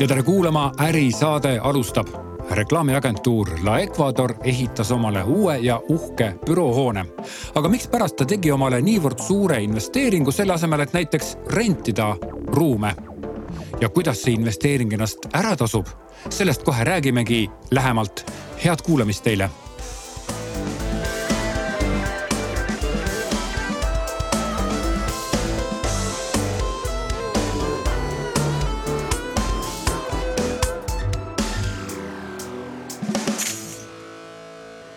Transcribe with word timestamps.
ja 0.00 0.08
tere 0.08 0.22
kuulama, 0.22 0.72
ärisaade 0.80 1.58
alustab. 1.62 2.06
reklaamiagentuur 2.50 3.50
La 3.62 3.78
Ecuador 3.78 4.34
ehitas 4.44 4.90
omale 4.90 5.24
uue 5.24 5.58
ja 5.58 5.80
uhke 5.88 6.34
büroohoone. 6.46 7.06
aga 7.54 7.68
mikspärast 7.68 8.16
ta 8.16 8.24
tegi 8.24 8.52
omale 8.52 8.80
niivõrd 8.80 9.18
suure 9.18 9.62
investeeringu 9.62 10.32
selle 10.32 10.52
asemel, 10.52 10.80
et 10.80 10.92
näiteks 10.92 11.36
rentida 11.50 12.16
ruume? 12.46 12.94
ja 13.80 13.88
kuidas 13.88 14.22
see 14.22 14.34
investeering 14.34 14.92
ennast 14.92 15.18
ära 15.32 15.56
tasub? 15.56 15.86
sellest 16.30 16.62
kohe 16.62 16.84
räägimegi 16.84 17.50
lähemalt. 17.70 18.30
head 18.64 18.82
kuulamist 18.82 19.24
teile 19.24 19.50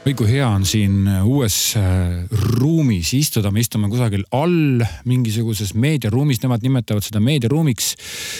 oi 0.01 0.15
kui 0.17 0.31
hea 0.31 0.45
on 0.49 0.63
siin 0.65 1.05
äh, 1.05 1.19
uues 1.29 1.75
äh, 1.77 2.23
ruumis 2.57 3.11
istuda, 3.13 3.51
me 3.53 3.61
istume 3.61 3.85
kusagil 3.91 4.23
all 4.33 4.81
mingisuguses 5.05 5.75
meediaruumis, 5.77 6.39
nemad 6.41 6.65
nimetavad 6.65 7.05
seda 7.05 7.21
meediaruumiks. 7.21 7.91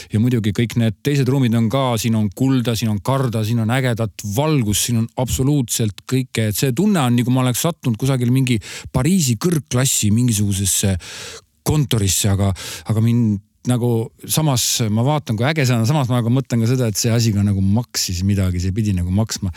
ja 0.10 0.22
muidugi 0.24 0.56
kõik 0.58 0.74
need 0.82 0.98
teised 1.06 1.30
ruumid 1.30 1.54
on 1.60 1.68
ka, 1.70 1.84
siin 2.02 2.18
on 2.18 2.32
kulda, 2.34 2.74
siin 2.80 2.90
on 2.90 2.98
karda, 3.06 3.44
siin 3.46 3.62
on 3.62 3.70
ägedat 3.78 4.26
valgust, 4.36 4.88
siin 4.88 5.04
on 5.04 5.08
absoluutselt 5.22 6.02
kõike, 6.10 6.48
et 6.50 6.58
see 6.58 6.74
tunne 6.74 7.06
on 7.06 7.14
nagu 7.20 7.36
ma 7.36 7.46
oleks 7.46 7.62
sattunud 7.68 8.00
kusagil 8.02 8.34
mingi 8.34 8.58
Pariisi 8.92 9.38
kõrgklassi 9.38 10.10
mingisugusesse 10.16 10.96
kontorisse, 11.62 12.34
aga, 12.34 12.50
aga 12.90 13.06
mind 13.06 13.38
nagu 13.70 13.92
samas 14.26 14.64
ma 14.90 15.04
vaatan, 15.06 15.38
kui 15.38 15.46
äge 15.46 15.66
see 15.68 15.76
on, 15.76 15.86
samas 15.90 16.10
ma 16.10 16.20
nagu 16.22 16.34
mõtlen 16.34 16.64
ka 16.64 16.70
seda, 16.72 16.90
et 16.90 16.98
see 16.98 17.12
asi 17.14 17.34
ka 17.36 17.44
nagu 17.46 17.62
maksis 17.62 18.24
midagi, 18.28 18.62
see 18.64 18.74
pidi 18.76 18.96
nagu 18.98 19.14
maksma. 19.14 19.52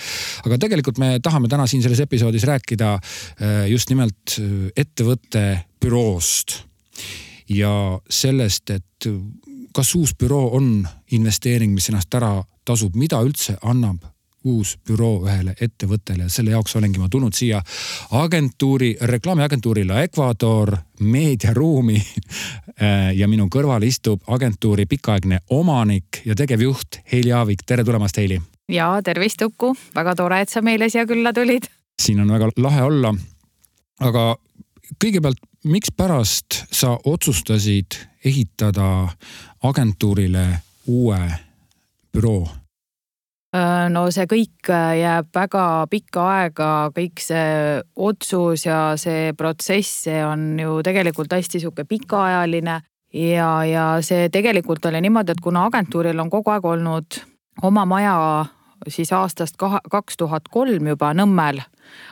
aga 0.44 0.58
tegelikult 0.61 1.00
me 1.00 1.16
tahame 1.24 1.48
täna 1.48 1.66
siin 1.70 1.84
selles 1.84 2.02
episoodis 2.05 2.44
rääkida 2.48 2.94
äh, 2.98 3.64
just 3.72 3.92
nimelt 3.92 4.38
äh, 4.38 4.70
ettevõtte 4.84 5.44
büroost 5.80 6.61
ja 7.48 8.00
sellest, 8.08 8.70
et 8.70 9.08
kas 9.74 9.94
uus 9.98 10.14
büroo 10.16 10.55
on 10.56 10.86
investeering, 11.12 11.74
mis 11.74 11.91
ennast 11.91 12.14
ära 12.16 12.36
tasub, 12.64 12.96
mida 12.96 13.20
üldse 13.24 13.58
annab 13.62 14.05
uus 14.44 14.74
büroo 14.84 15.22
ühele 15.24 15.55
ettevõttele 15.61 16.27
ja 16.27 16.33
selle 16.33 16.52
jaoks 16.52 16.77
olengi 16.77 17.00
ma 17.00 17.08
tulnud 17.08 17.34
siia 17.36 17.62
agentuuri, 18.20 18.92
reklaamiagentuuri 19.00 19.86
La 19.89 20.02
Ecuador 20.05 20.74
meediaruumi. 21.00 21.96
ja 23.14 23.28
minu 23.28 23.47
kõrval 23.53 23.84
istub 23.86 24.22
agentuuri 24.27 24.86
pikaaegne 24.91 25.39
omanik 25.50 26.22
ja 26.27 26.34
tegevjuht 26.34 26.98
Heili 27.12 27.33
Aavik, 27.33 27.62
tere 27.67 27.84
tulemast, 27.84 28.17
Heili. 28.17 28.41
ja 28.69 28.89
tervist, 29.05 29.42
Uku, 29.42 29.75
väga 29.94 30.14
tore, 30.14 30.41
et 30.41 30.48
sa 30.48 30.62
meile 30.62 30.89
siia 30.89 31.06
külla 31.06 31.33
tulid. 31.33 31.69
siin 32.02 32.20
on 32.20 32.33
väga 32.33 32.50
lahe 32.56 32.83
olla. 32.83 33.14
aga 34.00 34.36
kõigepealt, 35.05 35.39
mikspärast 35.64 36.64
sa 36.72 36.98
otsustasid 37.05 37.98
ehitada 38.25 39.08
agentuurile 39.62 40.47
uue 40.86 41.20
büroo? 42.12 42.48
No 43.55 44.08
see 44.10 44.27
kõik 44.27 44.66
äh, 44.74 44.97
jääb 44.98 45.28
väga 45.34 45.64
pikka 45.86 46.22
aega, 46.27 46.70
kõik 46.91 47.20
see 47.22 47.77
otsus 48.02 48.64
ja 48.66 48.96
see 48.98 49.30
protsess, 49.38 50.08
see 50.08 50.24
on 50.27 50.56
ju 50.58 50.80
tegelikult 50.83 51.36
hästi 51.36 51.61
sihuke 51.62 51.84
pikaajaline. 51.86 52.80
ja, 53.14 53.50
ja 53.64 53.84
see 54.02 54.27
tegelikult 54.28 54.84
oli 54.91 55.00
niimoodi, 55.06 55.36
et 55.36 55.41
kuna 55.42 55.69
agentuuril 55.69 56.19
on 56.19 56.30
kogu 56.30 56.50
aeg 56.50 56.66
olnud 56.66 57.20
oma 57.62 57.84
maja 57.86 58.16
siis 58.88 59.12
aastast 59.12 59.56
kaks 59.90 60.16
tuhat 60.16 60.48
kolm 60.50 60.86
juba 60.86 61.12
Nõmmel 61.14 61.62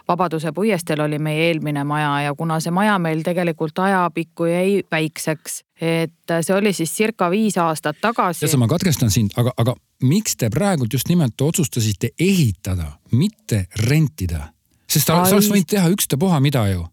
Vabaduse 0.08 0.52
puiesteel 0.52 1.00
oli 1.00 1.18
meie 1.18 1.48
eelmine 1.48 1.84
maja 1.84 2.20
ja 2.20 2.34
kuna 2.34 2.60
see 2.60 2.72
maja 2.74 2.98
meil 2.98 3.22
tegelikult 3.24 3.78
ajapikku 3.78 4.44
jäi 4.44 4.82
väikseks, 4.90 5.62
et 5.80 6.34
see 6.40 6.56
oli 6.56 6.72
siis 6.76 6.92
circa 6.96 7.30
viis 7.30 7.58
aastat 7.58 8.00
tagasi. 8.00 8.44
tead 8.44 8.52
sa, 8.52 8.60
ma 8.60 8.68
katkestan 8.68 9.10
sind, 9.10 9.34
aga, 9.36 9.54
aga 9.56 9.74
miks 10.02 10.36
te 10.36 10.50
praegult 10.50 10.92
just 10.92 11.08
nimelt 11.08 11.40
otsustasite 11.40 12.12
ehitada, 12.20 12.92
mitte 13.12 13.66
rentida? 13.88 14.48
sest 14.92 15.08
sa 15.08 15.22
oleks 15.22 15.48
võinud 15.48 15.70
teha 15.70 15.88
ükstapuha 15.94 16.40
mida 16.44 16.66
ju 16.68 16.84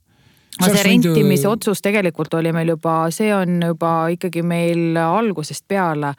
see, 0.59 0.73
see 0.75 0.83
rentimise 0.87 1.47
ju... 1.47 1.53
otsus 1.55 1.83
tegelikult 1.85 2.33
oli 2.39 2.51
meil 2.55 2.73
juba, 2.75 2.95
see 3.15 3.31
on 3.35 3.61
juba 3.63 3.93
ikkagi 4.15 4.43
meil 4.45 4.97
algusest 5.01 5.67
peale. 5.67 6.13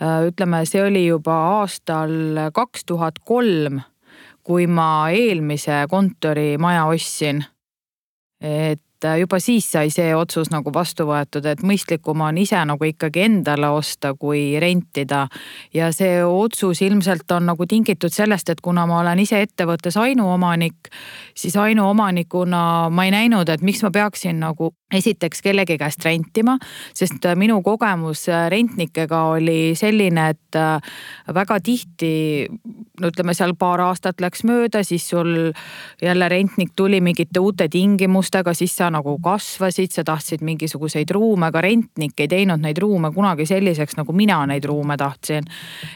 Äh, 0.00 0.28
ütleme, 0.30 0.64
see 0.68 0.84
oli 0.84 1.06
juba 1.06 1.36
aastal 1.60 2.12
kaks 2.56 2.86
tuhat 2.88 3.22
kolm, 3.24 3.80
kui 4.44 4.66
ma 4.66 5.08
eelmise 5.14 5.84
kontorimaja 5.90 6.86
ostsin. 6.90 7.44
et 8.40 8.80
et 9.00 9.08
äh, 9.08 9.18
juba 9.20 9.38
siis 9.40 9.64
sai 9.72 9.90
see 9.90 10.12
otsus 10.14 10.50
nagu 10.52 10.72
vastu 10.74 11.06
võetud, 11.08 11.46
et 11.48 11.62
mõistlikum 11.64 12.20
on 12.20 12.38
ise 12.38 12.60
nagu 12.68 12.84
ikkagi 12.84 13.24
endale 13.24 13.70
osta, 13.72 14.12
kui 14.14 14.58
rentida. 14.60 15.26
ja 15.74 15.90
see 15.92 16.24
otsus 16.24 16.82
ilmselt 16.82 17.30
on 17.32 17.46
nagu 17.46 17.66
tingitud 17.66 18.12
sellest, 18.12 18.48
et 18.48 18.60
kuna 18.60 18.86
ma 18.86 19.00
olen 19.00 19.18
ise 19.18 19.40
ettevõttes 19.40 19.96
ainuomanik, 19.96 20.92
siis 21.34 21.56
ainuomanikuna 21.56 22.90
ma 22.90 23.04
ei 23.04 23.10
näinud, 23.10 23.48
et 23.48 23.62
miks 23.62 23.82
ma 23.82 23.90
peaksin 23.90 24.40
nagu 24.40 24.74
esiteks 24.92 25.42
kellegi 25.42 25.78
käest 25.78 26.04
rentima, 26.04 26.58
sest 26.94 27.24
äh, 27.26 27.36
minu 27.38 27.60
kogemus 27.62 28.28
äh, 28.28 28.48
rentnikega 28.50 29.24
oli 29.36 29.74
selline, 29.78 30.28
et 30.30 30.58
väga 31.34 31.60
tihti 31.62 32.48
no 33.00 33.08
ütleme 33.10 33.34
seal 33.36 33.54
paar 33.58 33.80
aastat 33.84 34.20
läks 34.22 34.42
mööda, 34.48 34.82
siis 34.86 35.06
sul 35.10 35.52
jälle 36.02 36.28
rentnik 36.28 36.72
tuli 36.76 37.00
mingite 37.00 37.40
uute 37.40 37.68
tingimustega, 37.72 38.54
siis 38.54 38.74
sa 38.76 38.90
nagu 38.92 39.16
kasvasid, 39.22 39.92
sa 39.94 40.04
tahtsid 40.06 40.44
mingisuguseid 40.46 41.10
ruume, 41.14 41.48
aga 41.50 41.62
rentnik 41.64 42.20
ei 42.20 42.28
teinud 42.30 42.62
neid 42.62 42.78
ruume 42.82 43.12
kunagi 43.14 43.46
selliseks, 43.48 43.96
nagu 44.00 44.14
mina 44.16 44.40
neid 44.50 44.64
ruume 44.68 44.96
tahtsin. 45.00 45.44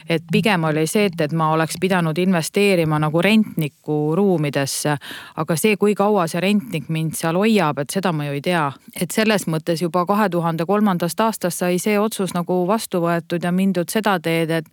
et 0.09 0.23
pigem 0.31 0.63
oli 0.63 0.87
see, 0.87 1.05
et, 1.09 1.21
et 1.21 1.33
ma 1.33 1.51
oleks 1.53 1.77
pidanud 1.81 2.17
investeerima 2.17 2.99
nagu 2.99 3.21
rentniku 3.21 4.15
ruumidesse. 4.15 4.97
aga 5.35 5.55
see, 5.55 5.77
kui 5.77 5.95
kaua 5.95 6.27
see 6.27 6.41
rentnik 6.41 6.89
mind 6.89 7.15
seal 7.15 7.37
hoiab, 7.37 7.79
et 7.79 7.89
seda 7.89 8.11
ma 8.11 8.25
ju 8.25 8.37
ei 8.39 8.41
tea. 8.41 8.65
Et 9.01 9.11
selles 9.11 9.47
mõttes 9.51 9.81
juba 9.81 10.05
kahe 10.05 10.29
tuhande 10.29 10.65
kolmandast 10.65 11.19
aastast 11.19 11.63
sai 11.63 11.79
see 11.81 11.97
otsus 11.99 12.35
nagu 12.35 12.61
vastu 12.67 13.01
võetud 13.03 13.43
ja 13.43 13.51
mindud 13.51 13.91
seda 13.91 14.17
teed, 14.19 14.51
et, 14.51 14.69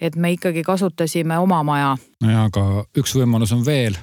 et 0.00 0.16
me 0.16 0.34
ikkagi 0.36 0.62
kasutasime 0.66 1.38
oma 1.38 1.62
maja 1.66 1.94
nojah, 2.24 2.46
aga 2.50 2.84
üks 2.98 3.16
võimalus 3.16 3.54
on 3.56 3.64
veel. 3.66 3.96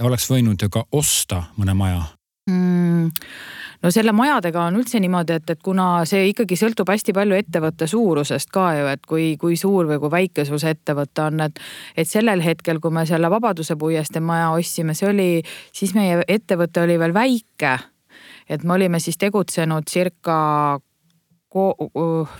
oleks 0.00 0.30
võinud 0.30 0.62
ju 0.62 0.70
ka 0.72 0.86
osta 0.92 1.44
mõne 1.56 1.74
maja 1.74 2.02
mm.? 2.50 3.10
no 3.82 3.92
selle 3.94 4.12
majadega 4.16 4.66
on 4.68 4.78
üldse 4.80 5.00
niimoodi, 5.02 5.38
et, 5.40 5.50
et 5.52 5.62
kuna 5.64 5.88
see 6.08 6.30
ikkagi 6.30 6.58
sõltub 6.58 6.90
hästi 6.90 7.14
palju 7.16 7.38
ettevõtte 7.38 7.88
suurusest 7.90 8.52
ka 8.54 8.68
ju, 8.78 8.86
et 8.92 9.04
kui, 9.08 9.28
kui 9.40 9.58
suur 9.60 9.88
või 9.90 10.00
kui 10.02 10.12
väike 10.12 10.46
sul 10.48 10.60
see 10.62 10.74
ettevõte 10.76 11.26
on, 11.26 11.44
et. 11.48 11.60
et 11.96 12.08
sellel 12.08 12.42
hetkel, 12.44 12.80
kui 12.82 12.94
me 12.94 13.06
selle 13.08 13.30
Vabaduse 13.32 13.76
puiestee 13.78 14.22
maja 14.24 14.50
ostsime, 14.56 14.96
see 14.96 15.10
oli, 15.10 15.28
siis 15.76 15.94
meie 15.96 16.22
ettevõte 16.28 16.82
oli 16.86 16.98
veel 17.00 17.14
väike. 17.16 17.76
Et 18.48 18.64
me 18.64 18.72
olime 18.72 19.00
siis 19.00 19.18
tegutsenud 19.18 19.88
circa 19.90 20.38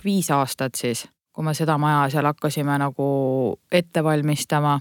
viis 0.03 0.31
aastat 0.31 0.75
siis, 0.75 1.07
kui 1.33 1.45
me 1.45 1.53
seda 1.57 1.77
maja 1.81 2.09
seal 2.13 2.27
hakkasime 2.29 2.77
nagu 2.77 3.05
ette 3.71 4.03
valmistama 4.03 4.79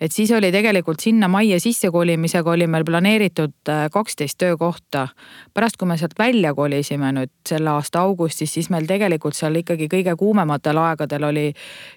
et 0.00 0.12
siis 0.12 0.30
oli 0.32 0.50
tegelikult 0.52 1.00
sinna 1.00 1.28
majja 1.28 1.60
sissekolimisega 1.60 2.50
oli 2.50 2.66
meil 2.66 2.84
planeeritud 2.84 3.54
äh, 3.68 3.86
kaksteist 3.92 4.38
töökohta. 4.38 5.08
pärast, 5.54 5.76
kui 5.76 5.88
me 5.88 5.96
sealt 5.96 6.18
välja 6.18 6.54
kolisime 6.54 7.12
nüüd 7.12 7.32
selle 7.48 7.70
aasta 7.70 8.00
augustis, 8.00 8.54
siis 8.54 8.70
meil 8.70 8.86
tegelikult 8.86 9.36
seal 9.38 9.56
ikkagi 9.62 9.88
kõige 9.88 10.16
kuumematel 10.18 10.78
aegadel 10.82 11.24
oli 11.30 11.52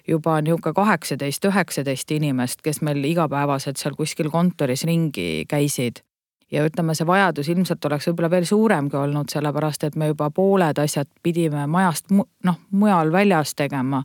juba 0.08 0.40
nihuke 0.40 0.72
kaheksateist, 0.72 1.44
üheksateist 1.44 2.10
inimest, 2.10 2.62
kes 2.62 2.82
meil 2.82 3.04
igapäevaselt 3.04 3.76
seal 3.76 3.96
kuskil 3.98 4.30
kontoris 4.30 4.84
ringi 4.84 5.44
käisid 5.48 6.02
ja 6.52 6.64
ütleme, 6.66 6.94
see 6.94 7.06
vajadus 7.06 7.48
ilmselt 7.52 7.84
oleks 7.84 8.08
võib-olla 8.08 8.30
veel 8.30 8.48
suuremgi 8.48 8.96
olnud, 8.96 9.30
sellepärast 9.32 9.84
et 9.88 9.96
me 9.96 10.10
juba 10.12 10.30
pooled 10.34 10.78
asjad 10.78 11.08
pidime 11.22 11.66
majast 11.66 12.10
noh, 12.12 12.60
mujal 12.70 13.12
väljas 13.12 13.54
tegema. 13.54 14.02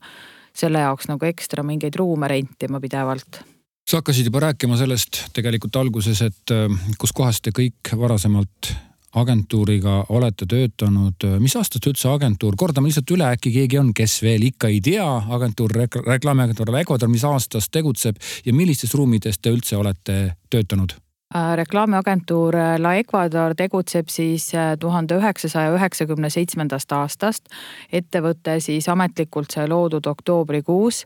selle 0.53 0.79
jaoks 0.79 1.07
nagu 1.09 1.25
ekstra 1.25 1.63
mingeid 1.63 1.95
ruume 1.95 2.27
rentima 2.27 2.79
pidevalt 2.79 3.41
sa 3.89 3.97
hakkasid 3.97 4.25
juba 4.25 4.39
rääkima 4.39 4.77
sellest 4.77 5.25
tegelikult 5.33 5.75
alguses, 5.75 6.21
et 6.21 6.51
äh, 6.51 6.69
kuskohas 6.97 7.41
te 7.41 7.51
kõik 7.51 7.95
varasemalt 7.97 8.73
agentuuriga 9.13 10.05
olete 10.09 10.45
töötanud, 10.49 11.25
mis 11.39 11.55
aastast 11.59 11.85
üldse 11.89 12.09
agentuur, 12.09 12.55
kordame 12.57 12.89
lihtsalt 12.89 13.11
üle, 13.13 13.27
äkki 13.35 13.51
keegi 13.53 13.77
on, 13.77 13.91
kes 13.93 14.19
veel 14.25 14.47
ikka 14.49 14.71
ei 14.73 14.81
tea, 14.81 15.05
agentuur, 15.37 15.75
reklaamiagentuur 16.07 16.73
Ecuador, 16.81 17.11
mis 17.11 17.25
aastast 17.27 17.71
tegutseb 17.73 18.17
ja 18.45 18.53
millistes 18.53 18.95
ruumides 18.97 19.37
te 19.39 19.53
üldse 19.53 19.77
olete 19.77 20.19
töötanud? 20.49 20.97
Reklaamiagentuur 21.33 22.55
La 22.77 22.95
Ecuador 22.95 23.55
tegutseb 23.57 24.09
siis 24.13 24.51
tuhande 24.79 25.17
üheksasaja 25.17 25.73
üheksakümne 25.73 26.29
seitsmendast 26.29 26.91
aastast. 26.91 27.49
ettevõte 27.91 28.59
siis 28.59 28.89
ametlikult 28.89 29.51
sai 29.51 29.67
loodud 29.67 30.05
oktoobrikuus 30.05 31.05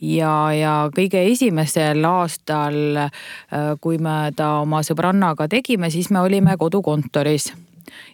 ja, 0.00 0.52
ja 0.52 0.74
kõige 0.96 1.22
esimesel 1.32 2.04
aastal, 2.04 3.08
kui 3.80 3.98
me 3.98 4.32
ta 4.36 4.52
oma 4.60 4.82
sõbrannaga 4.86 5.48
tegime, 5.48 5.90
siis 5.90 6.10
me 6.10 6.20
olime 6.20 6.56
kodukontoris 6.56 7.52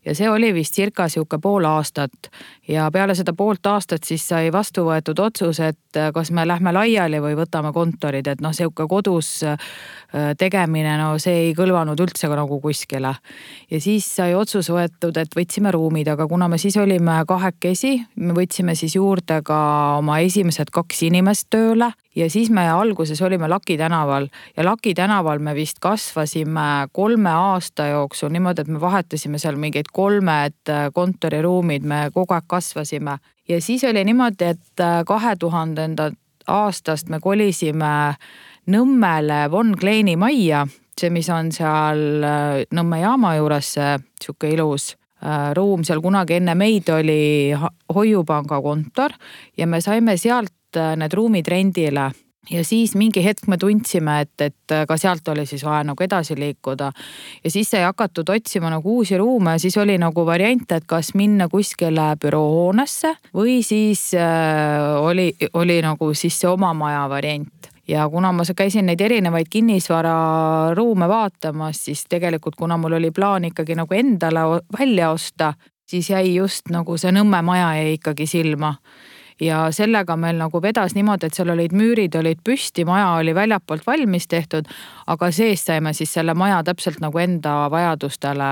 ja 0.04 0.14
see 0.14 0.28
oli 0.30 0.52
vist 0.54 0.74
circa 0.74 1.08
sihuke 1.08 1.38
pool 1.42 1.64
aastat. 1.64 2.30
ja 2.68 2.90
peale 2.92 3.14
seda 3.14 3.32
poolt 3.32 3.66
aastat 3.66 4.04
siis 4.04 4.28
sai 4.28 4.52
vastu 4.52 4.84
võetud 4.86 5.20
otsus, 5.22 5.60
et 5.60 6.00
kas 6.14 6.30
me 6.30 6.46
lähme 6.46 6.72
laiali 6.72 7.20
või 7.22 7.36
võtame 7.38 7.72
kontorid, 7.72 8.26
et 8.26 8.40
noh, 8.40 8.52
sihuke 8.52 8.86
kodus 8.88 9.42
äh, 9.46 9.58
tegemine, 10.38 10.96
no 11.00 11.16
see 11.22 11.48
ei 11.48 11.52
kõlvanud 11.56 12.00
üldse 12.00 12.28
nagu 12.28 12.60
kuskile. 12.60 13.14
ja 13.70 13.80
siis 13.80 14.08
sai 14.16 14.34
otsus 14.34 14.70
võetud, 14.70 15.16
et 15.16 15.36
võtsime 15.36 15.72
ruumid, 15.72 16.08
aga 16.08 16.26
kuna 16.28 16.48
me 16.48 16.58
siis 16.58 16.76
olime 16.76 17.22
kahekesi, 17.28 18.00
me 18.16 18.34
võtsime 18.36 18.74
siis 18.74 18.96
juurde 18.96 19.42
ka 19.42 19.58
oma 19.98 20.18
esimesed 20.24 20.70
kaks 20.70 21.02
inimest 21.10 21.48
tööle 21.50 21.92
ja 22.16 22.30
siis 22.30 22.50
me 22.50 22.68
alguses 22.70 23.22
olime 23.22 23.48
Laki 23.48 23.76
tänaval. 23.78 24.28
Ja 24.56 24.64
Laki 24.64 24.94
tänaval 24.94 25.38
me 25.38 25.54
vist 25.54 25.78
kasvasime 25.80 26.88
kolme 26.92 27.30
aasta 27.30 27.86
jooksul 27.86 28.32
niimoodi, 28.32 28.60
et 28.60 28.68
me 28.68 28.80
vahetasime 28.80 29.38
seal 29.38 29.56
mingeid 29.60 29.92
kolmed 29.92 30.56
äh, 30.68 30.88
kontoriruumid, 30.94 31.84
me 31.84 32.08
kogu 32.14 32.34
aeg 32.34 32.44
kasvasime. 32.46 33.18
ja 33.48 33.60
siis 33.60 33.84
oli 33.84 34.04
niimoodi, 34.04 34.44
et 34.44 34.80
äh, 34.80 35.04
kahe 35.06 35.36
tuhandenda 35.36 36.10
aastast 36.46 37.08
me 37.08 37.20
kolisime 37.20 38.16
Nõmmele 38.66 39.50
Von 39.50 39.76
Kleini 39.78 40.16
majja, 40.16 40.64
see, 40.98 41.10
mis 41.10 41.28
on 41.30 41.52
seal 41.52 42.24
äh, 42.24 42.62
Nõmme 42.74 43.00
jaama 43.00 43.36
juures, 43.36 43.74
see 43.76 43.98
sihuke 44.22 44.50
ilus 44.50 44.96
ruum 45.56 45.80
seal 45.84 46.02
kunagi 46.04 46.36
enne 46.36 46.54
meid 46.54 46.90
oli 46.92 47.50
Hoiupanga 47.94 48.60
kontor. 48.62 49.14
Ja 49.56 49.66
me 49.66 49.80
saime 49.80 50.16
sealt 50.20 50.52
need 50.76 51.12
ruumid 51.16 51.48
rendile. 51.48 52.10
Ja 52.50 52.64
siis 52.64 52.94
mingi 52.94 53.24
hetk 53.24 53.48
me 53.50 53.56
tundsime, 53.58 54.20
et, 54.22 54.40
et 54.40 54.72
äh, 54.72 54.84
ka 54.86 54.96
sealt 55.00 55.26
oli 55.28 55.46
siis 55.46 55.64
vaja 55.66 55.82
nagu 55.84 56.02
edasi 56.02 56.36
liikuda. 56.38 56.92
ja 57.44 57.50
siis 57.50 57.70
sai 57.70 57.82
hakatud 57.82 58.28
otsima 58.30 58.70
nagu 58.70 58.96
uusi 58.96 59.18
ruume 59.18 59.58
siis 59.58 59.76
oli 59.76 59.98
nagu 59.98 60.26
variant, 60.26 60.72
et 60.72 60.84
kas 60.86 61.14
minna 61.14 61.48
kuskile 61.48 62.12
büroohoonesse 62.22 63.16
või 63.34 63.62
siis 63.66 64.14
äh, 64.14 65.02
oli, 65.02 65.32
oli 65.52 65.80
nagu 65.82 66.14
siis 66.14 66.38
see 66.40 66.50
oma 66.50 66.74
maja 66.74 67.08
variant. 67.08 67.70
Ja 67.88 68.08
kuna 68.10 68.32
ma 68.32 68.42
käisin 68.56 68.86
neid 68.86 69.00
erinevaid 69.00 69.46
kinnisvararuume 69.50 71.08
vaatamas, 71.08 71.84
siis 71.84 72.04
tegelikult 72.08 72.54
kuna 72.58 72.76
mul 72.76 72.98
oli 72.98 73.10
plaan 73.10 73.44
ikkagi 73.44 73.74
nagu 73.74 73.94
endale 73.94 74.62
välja 74.78 75.10
osta, 75.10 75.52
siis 75.86 76.10
jäi 76.10 76.34
just 76.34 76.70
nagu 76.70 76.98
see 76.98 77.12
Nõmme 77.14 77.42
maja 77.42 77.74
jäi 77.74 77.98
ikkagi 77.98 78.26
silma 78.26 78.74
ja 79.40 79.66
sellega 79.70 80.16
meil 80.16 80.38
nagu 80.40 80.62
vedas 80.62 80.94
niimoodi, 80.94 81.26
et 81.28 81.36
seal 81.36 81.52
olid 81.52 81.74
müürid 81.76 82.14
olid 82.18 82.42
püsti, 82.44 82.84
maja 82.88 83.12
oli 83.20 83.34
väljapoolt 83.34 83.86
valmis 83.86 84.28
tehtud, 84.28 84.68
aga 85.06 85.30
sees 85.30 85.64
saime 85.64 85.92
siis 85.92 86.12
selle 86.16 86.34
maja 86.34 86.62
täpselt 86.64 87.00
nagu 87.04 87.18
enda 87.18 87.66
vajadustele 87.70 88.50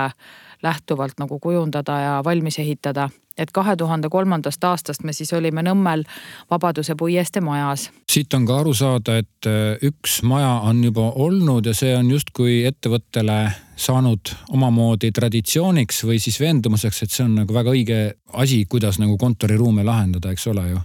lähtuvalt 0.62 1.20
nagu 1.20 1.38
kujundada 1.38 2.00
ja 2.00 2.16
valmis 2.24 2.58
ehitada 2.58 3.08
et 3.38 3.50
kahe 3.52 3.76
tuhande 3.76 4.08
kolmandast 4.08 4.64
aastast 4.64 5.04
me 5.04 5.12
siis 5.12 5.32
olime 5.32 5.62
Nõmmel 5.62 6.04
Vabaduse 6.50 6.94
puiestee 6.98 7.42
majas. 7.42 7.90
siit 8.10 8.34
on 8.34 8.46
ka 8.46 8.58
aru 8.60 8.74
saada, 8.74 9.18
et 9.18 9.46
äh, 9.46 9.76
üks 9.82 10.22
maja 10.22 10.60
on 10.70 10.84
juba 10.84 11.10
olnud 11.10 11.66
ja 11.66 11.74
see 11.74 11.96
on 11.96 12.10
justkui 12.10 12.62
ettevõttele 12.64 13.38
saanud 13.76 14.34
omamoodi 14.54 15.10
traditsiooniks 15.12 16.04
või 16.04 16.18
siis 16.22 16.40
veendumuseks, 16.40 17.02
et 17.02 17.10
see 17.10 17.24
on 17.26 17.38
nagu 17.42 17.54
väga 17.54 17.70
õige 17.74 18.00
asi, 18.32 18.64
kuidas 18.70 18.98
nagu 19.02 19.18
kontoriruume 19.18 19.84
lahendada, 19.84 20.30
eks 20.30 20.46
ole 20.52 20.68
ju 20.70 20.82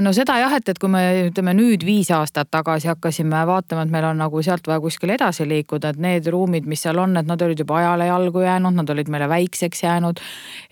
no 0.00 0.12
seda 0.14 0.36
jah, 0.38 0.52
et, 0.54 0.68
et 0.68 0.78
kui 0.78 0.90
me 0.90 1.00
ütleme 1.26 1.54
nüüd 1.58 1.82
viis 1.86 2.10
aastat 2.14 2.50
tagasi 2.54 2.90
hakkasime 2.92 3.40
vaatama, 3.48 3.82
et 3.82 3.90
meil 3.90 4.06
on 4.12 4.20
nagu 4.22 4.42
sealt 4.46 4.68
vaja 4.68 4.82
kuskile 4.84 5.16
edasi 5.18 5.46
liikuda, 5.48 5.90
et 5.90 6.02
need 6.02 6.28
ruumid, 6.30 6.68
mis 6.70 6.84
seal 6.86 7.00
on, 7.02 7.16
et 7.18 7.26
nad 7.26 7.42
olid 7.42 7.64
juba 7.64 7.80
ajale 7.80 8.06
jalgu 8.06 8.44
jäänud, 8.46 8.78
nad 8.78 8.94
olid 8.94 9.10
meile 9.10 9.28
väikseks 9.28 9.82
jäänud. 9.82 10.22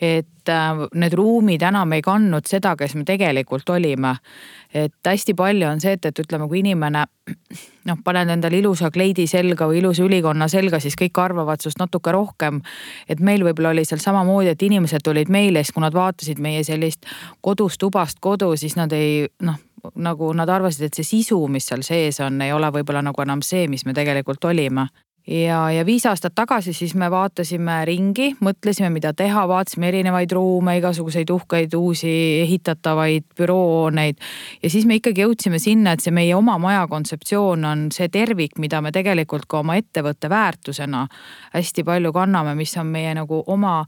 et 0.01 0.49
äh, 0.49 0.85
need 0.95 1.15
ruumid 1.15 1.63
enam 1.63 1.93
ei 1.93 2.03
kandnud 2.03 2.47
seda, 2.47 2.77
kes 2.77 2.95
me 2.95 3.05
tegelikult 3.05 3.71
olime 3.71 4.17
et 4.75 5.07
hästi 5.07 5.37
palju 5.39 5.69
on 5.69 5.81
see, 5.83 5.95
et, 5.95 6.09
et 6.11 6.21
ütleme, 6.25 6.49
kui 6.51 6.61
inimene 6.65 7.05
noh, 7.89 7.99
paned 8.05 8.31
endale 8.33 8.59
ilusa 8.61 8.91
kleidi 8.93 9.27
selga 9.31 9.69
või 9.71 9.81
ilusa 9.81 10.05
ülikonna 10.05 10.49
selga, 10.53 10.81
siis 10.81 10.97
kõik 11.01 11.19
arvavad 11.21 11.63
sinust 11.63 11.81
natuke 11.81 12.13
rohkem. 12.13 12.61
et 13.09 13.21
meil 13.21 13.45
võib-olla 13.45 13.73
oli 13.73 13.85
seal 13.85 14.01
samamoodi, 14.01 14.53
et 14.53 14.63
inimesed 14.63 15.05
tulid 15.05 15.29
meile, 15.29 15.63
siis 15.65 15.73
kui 15.73 15.85
nad 15.85 15.95
vaatasid 15.95 16.39
meie 16.39 16.65
sellist 16.65 17.07
kodust 17.41 17.81
tubast 17.81 18.21
kodu, 18.21 18.57
siis 18.57 18.77
nad 18.77 18.93
ei 18.93 19.29
noh 19.41 19.61
nagu 20.01 20.33
nad 20.33 20.49
arvasid, 20.49 20.87
et 20.87 20.95
see 20.97 21.05
sisu, 21.05 21.37
mis 21.49 21.67
seal 21.69 21.83
sees 21.85 22.21
on, 22.25 22.41
ei 22.41 22.53
ole 22.53 22.71
võib-olla 22.73 23.03
nagu 23.05 23.23
enam 23.23 23.43
see, 23.45 23.67
mis 23.69 23.85
me 23.85 23.93
tegelikult 23.93 24.45
olime 24.49 24.87
ja, 25.27 25.71
ja 25.73 25.87
viis 25.87 26.07
aastat 26.07 26.35
tagasi 26.35 26.73
siis 26.73 26.95
me 26.95 27.09
vaatasime 27.11 27.79
ringi, 27.89 28.31
mõtlesime, 28.45 28.91
mida 28.93 29.15
teha, 29.17 29.47
vaatasime 29.49 29.89
erinevaid 29.89 30.33
ruume, 30.33 30.77
igasuguseid 30.79 31.31
uhkeid 31.31 31.75
uusi 31.75 32.13
ehitatavaid 32.43 33.27
büroohooneid. 33.39 34.21
ja 34.63 34.71
siis 34.71 34.87
me 34.87 34.99
ikkagi 35.01 35.25
jõudsime 35.25 35.59
sinna, 35.59 35.93
et 35.93 36.05
see 36.05 36.15
meie 36.15 36.35
oma 36.37 36.59
maja 36.59 36.87
kontseptsioon 36.91 37.65
on 37.65 37.87
see 37.93 38.09
tervik, 38.09 38.59
mida 38.59 38.81
me 38.81 38.93
tegelikult 38.93 39.47
ka 39.49 39.63
oma 39.65 39.79
ettevõtte 39.81 40.31
väärtusena 40.31 41.07
hästi 41.55 41.85
palju 41.85 42.13
kanname, 42.13 42.55
mis 42.55 42.77
on 42.77 42.93
meie 42.93 43.15
nagu 43.15 43.43
oma 43.47 43.85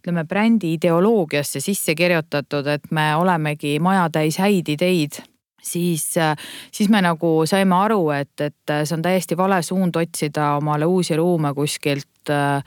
ütleme 0.00 0.22
brändi 0.24 0.76
ideoloogiasse 0.76 1.60
sisse 1.60 1.94
kirjutatud, 1.98 2.66
et 2.66 2.90
me 2.90 3.14
olemegi 3.18 3.80
maja 3.82 4.06
täis 4.12 4.38
häid 4.38 4.68
ideid 4.70 5.18
siis, 5.66 6.14
siis 6.72 6.90
me 6.92 7.02
nagu 7.04 7.32
saime 7.46 7.74
aru, 7.74 8.10
et, 8.16 8.34
et 8.40 8.76
see 8.84 8.94
on 8.96 9.02
täiesti 9.02 9.36
vale 9.38 9.62
suund 9.66 9.96
otsida 9.96 10.54
omale 10.60 10.86
uusi 10.86 11.16
ruume 11.18 11.54
kuskilt 11.54 12.30
äh, 12.30 12.62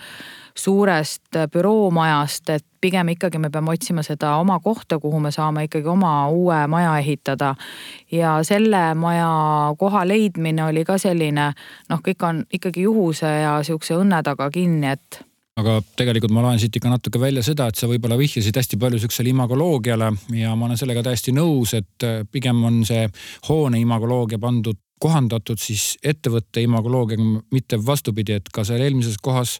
suurest 0.59 1.37
büroomajast, 1.53 2.49
et 2.49 2.65
pigem 2.81 3.13
ikkagi 3.13 3.39
me 3.39 3.49
peame 3.49 3.71
otsima 3.71 4.03
seda 4.03 4.35
oma 4.39 4.59
kohta, 4.63 4.99
kuhu 4.99 5.19
me 5.19 5.31
saame 5.31 5.63
ikkagi 5.67 5.87
oma 5.87 6.13
uue 6.27 6.59
maja 6.67 6.97
ehitada. 6.99 7.55
ja 8.11 8.39
selle 8.43 8.93
maja 8.95 9.29
koha 9.77 10.07
leidmine 10.07 10.63
oli 10.63 10.83
ka 10.85 10.97
selline 10.97 11.51
noh, 11.89 12.03
kõik 12.07 12.27
on 12.27 12.43
ikkagi 12.53 12.83
juhuse 12.87 13.31
ja 13.43 13.59
sihukese 13.63 13.99
õnne 13.99 14.23
taga 14.23 14.49
kinni, 14.51 14.95
et 14.95 15.21
aga 15.59 15.79
tegelikult 15.99 16.33
ma 16.35 16.43
loen 16.45 16.59
siit 16.61 16.75
ikka 16.79 16.91
natuke 16.91 17.21
välja 17.21 17.43
seda, 17.45 17.69
et 17.69 17.79
sa 17.79 17.89
võib-olla 17.89 18.17
vihjasid 18.19 18.55
hästi 18.59 18.79
palju 18.81 19.01
sihukesele 19.01 19.33
imagoloogiale 19.33 20.11
ja 20.39 20.53
ma 20.55 20.69
olen 20.69 20.79
sellega 20.79 21.03
täiesti 21.05 21.35
nõus, 21.35 21.75
et 21.77 22.07
äh, 22.07 22.21
pigem 22.31 22.63
on 22.67 22.83
see 22.87 23.07
hoone 23.49 23.81
imagoloogia 23.81 24.41
pandud 24.41 24.79
kohandatud 24.99 25.59
siis 25.61 25.93
ettevõtte 26.03 26.59
imagoloogiaga, 26.65 27.23
mitte 27.55 27.79
vastupidi, 27.79 28.35
et 28.39 28.49
ka 28.53 28.65
seal 28.67 28.83
eelmises 28.83 29.15
kohas, 29.23 29.55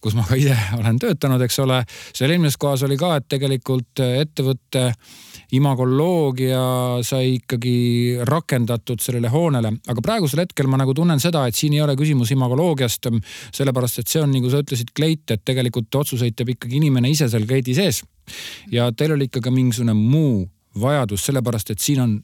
kus 0.00 0.16
ma 0.16 0.24
ka 0.24 0.38
ise 0.40 0.56
olen 0.78 0.96
töötanud, 1.02 1.44
eks 1.44 1.60
ole, 1.64 1.82
seal 2.16 2.32
eelmises 2.32 2.56
kohas 2.60 2.86
oli 2.88 2.96
ka, 3.00 3.18
et 3.20 3.28
tegelikult 3.28 4.00
ettevõtte 4.06 4.86
imagoloogia 5.56 6.60
sai 7.06 7.38
ikkagi 7.38 8.18
rakendatud 8.28 9.00
sellele 9.00 9.30
hoonele, 9.32 9.72
aga 9.88 10.04
praegusel 10.04 10.42
hetkel 10.44 10.68
ma 10.68 10.80
nagu 10.80 10.94
tunnen 10.96 11.20
seda, 11.22 11.46
et 11.48 11.56
siin 11.56 11.76
ei 11.76 11.82
ole 11.84 11.96
küsimus 11.98 12.32
imagoloogiast, 12.34 13.08
sellepärast 13.56 14.02
et 14.02 14.12
see 14.12 14.22
on, 14.22 14.32
nagu 14.34 14.52
sa 14.52 14.60
ütlesid, 14.64 14.92
kleit, 14.96 15.24
et 15.32 15.44
tegelikult 15.48 16.00
otsuseid 16.02 16.36
teeb 16.36 16.52
ikkagi 16.56 16.80
inimene 16.82 17.12
ise 17.14 17.30
seal 17.32 17.48
kleidi 17.48 17.76
sees. 17.78 18.02
ja 18.72 18.90
teil 18.92 19.14
oli 19.14 19.30
ikka 19.30 19.40
ka 19.40 19.50
mingisugune 19.50 19.94
muu 19.96 20.44
vajadus, 20.78 21.24
sellepärast 21.24 21.72
et 21.72 21.80
siin 21.80 22.02
on 22.04 22.18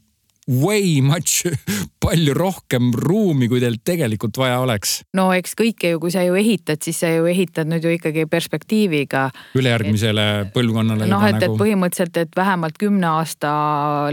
way 0.48 1.00
much, 1.00 1.46
palju 2.04 2.34
rohkem 2.36 2.90
ruumi, 2.94 3.48
kui 3.48 3.60
teil 3.62 3.78
tegelikult 3.84 4.36
vaja 4.38 4.58
oleks. 4.60 4.98
no 5.16 5.30
eks 5.32 5.56
kõike 5.58 5.94
ju, 5.94 6.00
kui 6.02 6.12
sa 6.12 6.24
ju 6.26 6.36
ehitad, 6.38 6.82
siis 6.84 7.00
sa 7.00 7.08
ju 7.12 7.26
ehitad 7.30 7.70
nüüd 7.70 7.84
ju 7.84 7.94
ikkagi 7.94 8.26
perspektiiviga. 8.30 9.28
ülejärgmisele 9.56 10.26
et, 10.42 10.52
põlvkonnale. 10.56 11.08
noh, 11.08 11.24
et 11.24 11.38
nagu..., 11.38 11.54
et 11.54 11.62
põhimõtteliselt, 11.62 12.20
et 12.20 12.36
vähemalt 12.36 12.78
kümne 12.80 13.08
aasta 13.14 13.54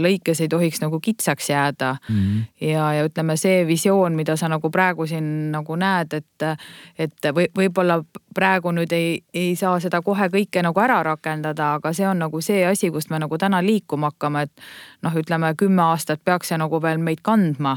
lõikes 0.02 0.40
ei 0.44 0.48
tohiks 0.52 0.80
nagu 0.84 1.00
kitsaks 1.00 1.50
jääda 1.50 1.94
mm. 2.08 2.16
-hmm. 2.16 2.68
ja, 2.68 2.92
ja 2.98 3.04
ütleme, 3.08 3.36
see 3.36 3.66
visioon, 3.68 4.16
mida 4.16 4.36
sa 4.36 4.48
nagu 4.48 4.70
praegu 4.70 5.06
siin 5.06 5.52
nagu 5.52 5.76
näed, 5.76 6.16
et, 6.16 6.48
et 6.98 7.32
või 7.34 7.48
võib-olla 7.56 8.00
praegu 8.34 8.72
nüüd 8.72 8.92
ei, 8.96 9.20
ei 9.34 9.52
saa 9.56 9.76
seda 9.80 10.00
kohe 10.02 10.28
kõike 10.32 10.62
nagu 10.64 10.80
ära 10.80 11.02
rakendada, 11.02 11.74
aga 11.76 11.92
see 11.92 12.08
on 12.08 12.24
nagu 12.24 12.40
see 12.40 12.64
asi, 12.66 12.90
kust 12.90 13.10
me 13.12 13.20
nagu 13.20 13.38
täna 13.38 13.60
liikuma 13.64 14.12
hakkame, 14.12 14.46
et 14.48 14.66
noh, 15.04 15.14
ütleme 15.18 15.52
kümme 15.58 15.82
aastat 15.82 16.21
peaks 16.24 16.52
see 16.52 16.60
nagu 16.60 16.80
veel 16.82 17.00
meid 17.02 17.22
kandma. 17.24 17.76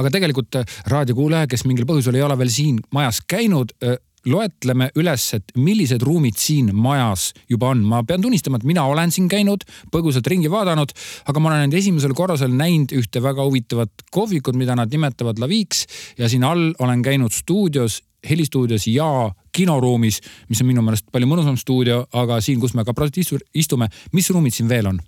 aga 0.00 0.10
tegelikult 0.10 0.56
äh, 0.56 0.78
raadiokuulaja, 0.88 1.50
kes 1.50 1.66
mingil 1.68 1.86
põhjusel 1.86 2.16
ei 2.16 2.24
ole 2.24 2.38
veel 2.38 2.50
siin 2.50 2.80
majas 2.94 3.20
käinud, 3.28 3.74
äh, 3.84 3.98
loetleme 4.26 4.88
üles, 4.98 5.24
et 5.36 5.50
millised 5.58 6.02
ruumid 6.06 6.38
siin 6.38 6.70
majas 6.76 7.32
juba 7.50 7.72
on. 7.72 7.82
ma 7.86 8.02
pean 8.06 8.22
tunnistama, 8.22 8.60
et 8.60 8.68
mina 8.68 8.84
olen 8.86 9.10
siin 9.10 9.28
käinud, 9.28 9.66
põgusalt 9.92 10.26
ringi 10.30 10.50
vaadanud, 10.50 10.94
aga 11.28 11.42
ma 11.42 11.52
olen 11.52 11.74
esimesel 11.74 12.14
korrusel 12.14 12.54
näinud 12.54 12.94
ühte 12.98 13.22
väga 13.22 13.44
huvitavat 13.44 14.06
kohvikut, 14.14 14.56
mida 14.56 14.76
nad 14.78 14.90
nimetavad 14.92 15.42
Laviks 15.42 15.86
ja 16.18 16.28
siin 16.28 16.44
all 16.46 16.72
olen 16.78 17.02
käinud 17.02 17.34
stuudios 17.34 18.02
helistuudios 18.28 18.86
ja 18.86 19.32
kinoruumis, 19.52 20.20
mis 20.48 20.60
on 20.62 20.68
minu 20.70 20.82
meelest 20.86 21.08
palju 21.12 21.26
mõnusam 21.26 21.56
stuudio, 21.58 22.04
aga 22.12 22.40
siin, 22.40 22.60
kus 22.62 22.74
me 22.78 22.84
ka 22.86 22.94
praegu 22.94 23.38
istume, 23.54 23.88
mis 24.12 24.30
ruumid 24.30 24.54
siin 24.54 24.70
veel 24.70 24.92
on? 24.92 25.00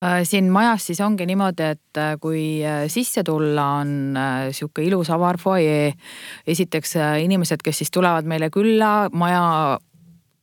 Äh, 0.00 0.22
siin 0.24 0.46
majas 0.48 0.86
siis 0.88 1.00
ongi 1.04 1.26
niimoodi, 1.28 1.66
et 1.74 1.98
äh, 2.00 2.14
kui 2.20 2.62
äh, 2.64 2.86
sisse 2.88 3.20
tulla, 3.20 3.66
on 3.82 4.16
sihuke 4.48 4.80
ilus 4.86 5.10
avar 5.12 5.36
fuajee. 5.38 5.92
esiteks 6.46 6.96
inimesed, 7.20 7.60
kes 7.64 7.82
siis 7.82 7.90
tulevad 7.92 8.24
meile 8.24 8.48
külla, 8.50 9.10
maja 9.12 9.76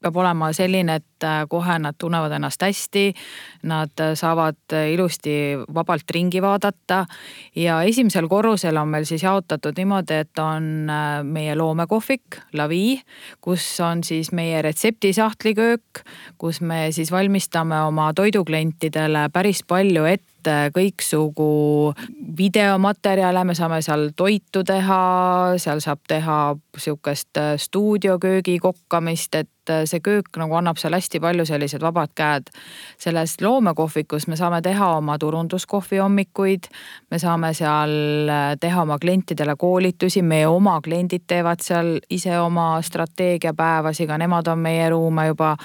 peab 0.02 0.18
olema 0.22 0.52
selline, 0.56 0.98
et 1.02 1.26
äh, 1.26 1.42
kohe 1.50 1.78
nad 1.82 1.98
tunnevad 1.98 2.36
ennast 2.38 2.62
hästi. 2.62 3.06
Nad 3.70 4.04
äh, 4.04 4.14
saavad 4.18 4.60
äh, 4.74 4.92
ilusti 4.94 5.58
vabalt 5.74 6.10
ringi 6.14 6.42
vaadata 6.42 7.04
ja 7.56 7.82
esimesel 7.88 8.30
korrusel 8.30 8.78
on 8.78 8.92
meil 8.94 9.08
siis 9.10 9.26
jaotatud 9.26 9.78
niimoodi, 9.78 10.22
et 10.24 10.40
on 10.42 10.92
meie 11.28 11.56
loomekohvik, 11.58 12.42
lavi, 12.54 13.02
kus 13.42 13.66
on 13.84 14.04
siis 14.04 14.32
meie 14.36 14.62
retseptisahtliköök, 14.62 16.04
kus 16.38 16.62
me 16.62 16.88
siis 16.92 17.12
valmistame 17.12 17.82
oma 17.88 18.12
toiduklientidele 18.14 19.28
päris 19.34 19.64
palju 19.68 20.06
ette 20.06 20.37
kõiksugu 20.76 21.94
videomaterjale, 22.38 23.44
me 23.44 23.56
saame 23.58 23.82
seal 23.86 24.10
toitu 24.16 24.64
teha, 24.68 25.02
seal 25.62 25.82
saab 25.84 26.02
teha 26.08 26.40
sihukest 26.78 27.40
stuudioköögi 27.64 28.58
kokkamist, 28.64 29.36
et 29.36 29.74
see 29.90 30.00
köök 30.04 30.38
nagu 30.40 30.56
annab 30.56 30.80
seal 30.80 30.96
hästi 30.96 31.20
palju 31.20 31.46
sellised 31.46 31.84
vabad 31.84 32.14
käed. 32.16 32.50
selles 32.98 33.36
loomekohvikus 33.42 34.28
me 34.28 34.36
saame 34.36 34.62
teha 34.62 34.88
oma 34.98 35.18
turunduskohvi 35.18 35.98
hommikuid, 35.98 36.70
me 37.12 37.20
saame 37.20 37.54
seal 37.54 37.94
teha 38.60 38.82
oma 38.82 38.98
klientidele 39.00 39.56
koolitusi, 39.56 40.22
meie 40.22 40.48
oma 40.48 40.80
kliendid 40.82 41.28
teevad 41.28 41.62
seal 41.62 42.00
ise 42.10 42.40
oma 42.40 42.82
strateegiapäevasi, 42.82 44.08
ka 44.08 44.18
nemad 44.18 44.48
on 44.48 44.60
meie 44.60 44.90
ruume 44.90 45.28
juba 45.28 45.56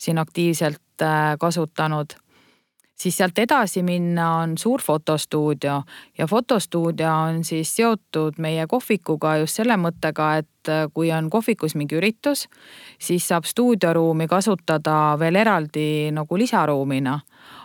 siin 0.00 0.18
aktiivselt 0.18 1.02
äh, 1.02 1.36
kasutanud 1.38 2.16
siis 3.00 3.16
sealt 3.16 3.38
edasi 3.38 3.82
minna 3.82 4.28
on 4.42 4.58
suur 4.58 4.82
fotostuudio 4.82 5.82
ja 6.18 6.26
fotostuudio 6.26 7.12
on 7.12 7.44
siis 7.44 7.72
seotud 7.76 8.36
meie 8.38 8.66
kohvikuga 8.68 9.36
just 9.40 9.60
selle 9.60 9.76
mõttega, 9.80 10.34
et 10.42 10.68
äh, 10.68 10.84
kui 10.94 11.12
on 11.12 11.30
kohvikus 11.32 11.76
mingi 11.80 11.96
üritus, 11.96 12.46
siis 13.00 13.28
saab 13.28 13.48
stuudioruumi 13.48 14.28
kasutada 14.28 15.16
veel 15.20 15.40
eraldi 15.40 16.10
nagu 16.12 16.38
lisaruumina 16.38 17.20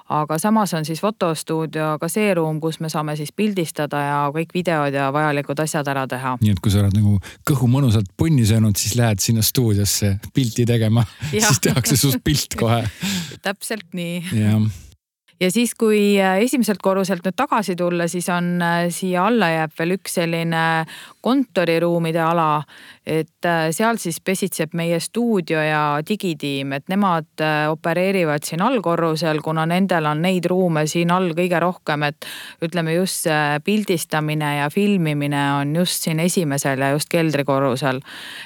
aga 0.10 0.38
samas 0.38 0.74
on 0.78 0.86
siis 0.86 1.02
fotostuudio 1.02 1.96
ka 2.00 2.08
see 2.12 2.34
ruum, 2.38 2.60
kus 2.62 2.78
me 2.80 2.90
saame 2.94 3.16
siis 3.18 3.32
pildistada 3.36 4.02
ja 4.06 4.20
kõik 4.34 4.54
videod 4.54 4.94
ja 4.94 5.10
vajalikud 5.14 5.60
asjad 5.66 5.90
ära 5.92 6.06
teha. 6.08 6.36
nii 6.42 6.54
et 6.54 6.62
kui 6.62 6.72
sa 6.72 6.84
oled 6.84 6.96
nagu 6.96 7.18
kõhu 7.50 7.70
mõnusalt 7.74 8.12
punni 8.18 8.46
söönud, 8.46 8.78
siis 8.78 8.96
lähed 9.00 9.24
sinna 9.24 9.44
stuudiosse 9.46 10.16
pilti 10.34 10.66
tegema, 10.70 11.04
siis 11.32 11.60
tehakse 11.60 11.98
sinust 11.98 12.24
pilt 12.24 12.58
kohe 12.60 12.84
täpselt 13.46 13.90
nii. 13.98 14.22
jah 14.38 14.62
ja 15.40 15.52
siis, 15.52 15.76
kui 15.76 16.16
äh, 16.22 16.40
esimeselt 16.44 16.80
korruselt 16.84 17.26
nüüd 17.26 17.36
tagasi 17.38 17.76
tulla, 17.76 18.08
siis 18.12 18.28
on 18.34 18.56
äh, 18.64 18.88
siia 18.94 19.26
alla 19.28 19.50
jääb 19.52 19.74
veel 19.80 19.96
üks 19.98 20.18
selline 20.20 20.64
kontoriruumide 21.26 22.22
ala. 22.24 22.64
et 23.06 23.46
äh, 23.46 23.70
seal 23.76 24.00
siis 24.02 24.20
pesitseb 24.24 24.74
meie 24.74 25.00
stuudio 25.00 25.62
ja 25.62 26.00
digitiim, 26.08 26.74
et 26.74 26.88
nemad 26.90 27.44
opereerivad 27.70 28.46
siin 28.48 28.64
allkorrusel, 28.66 29.42
kuna 29.46 29.66
nendel 29.70 30.08
on 30.10 30.24
neid 30.26 30.48
ruume 30.50 30.86
siin 30.88 31.12
all 31.12 31.36
kõige 31.38 31.60
rohkem, 31.62 32.08
et 32.08 32.26
ütleme 32.66 32.96
just 32.96 33.26
see 33.26 33.60
pildistamine 33.66 34.56
ja 34.60 34.70
filmimine 34.74 35.44
on 35.60 35.76
just 35.76 36.08
siin 36.08 36.20
esimesel 36.24 36.82
ja 36.82 36.92
just 36.96 37.10
keldrikorrusel. 37.12 38.02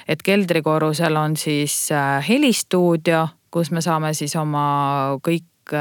et 0.08 0.22
keldrikorrusel 0.22 1.16
on 1.16 1.36
siis 1.36 1.88
helistuudio, 2.28 3.28
kus 3.50 3.70
me 3.70 3.80
saame 3.80 4.12
siis 4.14 4.36
oma 4.36 5.16
kõik 5.24 5.76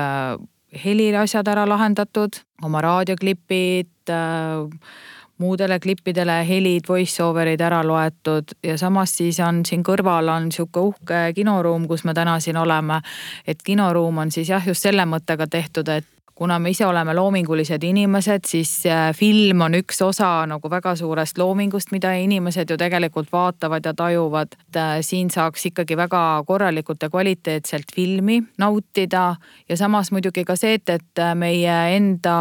heliasjad 0.83 1.47
ära 1.47 1.65
lahendatud, 1.69 2.41
oma 2.63 2.81
raadioklipid 2.81 4.11
äh, 4.13 4.67
muudele 5.39 5.79
klippidele 5.79 6.43
helid, 6.47 6.83
voice 6.89 7.23
over'id 7.23 7.61
ära 7.63 7.79
loetud 7.87 8.51
ja 8.63 8.75
samas 8.77 9.15
siis 9.17 9.39
on 9.39 9.63
siin 9.65 9.83
kõrval 9.87 10.29
on 10.33 10.51
sihuke 10.51 10.83
uhke 10.91 11.21
kinoruum, 11.35 11.87
kus 11.87 12.03
me 12.03 12.13
täna 12.13 12.39
siin 12.43 12.57
oleme. 12.59 13.01
et 13.47 13.63
kinoruum 13.63 14.17
on 14.17 14.31
siis 14.31 14.49
jah, 14.49 14.67
just 14.67 14.83
selle 14.83 15.05
mõttega 15.05 15.47
tehtud, 15.47 15.87
et 15.87 16.07
kuna 16.39 16.59
me 16.59 16.69
ise 16.71 16.85
oleme 16.85 17.13
loomingulised 17.13 17.83
inimesed, 17.83 18.45
siis 18.47 18.85
äh, 18.87 19.09
film 19.15 19.61
on 19.65 19.75
üks 19.75 19.97
osa 20.05 20.45
nagu 20.47 20.69
väga 20.71 20.93
suurest 20.95 21.37
loomingust, 21.37 21.91
mida 21.91 22.13
inimesed 22.15 22.71
ju 22.71 22.77
tegelikult 22.79 23.27
vaatavad 23.33 23.85
ja 23.85 23.93
tajuvad. 23.93 24.55
Äh, 24.71 24.93
siin 25.03 25.27
saaks 25.33 25.67
ikkagi 25.67 25.97
väga 25.99 26.21
korralikult 26.47 27.03
ja 27.03 27.09
kvaliteetselt 27.11 27.91
filmi 27.95 28.39
nautida 28.57 29.35
ja 29.69 29.77
samas 29.77 30.13
muidugi 30.15 30.45
ka 30.47 30.55
see, 30.55 30.79
et, 30.79 30.89
et 30.95 31.19
äh, 31.19 31.35
meie 31.35 31.77
enda 31.97 32.39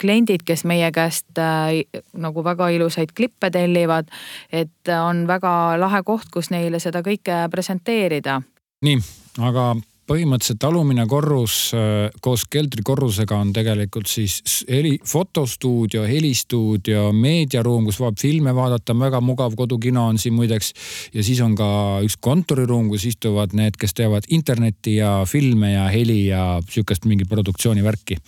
kliendid, 0.00 0.42
kes 0.42 0.66
meie 0.66 0.90
käest 0.90 1.38
nagu 1.38 2.44
väga 2.44 2.72
ilusaid 2.74 3.14
klippe 3.14 3.50
tellivad, 3.54 4.10
et 4.50 4.90
on 4.98 5.26
väga 5.30 5.76
lahe 5.78 6.02
koht, 6.02 6.32
kus 6.34 6.50
neile 6.50 6.82
seda 6.82 7.06
kõike 7.06 7.44
presenteerida. 7.54 8.40
nii, 8.82 8.98
aga 9.38 9.74
põhimõtteliselt 10.06 10.64
alumine 10.68 11.06
korrus 11.10 11.56
äh, 11.74 12.08
koos 12.22 12.44
keldrikorrusega 12.50 13.38
on 13.42 13.52
tegelikult 13.56 14.08
siis 14.10 14.40
heli, 14.70 14.96
fotostuudio, 15.06 16.04
helistuudio, 16.06 17.08
meediaruum, 17.16 17.88
kus 17.88 17.98
saab 18.00 18.18
filme 18.20 18.54
vaadata, 18.56 18.94
väga 18.98 19.20
mugav 19.24 19.56
kodukino 19.58 20.06
on 20.10 20.20
siin 20.22 20.36
muideks. 20.36 20.72
ja 21.14 21.24
siis 21.26 21.40
on 21.44 21.56
ka 21.58 21.68
üks 22.06 22.18
kontoriruum, 22.22 22.90
kus 22.92 23.08
istuvad 23.10 23.56
need, 23.58 23.78
kes 23.80 23.96
teevad 23.98 24.28
internetti 24.30 24.98
ja 25.00 25.24
filme 25.28 25.72
ja 25.72 25.88
heli 25.92 26.26
ja 26.28 26.44
sihukest 26.70 27.04
mingit 27.04 27.28
produktsioonivärki. 27.28 28.18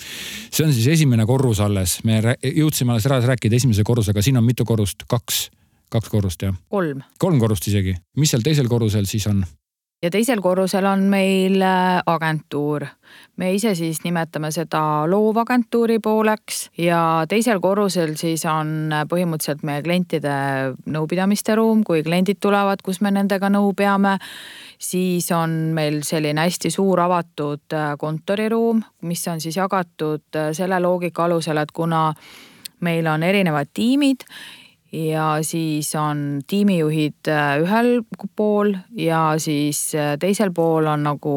see 0.51 0.67
on 0.67 0.73
siis 0.73 0.89
esimene 0.99 1.27
korrus 1.27 1.61
alles, 1.61 2.01
me 2.05 2.21
jõudsime 2.43 2.95
alles 2.95 3.07
ära 3.07 3.21
rääkida 3.23 3.57
esimese 3.57 3.87
korrusega, 3.87 4.23
siin 4.23 4.41
on 4.41 4.47
mitu 4.47 4.67
korrust, 4.69 5.07
kaks 5.09 5.49
kaks 5.93 6.11
korrust 6.13 6.43
jah? 6.43 6.57
kolm. 6.69 7.03
kolm 7.19 7.39
korrust 7.41 7.69
isegi, 7.71 7.95
mis 8.17 8.35
seal 8.35 8.45
teisel 8.45 8.69
korrusel 8.69 9.09
siis 9.09 9.27
on? 9.31 9.45
Ja 10.03 10.11
teisel 10.11 10.41
korrusel 10.43 10.87
on 10.87 11.09
meil 11.11 11.63
äh, 11.63 12.03
agentuur. 12.07 12.87
me 13.37 13.53
ise 13.55 13.75
siis 13.75 14.03
nimetame 14.05 14.51
seda 14.51 14.81
loovagentuuri 15.11 15.99
pooleks 16.03 16.71
ja 16.79 17.25
teisel 17.29 17.61
korrusel 17.61 18.15
siis 18.17 18.45
on 18.47 18.93
äh, 18.93 19.05
põhimõtteliselt 19.11 19.65
meie 19.67 19.83
klientide 19.83 20.35
nõupidamiste 20.87 21.57
ruum, 21.59 21.83
kui 21.85 22.03
kliendid 22.07 22.39
tulevad, 22.41 22.83
kus 22.83 23.01
me 23.01 23.11
nendega 23.11 23.51
nõu 23.51 23.73
peame. 23.75 24.19
siis 24.79 25.33
on 25.33 25.51
meil 25.75 26.03
selline 26.07 26.47
hästi 26.47 26.71
suur 26.71 27.01
avatud 27.01 27.75
äh, 27.75 27.97
kontoriruum, 27.99 28.83
mis 29.03 29.27
on 29.29 29.41
siis 29.41 29.57
jagatud 29.57 30.23
selle 30.53 30.81
loogika 30.81 31.25
alusel, 31.25 31.57
et 31.57 31.73
kuna 31.73 32.13
meil 32.81 33.07
on 33.07 33.23
erinevad 33.23 33.75
tiimid 33.75 34.23
ja 34.93 35.39
siis 35.43 35.95
on 35.95 36.41
tiimijuhid 36.47 37.29
äh, 37.29 37.61
ühel 37.61 38.03
pool 38.37 38.75
ja 38.97 39.35
siis 39.37 39.95
äh, 39.95 40.19
teisel 40.19 40.51
pool 40.55 40.87
on 40.87 41.03
nagu 41.03 41.33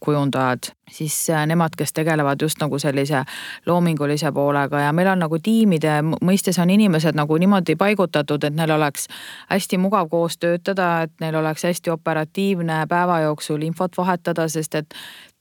kujundajad, 0.00 0.58
siis 0.90 1.30
äh, 1.30 1.46
nemad, 1.46 1.74
kes 1.76 1.92
tegelevad 1.92 2.42
just 2.42 2.60
nagu 2.60 2.78
sellise 2.78 3.24
loomingulise 3.66 4.32
poolega 4.32 4.80
ja 4.80 4.92
meil 4.92 5.08
on 5.10 5.18
nagu 5.18 5.38
tiimide 5.38 5.98
mõistes 6.24 6.60
on 6.62 6.70
inimesed 6.70 7.18
nagu 7.18 7.36
niimoodi 7.36 7.76
paigutatud, 7.76 8.44
et 8.44 8.54
neil 8.54 8.70
oleks 8.70 9.08
hästi 9.50 9.78
mugav 9.82 10.08
koos 10.08 10.38
töötada, 10.38 11.02
et 11.02 11.12
neil 11.20 11.34
oleks 11.34 11.66
hästi 11.66 11.90
operatiivne 11.90 12.84
päeva 12.88 13.20
jooksul 13.26 13.66
infot 13.66 13.98
vahetada, 13.98 14.48
sest 14.48 14.74
et 14.74 14.94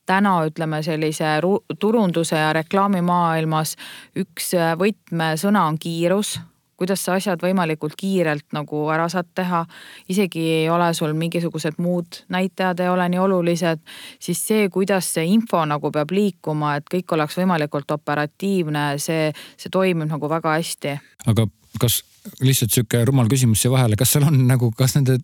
täna 0.06 0.40
ütleme 0.46 0.82
sellise 0.86 1.38
turunduse 1.80 2.38
ja 2.38 2.54
reklaamimaailmas 2.54 3.76
üks 4.18 4.52
võtmesõna 4.82 5.66
on 5.70 5.78
kiirus 5.82 6.40
kuidas 6.78 7.04
sa 7.06 7.16
asjad 7.20 7.42
võimalikult 7.42 7.96
kiirelt 7.98 8.46
nagu 8.56 8.86
ära 8.94 9.08
saad 9.12 9.30
teha. 9.36 9.66
isegi 10.10 10.44
ei 10.62 10.70
ole 10.70 10.94
sul 10.94 11.14
mingisugused 11.14 11.78
muud 11.78 12.22
näitajad 12.30 12.80
ei 12.80 12.90
ole 12.90 13.10
nii 13.10 13.20
olulised, 13.20 13.82
siis 14.20 14.42
see, 14.48 14.70
kuidas 14.70 15.14
see 15.14 15.26
info 15.34 15.66
nagu 15.66 15.92
peab 15.92 16.12
liikuma, 16.12 16.76
et 16.80 16.90
kõik 16.92 17.14
oleks 17.18 17.38
võimalikult 17.40 17.92
operatiivne, 17.92 18.88
see, 18.98 19.32
see 19.58 19.72
toimib 19.72 20.10
nagu 20.10 20.30
väga 20.30 20.58
hästi. 20.58 20.98
aga 21.26 21.48
kas 21.82 22.02
lihtsalt 22.42 22.74
sihuke 22.74 23.04
rumal 23.06 23.30
küsimus 23.30 23.62
siia 23.62 23.72
vahele, 23.74 23.98
kas 24.00 24.16
seal 24.16 24.26
on 24.28 24.40
nagu, 24.50 24.72
kas 24.78 24.96
nende 24.98 25.18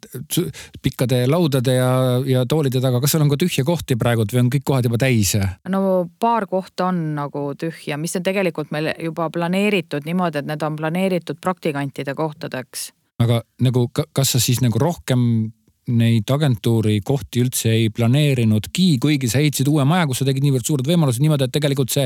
pikkade 0.84 1.24
laudade 1.30 1.76
ja, 1.76 1.92
ja 2.28 2.44
toolide 2.50 2.82
taga, 2.84 3.02
kas 3.02 3.16
seal 3.16 3.26
on 3.26 3.32
ka 3.32 3.40
tühje 3.42 3.66
kohti 3.68 3.98
praegu 4.00 4.26
või 4.32 4.44
on 4.44 4.52
kõik 4.54 4.66
kohad 4.68 4.90
juba 4.90 5.00
täis? 5.02 5.34
no 5.70 5.82
paar 6.22 6.48
kohta 6.52 6.92
on 6.92 7.02
nagu 7.18 7.46
tühja, 7.60 7.98
mis 8.02 8.16
on 8.20 8.26
tegelikult 8.26 8.74
meil 8.76 8.92
juba 9.02 9.30
planeeritud 9.34 10.06
niimoodi, 10.06 10.42
et 10.42 10.52
need 10.52 10.68
on 10.68 10.78
planeeritud 10.78 11.42
praktikantide 11.42 12.16
kohtadeks. 12.18 12.92
aga 13.24 13.42
nagu, 13.62 13.88
kas 13.90 14.36
sa 14.36 14.44
siis 14.44 14.62
nagu 14.62 14.80
rohkem 14.82 15.52
neid 15.90 16.30
agentuuri 16.30 17.00
kohti 17.06 17.42
üldse 17.42 17.72
ei 17.74 17.90
planeerinudki, 17.90 19.00
kuigi 19.02 19.30
sa 19.32 19.40
ehitasid 19.42 19.70
uue 19.72 19.86
maja, 19.88 20.06
kus 20.10 20.22
sa 20.22 20.28
tegid 20.28 20.46
niivõrd 20.46 20.68
suured 20.68 20.88
võimalused 20.88 21.24
niimoodi, 21.24 21.48
et 21.48 21.56
tegelikult 21.56 21.94
see 21.94 22.06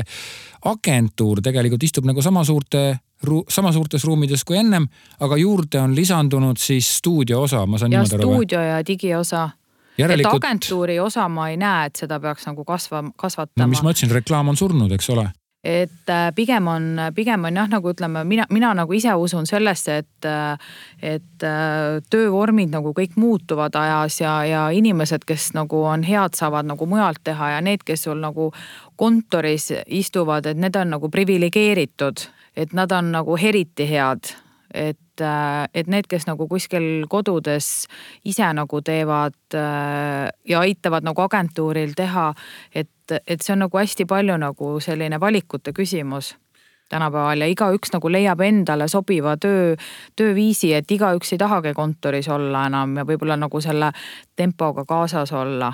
agentuur 0.66 1.42
tegelikult 1.44 1.84
istub 1.84 2.08
nagu 2.08 2.24
sama 2.24 2.44
suurte 2.48 2.86
sama 3.52 3.72
suurtes 3.72 4.04
ruumides 4.04 4.44
kui 4.44 4.58
ennem, 4.60 4.88
aga 5.24 5.38
juurde 5.40 5.80
on 5.80 5.94
lisandunud 5.96 6.60
siis 6.60 6.88
stuudio 6.98 7.42
osa, 7.46 7.64
ma 7.66 7.78
saan 7.80 7.92
ja 7.92 8.02
niimoodi 8.02 8.18
aru. 8.18 8.32
stuudio 8.32 8.60
ja 8.60 8.82
digiosa 8.86 9.48
Järelikult... 9.96 10.34
et 10.34 10.44
agentuuri 10.44 10.98
osa 11.00 11.28
ma 11.28 11.48
ei 11.48 11.56
näe, 11.60 11.88
et 11.88 11.96
seda 11.96 12.20
peaks 12.20 12.44
nagu 12.48 12.64
kasva, 12.64 13.04
kasvatama. 13.16 13.64
no 13.64 13.72
mis 13.72 13.82
ma 13.82 13.92
ütlesin, 13.92 14.12
reklaam 14.12 14.52
on 14.52 14.60
surnud, 14.60 14.92
eks 14.92 15.10
ole 15.16 15.30
et 15.66 16.10
äh, 16.10 16.28
pigem 16.34 16.68
on, 16.70 16.84
pigem 17.14 17.44
on 17.48 17.56
jah, 17.58 17.66
nagu 17.70 17.90
ütleme, 17.90 18.22
mina, 18.28 18.46
mina 18.54 18.70
nagu 18.78 18.94
ise 18.94 19.14
usun 19.18 19.48
sellesse, 19.50 19.96
et, 20.04 20.28
äh, 20.28 20.68
et 21.02 21.46
äh, 21.46 21.98
töövormid 22.10 22.70
nagu 22.70 22.92
kõik 22.94 23.16
muutuvad 23.18 23.74
ajas 23.80 24.20
ja, 24.20 24.36
ja 24.46 24.62
inimesed, 24.70 25.26
kes 25.26 25.50
nagu 25.58 25.82
on 25.90 26.06
head, 26.06 26.38
saavad 26.38 26.70
nagu 26.70 26.86
mujalt 26.86 27.24
teha 27.26 27.56
ja 27.56 27.60
need, 27.66 27.82
kes 27.86 28.06
sul 28.06 28.22
nagu 28.22 28.52
kontoris 28.96 29.72
istuvad, 29.86 30.46
et 30.46 30.60
need 30.60 30.78
on 30.78 30.94
nagu 30.94 31.10
priviligeeritud, 31.10 32.28
et 32.56 32.72
nad 32.76 32.92
on 32.94 33.10
nagu 33.18 33.38
eriti 33.42 33.88
head 33.90 34.36
et, 34.74 35.22
et 35.74 35.86
need, 35.90 36.08
kes 36.10 36.26
nagu 36.28 36.48
kuskil 36.48 37.06
kodudes 37.08 37.86
ise 38.24 38.48
nagu 38.56 38.80
teevad 38.84 39.36
ja 39.54 40.60
aitavad 40.60 41.06
nagu 41.06 41.22
agentuuril 41.22 41.94
teha, 41.96 42.32
et, 42.74 43.14
et 43.26 43.40
see 43.40 43.54
on 43.54 43.64
nagu 43.66 43.78
hästi 43.78 44.08
palju 44.10 44.36
nagu 44.42 44.72
selline 44.84 45.20
valikute 45.22 45.72
küsimus 45.76 46.34
tänapäeval 46.88 47.40
ja 47.40 47.48
igaüks 47.50 47.90
nagu 47.94 48.10
leiab 48.12 48.40
endale 48.46 48.88
sobiva 48.88 49.36
töö, 49.40 49.74
tööviisi, 50.16 50.72
et 50.76 50.90
igaüks 50.90 51.32
ei 51.34 51.40
tahagi 51.40 51.74
kontoris 51.74 52.28
olla 52.32 52.66
enam 52.70 52.96
ja 53.00 53.04
võib-olla 53.08 53.36
nagu 53.40 53.60
selle 53.60 53.90
tempoga 54.36 54.84
kaasas 54.84 55.32
olla. 55.32 55.72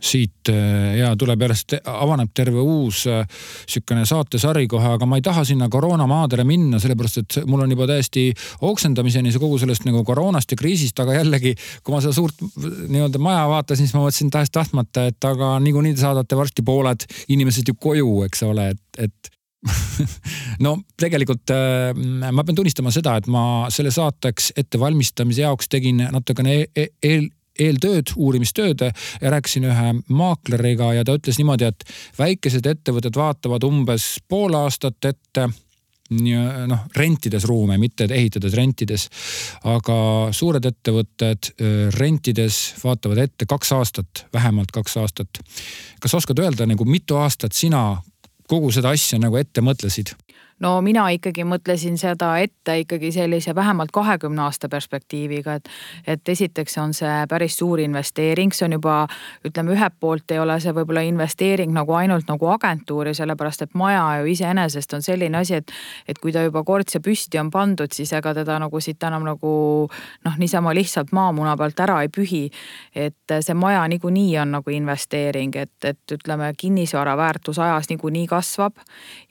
siit 0.00 0.48
äh, 0.48 0.96
ja 0.98 1.12
tuleb 1.18 1.42
järjest, 1.42 1.74
avaneb 1.86 2.30
terve 2.34 2.62
uus 2.62 3.04
äh, 3.06 3.26
sihukene 3.66 4.06
saatesari 4.06 4.68
kohe, 4.70 4.94
aga 4.94 5.06
ma 5.06 5.18
ei 5.18 5.24
taha 5.26 5.44
sinna 5.44 5.68
koroonamaadele 5.68 6.44
minna, 6.44 6.78
sellepärast 6.78 7.18
et 7.22 7.38
mul 7.46 7.62
on 7.64 7.70
juba 7.74 7.86
täiesti 7.90 8.28
oksendamiseni 8.60 9.32
see 9.34 9.42
kogu 9.42 9.58
sellest 9.58 9.86
nagu 9.88 10.04
koroonast 10.06 10.54
ja 10.54 10.60
kriisist, 10.60 10.98
aga 11.02 11.18
jällegi, 11.18 11.54
kui 11.82 11.94
ma 11.94 12.02
seda 12.02 12.14
suurt 12.16 12.42
nii-öelda 12.88 13.22
maja 13.22 13.48
vaatasin, 13.50 13.86
siis 13.86 13.96
ma 13.96 14.04
mõtlesin 14.06 14.30
tahes-tahtmata, 14.34 15.08
et 15.12 15.30
aga 15.30 15.56
niikuinii 15.62 15.96
te 15.96 16.06
saadate 16.06 16.38
varsti 16.38 16.62
pooled 16.66 17.06
inimesed 17.28 17.68
ju 17.68 17.74
koju, 17.78 18.22
eks 18.28 18.46
ole, 18.46 18.70
et, 18.74 19.02
et 19.08 19.34
no 20.64 20.76
tegelikult 21.00 21.50
äh, 21.50 21.90
ma 22.32 22.44
pean 22.44 22.58
tunnistama 22.58 22.92
seda, 22.94 23.16
et 23.18 23.26
ma 23.32 23.42
selle 23.74 23.90
saateks 23.94 24.52
ettevalmistamise 24.56 25.42
jaoks 25.42 25.70
tegin 25.72 26.04
natukene 26.14 26.54
e-, 26.60 26.68
e 26.76 26.86
eel, 27.02 27.28
eeltööd, 27.58 28.12
uurimistööd 28.16 28.84
ja 28.86 29.32
rääkisin 29.34 29.66
ühe 29.66 29.94
maakleriga 30.14 30.92
ja 30.94 31.02
ta 31.02 31.16
ütles 31.18 31.40
niimoodi, 31.40 31.66
et 31.72 31.82
väikesed 32.18 32.66
ettevõtted 32.70 33.18
vaatavad 33.18 33.66
umbes 33.66 34.12
pool 34.30 34.54
aastat 34.54 35.10
ette 35.10 35.48
noh, 36.08 36.84
rentides 36.96 37.44
ruume, 37.44 37.76
mitte 37.78 38.06
ehitades, 38.08 38.54
rentides. 38.56 39.08
aga 39.68 39.98
suured 40.32 40.64
ettevõtted 40.64 41.50
äh, 41.52 41.74
rentides 41.98 42.60
vaatavad 42.84 43.26
ette 43.26 43.48
kaks 43.48 43.72
aastat, 43.76 44.24
vähemalt 44.32 44.72
kaks 44.72 44.96
aastat. 44.96 45.42
kas 46.00 46.14
oskad 46.14 46.38
öelda 46.38 46.66
nagu 46.66 46.84
mitu 46.84 47.16
aastat 47.16 47.52
sina 47.52 48.00
kogu 48.48 48.72
seda 48.74 48.94
asja 48.96 49.20
nagu 49.20 49.38
ette 49.40 49.62
mõtlesid? 49.64 50.14
No 50.60 50.80
mina 50.82 51.06
ikkagi 51.14 51.44
mõtlesin 51.46 51.98
seda 51.98 52.32
ette 52.42 52.78
ikkagi 52.82 53.10
sellise 53.14 53.54
vähemalt 53.54 53.92
kahekümne 53.94 54.42
aasta 54.42 54.68
perspektiiviga, 54.68 55.58
et, 55.58 55.68
et 56.06 56.28
esiteks 56.28 56.78
on 56.82 56.94
see 56.96 57.14
päris 57.30 57.58
suur 57.58 57.80
investeering, 57.80 58.52
see 58.54 58.66
on 58.66 58.76
juba 58.78 58.96
ütleme, 59.46 59.74
ühelt 59.76 59.96
poolt 60.00 60.30
ei 60.34 60.40
ole 60.42 60.58
see 60.60 60.74
võib-olla 60.74 61.04
investeering 61.06 61.72
nagu 61.74 61.94
ainult 61.98 62.28
nagu 62.30 62.50
agentuuri, 62.54 63.14
sellepärast 63.14 63.66
et 63.66 63.76
maja 63.78 64.04
ju 64.20 64.32
iseenesest 64.34 64.94
on 64.98 65.06
selline 65.06 65.38
asi, 65.38 65.60
et, 65.62 65.72
et 66.08 66.18
kui 66.18 66.34
ta 66.34 66.42
juba 66.46 66.64
kord 66.66 66.90
see 66.90 67.02
püsti 67.04 67.40
on 67.40 67.52
pandud, 67.54 67.92
siis 67.94 68.12
ega 68.16 68.34
teda 68.36 68.58
nagu 68.62 68.82
siit 68.82 69.02
enam 69.06 69.26
nagu 69.28 69.52
noh, 70.26 70.38
niisama 70.38 70.74
lihtsalt 70.76 71.14
maamuna 71.16 71.56
pealt 71.56 71.80
ära 71.86 72.00
ei 72.02 72.12
pühi. 72.12 72.48
et 72.94 73.36
see 73.40 73.54
maja 73.54 73.84
niikuinii 73.88 74.38
on 74.42 74.56
nagu 74.58 74.70
investeering, 74.74 75.54
et, 75.56 75.74
et 75.84 76.16
ütleme, 76.18 76.50
kinnisvara 76.58 77.16
väärtus 77.16 77.58
ajas 77.62 77.88
niikuinii 77.90 78.26
kasvab 78.26 78.74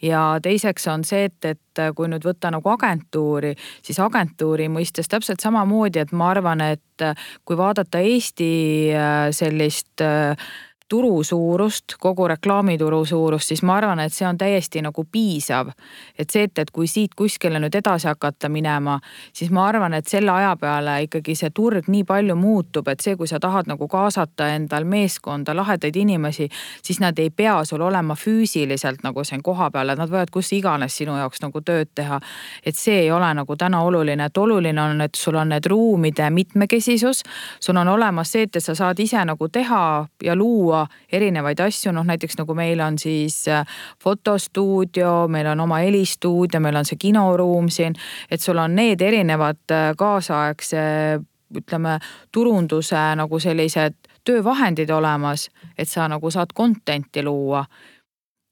ja 0.02 0.24
teiseks 0.44 0.88
on 0.88 1.04
see 1.04 1.17
see, 1.18 1.32
et, 1.32 1.50
et 1.52 1.84
kui 1.96 2.10
nüüd 2.12 2.26
võtta 2.26 2.52
nagu 2.54 2.72
agentuuri, 2.74 3.54
siis 3.86 4.00
agentuuri 4.04 4.70
mõistes 4.74 5.10
täpselt 5.12 5.44
samamoodi, 5.44 6.02
et 6.04 6.14
ma 6.16 6.32
arvan, 6.34 6.64
et 6.74 7.06
kui 7.46 7.58
vaadata 7.58 8.02
Eesti 8.02 8.52
äh, 8.94 9.28
sellist 9.36 10.02
äh, 10.06 10.48
turu 10.90 11.24
suurust, 11.24 11.84
kogu 12.00 12.28
reklaamituru 12.28 13.06
suurust, 13.06 13.48
siis 13.48 13.64
ma 13.64 13.76
arvan, 13.76 14.00
et 14.00 14.14
see 14.14 14.28
on 14.28 14.38
täiesti 14.38 14.82
nagu 14.82 15.04
piisav. 15.12 15.72
et 16.20 16.30
see, 16.30 16.44
et, 16.44 16.60
et 16.60 16.72
kui 16.72 16.88
siit 16.88 17.16
kuskile 17.16 17.60
nüüd 17.60 17.76
edasi 17.76 18.08
hakata 18.08 18.50
minema, 18.50 19.00
siis 19.34 19.52
ma 19.52 19.66
arvan, 19.68 19.94
et 19.94 20.08
selle 20.08 20.32
aja 20.32 20.56
peale 20.56 21.02
ikkagi 21.04 21.36
see 21.36 21.50
turg 21.50 21.90
nii 21.92 22.04
palju 22.08 22.36
muutub, 22.36 22.88
et 22.88 23.04
see, 23.04 23.16
kui 23.16 23.28
sa 23.28 23.40
tahad 23.40 23.68
nagu 23.68 23.88
kaasata 23.88 24.48
endal 24.56 24.88
meeskonda 24.88 25.56
lahedaid 25.56 25.96
inimesi, 25.96 26.48
siis 26.82 27.00
nad 27.04 27.20
ei 27.20 27.30
pea 27.30 27.58
sul 27.66 27.82
olema 27.82 28.16
füüsiliselt 28.16 29.04
nagu 29.04 29.24
siin 29.24 29.44
kohapeal, 29.44 29.90
et 29.90 30.00
nad 30.00 30.10
võivad 30.10 30.32
kus 30.32 30.54
iganes 30.56 30.96
sinu 30.98 31.18
jaoks 31.20 31.44
nagu 31.44 31.62
tööd 31.62 31.92
teha. 31.96 32.20
et 32.66 32.76
see 32.76 33.00
ei 33.02 33.12
ole 33.12 33.34
nagu 33.34 33.56
täna 33.56 33.82
oluline, 33.84 34.26
et 34.26 34.38
oluline 34.38 34.82
on, 34.82 35.02
et 35.02 35.16
sul 35.16 35.36
on 35.36 35.50
need 35.50 35.66
ruumide 35.66 36.30
mitmekesisus, 36.30 37.24
sul 37.60 37.78
on 37.78 37.88
olemas 37.88 38.32
see, 38.32 38.48
et 38.48 38.64
sa 38.64 38.76
saad 38.76 39.00
ise 39.00 39.26
nagu 39.26 39.50
teha 39.50 40.08
ja 40.24 40.36
luua 40.36 40.77
luua 40.78 40.88
erinevaid 41.12 41.60
asju, 41.60 41.92
noh 41.92 42.06
näiteks 42.06 42.38
nagu 42.38 42.54
meil 42.54 42.80
on 42.80 42.98
siis 43.00 43.48
äh, 43.48 43.66
fotostuudio, 44.04 45.28
meil 45.28 45.48
on 45.48 45.60
oma 45.60 45.82
helistuudio, 45.82 46.60
meil 46.60 46.76
on 46.76 46.86
see 46.86 46.98
kinoruum 47.00 47.70
siin, 47.70 47.96
et 48.32 48.42
sul 48.42 48.58
on 48.58 48.76
need 48.76 49.02
erinevad 49.02 49.60
äh, 49.72 49.92
kaasaegse 49.98 51.20
ütleme, 51.56 52.00
turunduse 52.32 53.00
nagu 53.16 53.40
sellised 53.40 53.96
töövahendid 54.28 54.90
olemas, 54.92 55.48
et 55.78 55.88
sa 55.88 56.08
nagu 56.12 56.32
saad 56.32 56.52
content'i 56.54 57.24
luua 57.24 57.64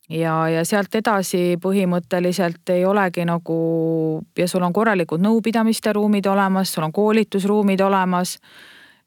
ja, 0.09 0.35
ja 0.49 0.63
sealt 0.63 0.95
edasi 0.95 1.57
põhimõtteliselt 1.61 2.71
ei 2.71 2.85
olegi 2.87 3.25
nagu 3.27 3.57
ja 4.37 4.47
sul 4.47 4.63
on 4.63 4.73
korralikud 4.73 5.19
nõupidamiste 5.19 5.93
ruumid 5.93 6.25
olemas, 6.31 6.71
sul 6.71 6.87
on 6.87 6.95
koolitusruumid 6.95 7.83
olemas. 7.83 8.37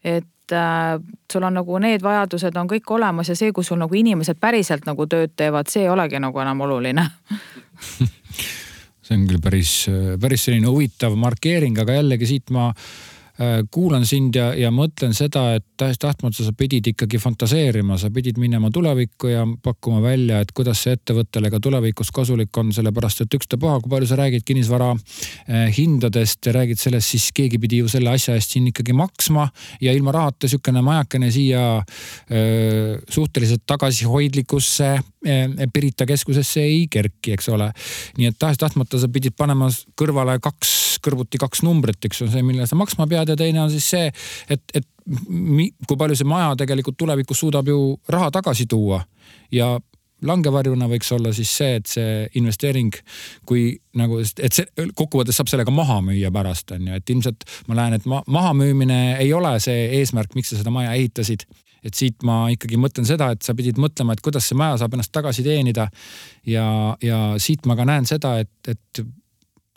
et 0.04 0.28
et 0.48 0.56
äh, 0.56 1.00
sul 1.32 1.44
on 1.44 1.58
nagu 1.60 1.78
need 1.82 2.02
vajadused 2.02 2.56
on 2.56 2.68
kõik 2.70 2.88
olemas 2.96 3.28
ja 3.28 3.36
see, 3.36 3.52
kus 3.52 3.68
sul 3.68 3.80
nagu 3.80 3.94
inimesed 3.94 4.40
päriselt 4.40 4.88
nagu 4.88 5.06
tööd 5.06 5.34
teevad, 5.36 5.68
see 5.68 5.84
ei 5.84 5.92
olegi 5.92 6.20
nagu 6.22 6.40
enam 6.40 6.64
oluline. 6.66 7.04
See 9.08 9.16
on 9.16 9.22
küll 9.24 9.40
päris, 9.40 9.70
päris 10.20 10.42
selline 10.44 10.68
huvitav 10.68 11.14
markeering, 11.16 11.78
aga 11.80 11.94
jällegi 11.96 12.26
siit 12.28 12.50
ma 12.52 12.66
kuulan 13.70 14.06
sind 14.06 14.34
ja, 14.34 14.48
ja 14.58 14.70
mõtlen 14.74 15.12
seda, 15.14 15.52
et 15.58 15.64
tahes-tahtmata 15.78 16.42
sa 16.42 16.52
pidid 16.58 16.88
ikkagi 16.90 17.20
fantaseerima, 17.22 17.98
sa 18.00 18.10
pidid 18.10 18.38
minema 18.40 18.70
tulevikku 18.74 19.30
ja 19.30 19.44
pakkuma 19.62 20.00
välja, 20.02 20.40
et 20.42 20.50
kuidas 20.56 20.82
see 20.82 20.96
ettevõttele 20.96 21.52
ka 21.52 21.60
tulevikus 21.62 22.10
kasulik 22.14 22.58
on, 22.58 22.72
sellepärast 22.74 23.22
et 23.22 23.36
ükstapuha, 23.38 23.78
kui 23.84 23.92
palju 23.92 24.10
sa 24.10 24.18
räägid 24.18 24.46
kinnisvara 24.48 24.90
äh, 24.94 25.68
hindadest 25.76 26.50
ja 26.50 26.56
räägid 26.58 26.82
sellest, 26.82 27.14
siis 27.14 27.28
keegi 27.34 27.60
pidi 27.62 27.82
ju 27.82 27.90
selle 27.92 28.10
asja 28.10 28.34
eest 28.38 28.56
siin 28.56 28.66
ikkagi 28.72 28.96
maksma 28.96 29.46
ja 29.84 29.94
ilma 29.94 30.14
rahata 30.18 30.50
sihukene 30.50 30.82
majakene 30.82 31.30
siia 31.34 31.62
öö, 31.78 32.34
äh, 32.34 33.06
suhteliselt 33.08 33.62
tagasihoidlikusse 33.66 34.96
Pirita 35.72 36.06
keskusesse 36.06 36.62
ei 36.62 36.84
kerki, 36.90 37.32
eks 37.34 37.48
ole. 37.50 37.70
nii 38.18 38.28
et 38.30 38.36
tahes-tahtmata 38.38 39.00
sa 39.02 39.08
pidid 39.10 39.34
panema 39.38 39.66
kõrvale 39.98 40.38
kaks, 40.42 41.00
kõrvuti 41.02 41.40
kaks 41.42 41.64
numbrit, 41.66 41.98
üks 42.06 42.22
on 42.22 42.30
see, 42.32 42.44
mille 42.46 42.66
sa 42.70 42.78
maksma 42.78 43.08
pead 43.10 43.32
ja 43.32 43.36
teine 43.38 43.64
on 43.64 43.72
siis 43.72 43.88
see, 43.90 44.12
et, 44.48 44.62
et 44.78 44.86
kui 45.88 45.96
palju 45.98 46.18
see 46.18 46.28
maja 46.28 46.54
tegelikult 46.60 46.98
tulevikus 47.00 47.40
suudab 47.42 47.68
ju 47.68 47.78
raha 48.12 48.30
tagasi 48.38 48.68
tuua 48.70 49.00
ja 49.54 49.74
langevarjuna 50.26 50.88
võiks 50.90 51.10
olla 51.14 51.32
siis 51.34 51.50
see, 51.60 51.78
et 51.78 51.90
see 51.90 52.26
investeering, 52.40 52.94
kui 53.46 53.70
nagu, 53.98 54.18
et 54.22 54.54
see 54.54 54.88
kokkuvõttes 54.98 55.38
saab 55.38 55.50
sellega 55.50 55.74
maha 55.74 56.00
müüa 56.04 56.32
pärast 56.34 56.74
on 56.74 56.88
ju, 56.90 56.98
et 56.98 57.14
ilmselt 57.14 57.46
ma 57.68 57.78
näen, 57.78 57.98
et 57.98 58.08
ma, 58.10 58.22
mahamüümine 58.26 59.00
ei 59.22 59.32
ole 59.36 59.54
see 59.62 59.88
eesmärk, 60.00 60.34
miks 60.38 60.52
sa 60.52 60.60
seda 60.60 60.74
maja 60.74 60.96
ehitasid. 60.98 61.46
Et 61.84 61.94
siit 61.94 62.26
ma 62.26 62.46
ikkagi 62.52 62.80
mõtlen 62.80 63.06
seda, 63.08 63.30
et 63.34 63.42
sa 63.46 63.54
pidid 63.58 63.78
mõtlema, 63.80 64.16
et 64.16 64.24
kuidas 64.24 64.48
see 64.48 64.58
maja 64.58 64.80
saab 64.82 64.96
ennast 64.96 65.12
tagasi 65.14 65.44
teenida. 65.46 65.88
ja, 66.46 66.66
ja 67.02 67.22
siit 67.38 67.66
ma 67.66 67.76
ka 67.78 67.86
näen 67.88 68.06
seda, 68.08 68.38
et, 68.42 68.52
et 68.68 69.02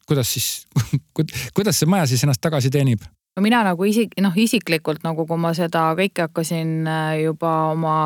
kuidas 0.08 0.34
siis 0.34 0.68
kuidas 1.58 1.80
see 1.80 1.90
maja 1.90 2.10
siis 2.10 2.24
ennast 2.24 2.42
tagasi 2.42 2.72
teenib? 2.74 3.04
no 3.36 3.44
mina 3.44 3.62
nagu 3.64 3.86
isik, 3.88 4.16
noh 4.22 4.36
isiklikult 4.36 5.06
nagu, 5.08 5.26
kui 5.28 5.40
ma 5.40 5.54
seda 5.56 5.92
kõike 5.98 6.28
hakkasin 6.28 6.88
äh, 6.88 7.22
juba 7.24 7.52
oma 7.72 7.98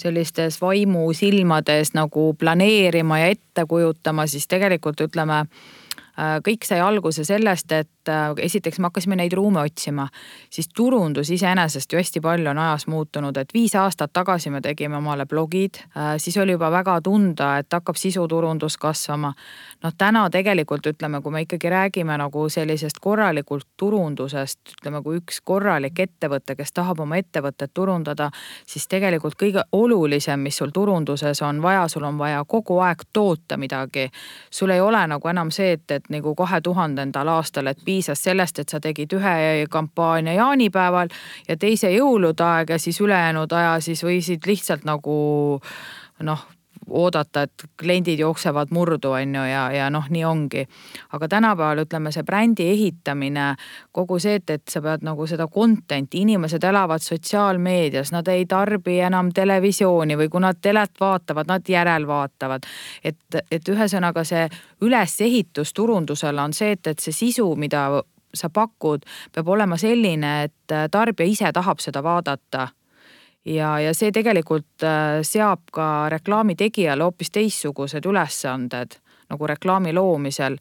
sellistes 0.00 0.60
vaimusilmades 0.60 1.94
nagu 1.96 2.30
planeerima 2.38 3.22
ja 3.22 3.30
ette 3.34 3.64
kujutama, 3.68 4.26
siis 4.28 4.48
tegelikult 4.50 5.00
ütleme 5.06 5.44
kõik 6.18 6.66
sai 6.66 6.80
alguse 6.80 7.24
sellest, 7.24 7.72
et 7.72 8.10
esiteks 8.42 8.78
me 8.78 8.88
hakkasime 8.88 9.16
neid 9.16 9.32
ruume 9.36 9.60
otsima, 9.60 10.08
siis 10.50 10.68
turundus 10.76 11.30
iseenesest 11.30 11.92
ju 11.92 11.98
hästi 11.98 12.20
palju 12.20 12.50
on 12.50 12.58
ajas 12.58 12.86
muutunud, 12.90 13.36
et 13.36 13.54
viis 13.54 13.74
aastat 13.76 14.12
tagasi 14.12 14.50
me 14.50 14.60
tegime 14.60 14.96
omale 14.96 15.26
blogid, 15.26 15.82
siis 16.18 16.36
oli 16.40 16.56
juba 16.56 16.70
väga 16.70 17.00
tunda, 17.04 17.52
et 17.58 17.72
hakkab 17.72 17.96
sisuturundus 17.96 18.76
kasvama. 18.76 19.32
noh, 19.82 19.92
täna 19.98 20.30
tegelikult 20.30 20.86
ütleme, 20.86 21.22
kui 21.22 21.32
me 21.32 21.40
ikkagi 21.42 21.70
räägime 21.70 22.16
nagu 22.18 22.48
sellisest 22.48 22.98
korralikust 23.00 23.68
turundusest, 23.76 24.60
ütleme, 24.78 25.02
kui 25.02 25.20
üks 25.20 25.40
korralik 25.44 25.98
ettevõte, 25.98 26.56
kes 26.56 26.72
tahab 26.72 27.00
oma 27.00 27.16
ettevõtet 27.16 27.70
turundada, 27.74 28.30
siis 28.66 28.88
tegelikult 28.88 29.34
kõige 29.40 29.64
olulisem, 29.72 30.40
mis 30.40 30.56
sul 30.56 30.70
turunduses 30.74 31.42
on 31.42 31.62
vaja, 31.62 31.88
sul 31.88 32.04
on 32.04 32.18
vaja 32.18 32.44
kogu 32.48 32.78
aeg 32.78 33.04
toota 33.12 33.56
midagi. 33.56 34.10
sul 34.50 34.70
ei 34.70 34.80
ole 34.80 35.06
nagu 35.06 35.28
enam 35.28 35.50
see, 35.50 35.72
et, 35.72 35.90
et 36.00 36.10
nagu 36.12 36.34
kahe 36.38 36.60
tuhandendal 36.64 37.28
aastal, 37.36 37.70
et 37.70 37.80
piisas 37.84 38.22
sellest, 38.24 38.58
et 38.58 38.72
sa 38.72 38.80
tegid 38.80 39.12
ühe 39.16 39.66
kampaania 39.70 40.38
jaanipäeval 40.38 41.12
ja 41.48 41.56
teise 41.60 41.92
jõulude 41.94 42.44
aeg 42.46 42.74
ja 42.74 42.78
siis 42.78 43.00
ülejäänud 43.00 43.52
aja 43.52 43.76
siis 43.84 44.04
võisid 44.06 44.46
lihtsalt 44.48 44.88
nagu 44.88 45.20
noh 46.26 46.48
oodata, 46.90 47.42
et 47.42 47.64
kliendid 47.80 48.18
jooksevad 48.18 48.68
murdu, 48.70 49.10
on 49.10 49.34
ju, 49.34 49.44
ja, 49.50 49.64
ja 49.72 49.90
noh, 49.90 50.08
nii 50.10 50.24
ongi. 50.24 50.66
aga 51.12 51.28
tänapäeval 51.28 51.84
ütleme, 51.84 52.12
see 52.12 52.22
brändi 52.22 52.66
ehitamine, 52.70 53.54
kogu 53.92 54.18
see, 54.18 54.34
et, 54.40 54.50
et 54.50 54.68
sa 54.68 54.82
pead 54.82 55.04
nagu 55.06 55.26
seda 55.26 55.46
content'i, 55.48 56.22
inimesed 56.22 56.64
elavad 56.64 57.02
sotsiaalmeedias, 57.02 58.12
nad 58.12 58.28
ei 58.28 58.46
tarbi 58.46 58.98
enam 59.00 59.32
televisiooni 59.34 60.18
või 60.18 60.28
kui 60.28 60.40
nad 60.40 60.58
telet 60.62 61.00
vaatavad, 61.00 61.48
nad 61.48 61.68
järelvaatavad. 61.68 62.66
et, 63.04 63.40
et 63.50 63.68
ühesõnaga 63.68 64.24
see 64.24 64.48
ülesehitus 64.80 65.72
turundusele 65.72 66.42
on 66.42 66.52
see, 66.52 66.72
et, 66.72 66.86
et 66.86 66.98
see 66.98 67.12
sisu, 67.12 67.54
mida 67.56 68.02
sa 68.34 68.50
pakud, 68.50 69.06
peab 69.34 69.48
olema 69.48 69.76
selline, 69.78 70.42
et 70.44 70.76
tarbija 70.90 71.30
ise 71.30 71.52
tahab 71.52 71.80
seda 71.82 72.02
vaadata 72.02 72.68
ja, 73.44 73.80
ja 73.80 73.94
see 73.94 74.12
tegelikult 74.12 74.84
äh, 74.84 75.20
seab 75.22 75.70
ka 75.72 76.08
reklaami 76.12 76.56
tegijale 76.56 77.06
hoopis 77.06 77.30
teistsugused 77.30 78.06
ülesanded 78.06 78.98
nagu 79.30 79.46
reklaami 79.46 79.92
loomisel. 79.92 80.58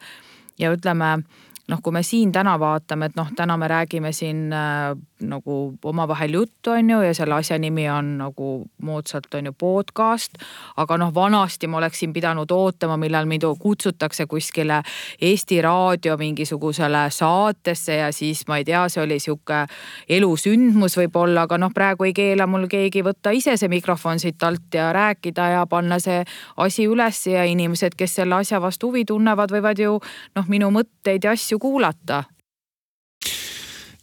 ja 0.60 0.72
ütleme 0.74 1.24
noh, 1.70 1.80
kui 1.84 1.94
me 1.94 2.04
siin 2.04 2.32
täna 2.34 2.56
vaatame, 2.60 3.10
et 3.10 3.16
noh, 3.18 3.30
täna 3.36 3.58
me 3.58 3.68
räägime 3.70 4.12
siin 4.16 4.54
äh, 4.54 4.96
nagu 5.22 5.58
omavahel 5.86 6.34
juttu, 6.34 6.72
on 6.72 6.90
ju, 6.90 7.02
ja 7.02 7.14
selle 7.14 7.36
asja 7.36 7.60
nimi 7.60 7.86
on 7.90 8.16
nagu 8.18 8.50
moodsalt 8.82 9.34
on 9.38 9.50
ju 9.50 9.54
podcast. 9.54 10.40
aga 10.78 10.98
noh, 10.98 11.14
vanasti 11.14 11.68
ma 11.68 11.78
oleksin 11.78 12.14
pidanud 12.14 12.52
ootama, 12.52 12.98
millal 12.98 13.26
mind 13.26 13.44
kutsutakse 13.60 14.26
kuskile 14.26 14.82
Eesti 15.22 15.62
Raadio 15.62 16.18
mingisugusele 16.18 17.06
saatesse 17.10 17.96
ja 17.96 18.12
siis 18.12 18.48
ma 18.48 18.58
ei 18.58 18.66
tea, 18.66 18.88
see 18.90 19.04
oli 19.04 19.20
sihuke 19.20 19.66
elusündmus 20.10 20.98
võib-olla, 20.98 21.46
aga 21.48 21.58
noh, 21.58 21.74
praegu 21.76 22.08
ei 22.08 22.14
keela 22.14 22.48
mul 22.48 22.68
keegi 22.72 23.04
võtta 23.06 23.34
ise 23.36 23.58
see 23.58 23.70
mikrofon 23.70 24.20
siit 24.20 24.44
alt 24.44 24.74
ja 24.74 24.90
rääkida 24.96 25.50
ja 25.54 25.66
panna 25.70 26.00
see 26.00 26.24
asi 26.58 26.88
ülesse 26.88 27.36
ja 27.36 27.44
inimesed, 27.46 27.96
kes 28.00 28.16
selle 28.22 28.40
asja 28.40 28.62
vastu 28.62 28.90
huvi 28.90 29.06
tunnevad, 29.06 29.52
võivad 29.52 29.80
ju 29.80 30.00
noh, 30.36 30.50
minu 30.50 30.72
mõtteid 30.74 31.28
ja 31.28 31.36
asju 31.36 31.59
kuulata 31.60 32.24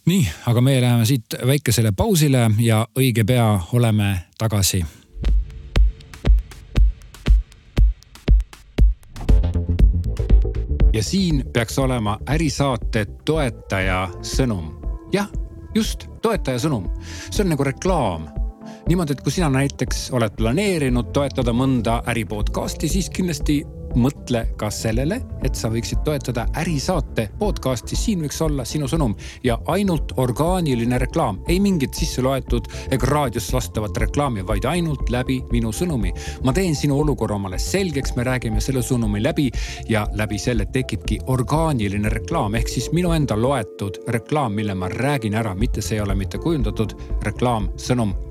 nii, 0.07 0.27
aga 0.47 0.61
meie 0.61 0.81
läheme 0.81 1.05
siit 1.05 1.35
väikesele 1.47 1.91
pausile 1.91 2.51
ja 2.59 2.85
õige 2.99 3.23
pea 3.27 3.59
oleme 3.73 4.15
tagasi. 4.37 4.85
ja 10.93 11.03
siin 11.03 11.43
peaks 11.53 11.79
olema 11.79 12.17
ärisaate 12.29 13.05
toetaja 13.25 14.07
sõnum. 14.21 14.71
jah, 15.13 15.29
just 15.75 16.07
toetaja 16.21 16.59
sõnum, 16.59 16.87
see 17.29 17.43
on 17.43 17.51
nagu 17.53 17.63
reklaam 17.63 18.29
niimoodi, 18.87 19.13
et 19.13 19.21
kui 19.21 19.31
sina 19.31 19.49
näiteks 19.49 20.07
oled 20.15 20.33
planeerinud 20.39 21.11
toetada 21.13 21.53
mõnda 21.53 21.99
äri 22.07 22.25
podcast'i, 22.25 22.89
siis 22.89 23.09
kindlasti 23.09 23.59
mõtle 23.97 24.43
ka 24.59 24.69
sellele, 24.73 25.19
et 25.45 25.55
sa 25.57 25.69
võiksid 25.73 26.03
toetada 26.05 26.47
ärisaate 26.61 27.27
podcast'i, 27.39 27.97
siin 27.97 28.21
võiks 28.25 28.39
olla 28.45 28.65
sinu 28.65 28.87
sõnum. 28.89 29.15
Ja 29.43 29.57
ainult 29.73 30.13
orgaaniline 30.21 30.99
reklaam, 31.01 31.41
ei 31.47 31.59
mingit 31.63 31.97
sisse 31.97 32.21
loetud 32.25 32.69
ega 32.91 33.09
raadios 33.11 33.49
lastavat 33.53 33.97
reklaami, 34.05 34.45
vaid 34.47 34.67
ainult 34.69 35.09
läbi 35.13 35.39
minu 35.51 35.73
sõnumi. 35.73 36.13
ma 36.43 36.53
teen 36.53 36.75
sinu 36.75 36.99
olukorra 36.99 37.35
omale 37.35 37.59
selgeks, 37.59 38.15
me 38.15 38.23
räägime 38.23 38.61
selle 38.61 38.81
sõnumi 38.81 39.23
läbi 39.23 39.49
ja 39.89 40.07
läbi 40.13 40.37
selle 40.37 40.65
tekibki 40.65 41.19
orgaaniline 41.27 42.09
reklaam. 42.09 42.55
Ehk 42.55 42.67
siis 42.67 42.91
minu 42.91 43.11
enda 43.11 43.35
loetud 43.35 44.01
reklaam, 44.07 44.53
mille 44.53 44.75
ma 44.75 44.89
räägin 44.89 45.35
ära, 45.35 45.55
mitte 45.55 45.81
see 45.81 45.97
ei 45.97 46.05
ole 46.05 46.15
mitte 46.15 46.37
kujundatud 46.37 46.95
reklaamsõnum 47.23 48.26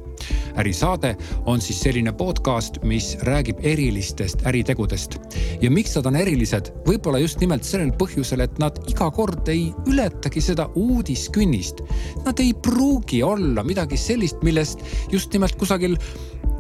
ärisaade 0.56 1.14
on 1.46 1.60
siis 1.60 1.80
selline 1.80 2.12
podcast, 2.12 2.80
mis 2.82 3.16
räägib 3.28 3.60
erilistest 3.62 4.46
äritegudest. 4.46 5.18
ja 5.62 5.70
miks 5.70 5.96
nad 5.96 6.06
on 6.06 6.16
erilised? 6.16 6.72
võib-olla 6.86 7.18
just 7.22 7.40
nimelt 7.40 7.64
sellel 7.64 7.92
põhjusel, 7.98 8.42
et 8.44 8.58
nad 8.58 8.78
iga 8.88 9.10
kord 9.10 9.48
ei 9.48 9.72
ületagi 9.86 10.40
seda 10.40 10.68
uudiskünnist. 10.74 11.82
Nad 12.24 12.40
ei 12.40 12.54
pruugi 12.54 13.22
olla 13.22 13.64
midagi 13.64 13.96
sellist, 13.96 14.42
millest 14.42 14.82
just 15.12 15.32
nimelt 15.32 15.56
kusagil 15.56 15.96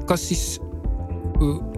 kas 0.06 0.28
siis 0.28 0.44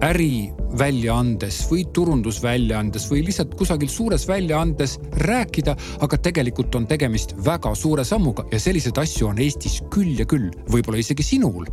äriväljaandes 0.05 1.59
või 1.71 1.83
turundusväljaandes 1.93 3.07
või 3.11 3.23
lihtsalt 3.27 3.55
kusagil 3.59 3.89
suures 3.91 4.27
väljaandes 4.27 4.97
rääkida, 5.25 5.75
aga 6.01 6.19
tegelikult 6.29 6.75
on 6.75 6.87
tegemist 6.87 7.35
väga 7.45 7.73
suure 7.75 8.05
sammuga 8.07 8.45
ja 8.51 8.59
selliseid 8.59 8.97
asju 9.01 9.29
on 9.31 9.41
Eestis 9.43 9.81
küll 9.93 10.19
ja 10.19 10.25
küll, 10.25 10.49
võib-olla 10.71 11.01
isegi 11.03 11.23
sinul. 11.23 11.67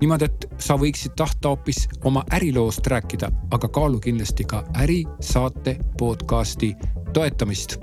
niimoodi, 0.00 0.24
et 0.24 0.46
sa 0.58 0.76
võiksid 0.78 1.16
tahta 1.16 1.48
hoopis 1.48 1.88
oma 2.04 2.24
äriloost 2.36 2.86
rääkida, 2.86 3.30
aga 3.50 3.68
kaalu 3.68 4.00
kindlasti 4.00 4.44
ka 4.44 4.64
ärisaate 4.82 5.78
podcast'i 5.98 6.74
toetamist 7.12 7.78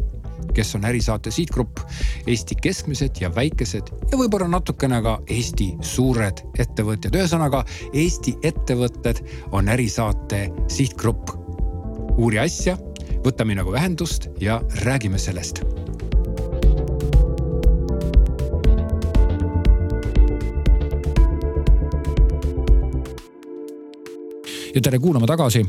kes 0.54 0.76
on 0.76 0.86
ärisaate 0.86 1.32
sihtgrupp, 1.32 1.84
Eesti 2.28 2.56
keskmised 2.62 3.22
ja 3.22 3.32
väikesed 3.36 3.92
ja 4.12 4.18
võib-olla 4.20 4.48
natukene 4.48 5.02
ka 5.04 5.18
Eesti 5.28 5.74
suured 5.82 6.44
ettevõtjad. 6.60 7.16
ühesõnaga 7.16 7.64
Eesti 7.94 8.36
ettevõtted 8.44 9.24
on 9.52 9.70
ärisaate 9.70 10.50
sihtgrupp. 10.68 11.30
uuri 12.18 12.40
asja, 12.40 12.78
võta 13.26 13.46
minuga 13.46 13.78
ühendust 13.80 14.30
ja 14.40 14.62
räägime 14.86 15.18
sellest 15.18 15.83
ja 24.76 24.82
tere 24.82 25.00
kuulama 25.00 25.28
tagasi. 25.30 25.66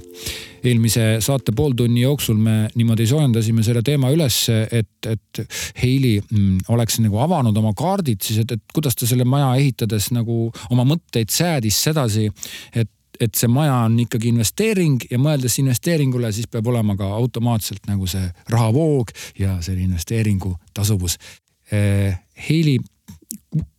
eelmise 0.64 1.17
saate 1.21 1.53
pooltunni 1.53 2.01
jooksul 2.01 2.37
me 2.40 2.69
niimoodi 2.75 3.07
soojendasime 3.07 3.62
selle 3.62 3.83
teema 3.85 4.11
ülesse, 4.11 4.62
et, 4.73 5.07
et 5.07 5.40
Heili 5.83 6.17
mm, 6.31 6.59
oleks 6.69 6.99
nagu 7.05 7.19
avanud 7.21 7.57
oma 7.57 7.75
kaardid 7.77 8.25
siis, 8.25 8.40
et, 8.40 8.57
et 8.57 8.62
kuidas 8.75 8.97
ta 8.97 9.07
selle 9.07 9.27
maja 9.29 9.53
ehitades 9.61 10.09
nagu 10.17 10.49
oma 10.71 10.87
mõtteid 10.88 11.33
säädis 11.33 11.83
sedasi, 11.88 12.31
et 12.75 12.90
et 13.21 13.35
see 13.38 13.47
maja 13.47 13.77
on 13.87 13.95
ikkagi 14.03 14.33
investeering 14.33 15.05
ja 15.07 15.21
mõeldes 15.23 15.55
investeeringule, 15.62 16.33
siis 16.35 16.49
peab 16.51 16.67
olema 16.67 16.97
ka 16.99 17.07
automaatselt 17.14 17.87
nagu 17.87 18.09
see 18.11 18.25
rahavoog 18.51 19.12
ja 19.38 19.53
selle 19.62 19.85
investeeringu 19.85 20.51
tasuvus. 20.75 21.14
Eh, 21.71 22.17
Heili, 22.49 22.81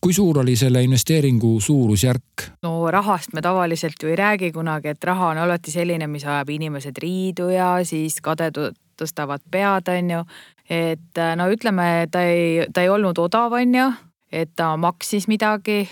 kui 0.01 0.13
suur 0.13 0.39
oli 0.39 0.55
selle 0.55 0.83
investeeringu 0.83 1.59
suurusjärk? 1.59 2.47
no 2.63 2.91
rahast 2.91 3.33
me 3.33 3.41
tavaliselt 3.41 4.01
ju 4.03 4.09
ei 4.09 4.15
räägi 4.15 4.51
kunagi, 4.51 4.93
et 4.93 5.03
raha 5.03 5.33
on 5.33 5.37
alati 5.37 5.71
selline, 5.71 6.07
mis 6.07 6.25
ajab 6.25 6.49
inimesed 6.49 6.97
riidu 7.01 7.49
ja 7.53 7.75
siis 7.83 8.21
kadedud 8.21 8.77
tõstavad 8.95 9.43
pead, 9.51 9.91
on 9.91 10.09
ju. 10.09 10.23
et 10.69 11.23
no 11.35 11.49
ütleme, 11.51 12.07
ta 12.11 12.23
ei, 12.23 12.65
ta 12.73 12.85
ei 12.85 12.89
olnud 12.89 13.19
odav, 13.19 13.53
on 13.53 13.75
ju, 13.75 13.91
et 14.31 14.51
ta 14.55 14.75
maksis 14.77 15.27
midagi 15.27 15.83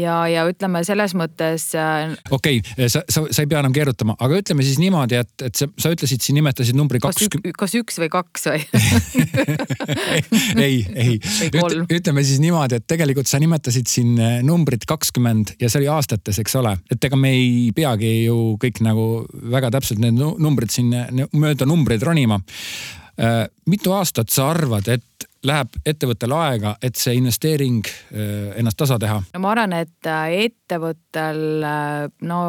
ja, 0.00 0.16
ja 0.30 0.44
ütleme 0.48 0.82
selles 0.86 1.14
mõttes. 1.18 1.68
Äh, 1.78 2.14
okei 2.30 2.60
okay,, 2.62 2.88
sa, 2.92 3.02
sa, 3.10 3.24
sa 3.28 3.44
ei 3.44 3.50
pea 3.50 3.60
enam 3.62 3.74
keerutama, 3.74 4.16
aga 4.22 4.40
ütleme 4.42 4.64
siis 4.66 4.78
niimoodi, 4.82 5.18
et, 5.22 5.32
et 5.48 5.58
sa, 5.58 5.68
sa 5.80 5.92
ütlesid 5.94 6.24
siin, 6.24 6.38
nimetasid 6.40 6.78
numbri 6.78 7.00
kakskümmend. 7.02 7.56
kas 7.58 7.76
üks 7.78 8.00
või 8.02 8.10
kaks 8.12 8.48
või 8.50 8.62
ei, 10.66 10.82
ei, 10.94 11.18
Üt, 11.52 11.76
ütleme 11.98 12.24
siis 12.26 12.40
niimoodi, 12.42 12.80
et 12.80 12.88
tegelikult 12.90 13.30
sa 13.30 13.40
nimetasid 13.42 13.90
siin 13.90 14.14
äh, 14.20 14.38
numbrit 14.46 14.86
kakskümmend 14.88 15.56
ja 15.62 15.70
see 15.70 15.82
oli 15.82 15.90
aastates, 15.92 16.40
eks 16.42 16.56
ole, 16.60 16.76
et 16.92 17.10
ega 17.10 17.18
me 17.18 17.34
ei 17.36 17.70
peagi 17.76 18.14
ju 18.26 18.56
kõik 18.62 18.82
nagu 18.84 19.06
väga 19.52 19.72
täpselt 19.76 20.02
need 20.02 20.18
numbrid 20.18 20.72
siin 20.72 20.92
mööda 21.32 21.68
numbreid 21.68 22.04
ronima. 22.06 22.40
Äh, 23.20 23.44
mitu 23.68 23.92
aastat 23.94 24.32
sa 24.32 24.50
arvad, 24.54 24.88
et 24.88 25.28
läheb 25.46 25.80
ettevõttel 25.86 26.34
aega, 26.36 26.76
et 26.82 26.98
see 27.00 27.16
investeering 27.18 27.82
äh, 27.86 28.52
ennast 28.60 28.78
tasa 28.78 28.98
teha? 29.02 29.22
no 29.34 29.42
ma 29.42 29.56
arvan, 29.56 29.74
et 29.82 30.10
äh, 30.10 30.46
ettevõttel 30.46 31.42
äh, 31.66 32.06
no 32.28 32.42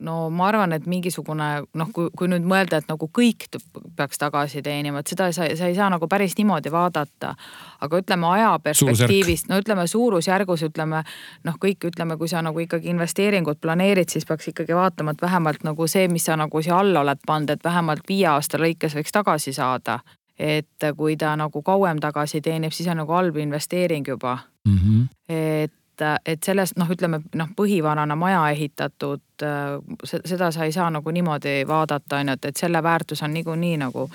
no 0.00 0.14
ma 0.32 0.48
arvan, 0.48 0.72
et 0.72 0.86
mingisugune 0.88 1.48
noh, 1.76 1.90
kui, 1.94 2.08
kui 2.16 2.28
nüüd 2.30 2.44
mõelda, 2.48 2.80
et 2.80 2.88
nagu 2.90 3.08
kõik 3.16 3.46
peaks 3.96 4.20
tagasi 4.20 4.62
teenima, 4.64 5.02
et 5.02 5.12
seda 5.12 5.30
sa, 5.36 5.48
sa 5.56 5.68
ei 5.68 5.76
saa 5.76 5.90
nagu 5.92 6.08
päris 6.10 6.36
niimoodi 6.38 6.72
vaadata. 6.72 7.34
aga 7.80 8.00
ütleme 8.02 8.28
aja 8.34 8.50
perspektiivist, 8.64 9.48
no 9.48 9.60
ütleme 9.60 9.86
suurusjärgus 9.86 10.64
ütleme 10.68 11.02
noh, 11.44 11.58
kõik 11.60 11.90
ütleme, 11.92 12.16
kui 12.20 12.28
sa 12.28 12.42
nagu 12.42 12.60
ikkagi 12.60 12.88
investeeringut 12.92 13.60
planeerid, 13.60 14.08
siis 14.08 14.26
peaks 14.26 14.48
ikkagi 14.52 14.76
vaatama, 14.76 15.12
et 15.12 15.22
vähemalt 15.22 15.64
nagu 15.64 15.86
see, 15.88 16.08
mis 16.08 16.24
sa 16.24 16.36
nagu 16.36 16.62
siia 16.62 16.78
alla 16.78 17.04
oled 17.04 17.20
pannud, 17.26 17.50
et 17.50 17.64
vähemalt 17.64 18.08
viie 18.08 18.28
aasta 18.32 18.60
lõikes 18.60 18.96
võiks 18.96 19.12
tagasi 19.12 19.52
saada. 19.52 20.00
Et 20.40 20.88
kui 20.96 21.16
ta 21.20 21.34
nagu 21.36 21.62
kauem 21.62 22.00
tagasi 22.00 22.40
teenib, 22.40 22.72
siis 22.72 22.88
on 22.88 22.96
nagu 23.02 23.12
halb 23.12 23.36
investeering 23.36 24.08
juba 24.08 24.38
mm. 24.64 24.78
-hmm. 24.78 25.08
et 25.28 25.72
et 26.26 26.42
sellest 26.42 26.78
noh, 26.80 26.88
ütleme 26.88 27.20
noh, 27.34 27.48
põhivarana 27.56 28.16
maja 28.16 28.50
ehitatud, 28.50 29.20
seda 30.24 30.50
sa 30.50 30.64
ei 30.64 30.72
saa 30.72 30.90
nagu 30.90 31.10
niimoodi 31.10 31.66
vaadata, 31.68 32.16
on 32.16 32.28
ju, 32.28 32.32
et, 32.32 32.44
et 32.44 32.56
selle 32.56 32.82
väärtus 32.82 33.22
on 33.22 33.34
niikuinii 33.34 33.76
nagu 33.76 34.10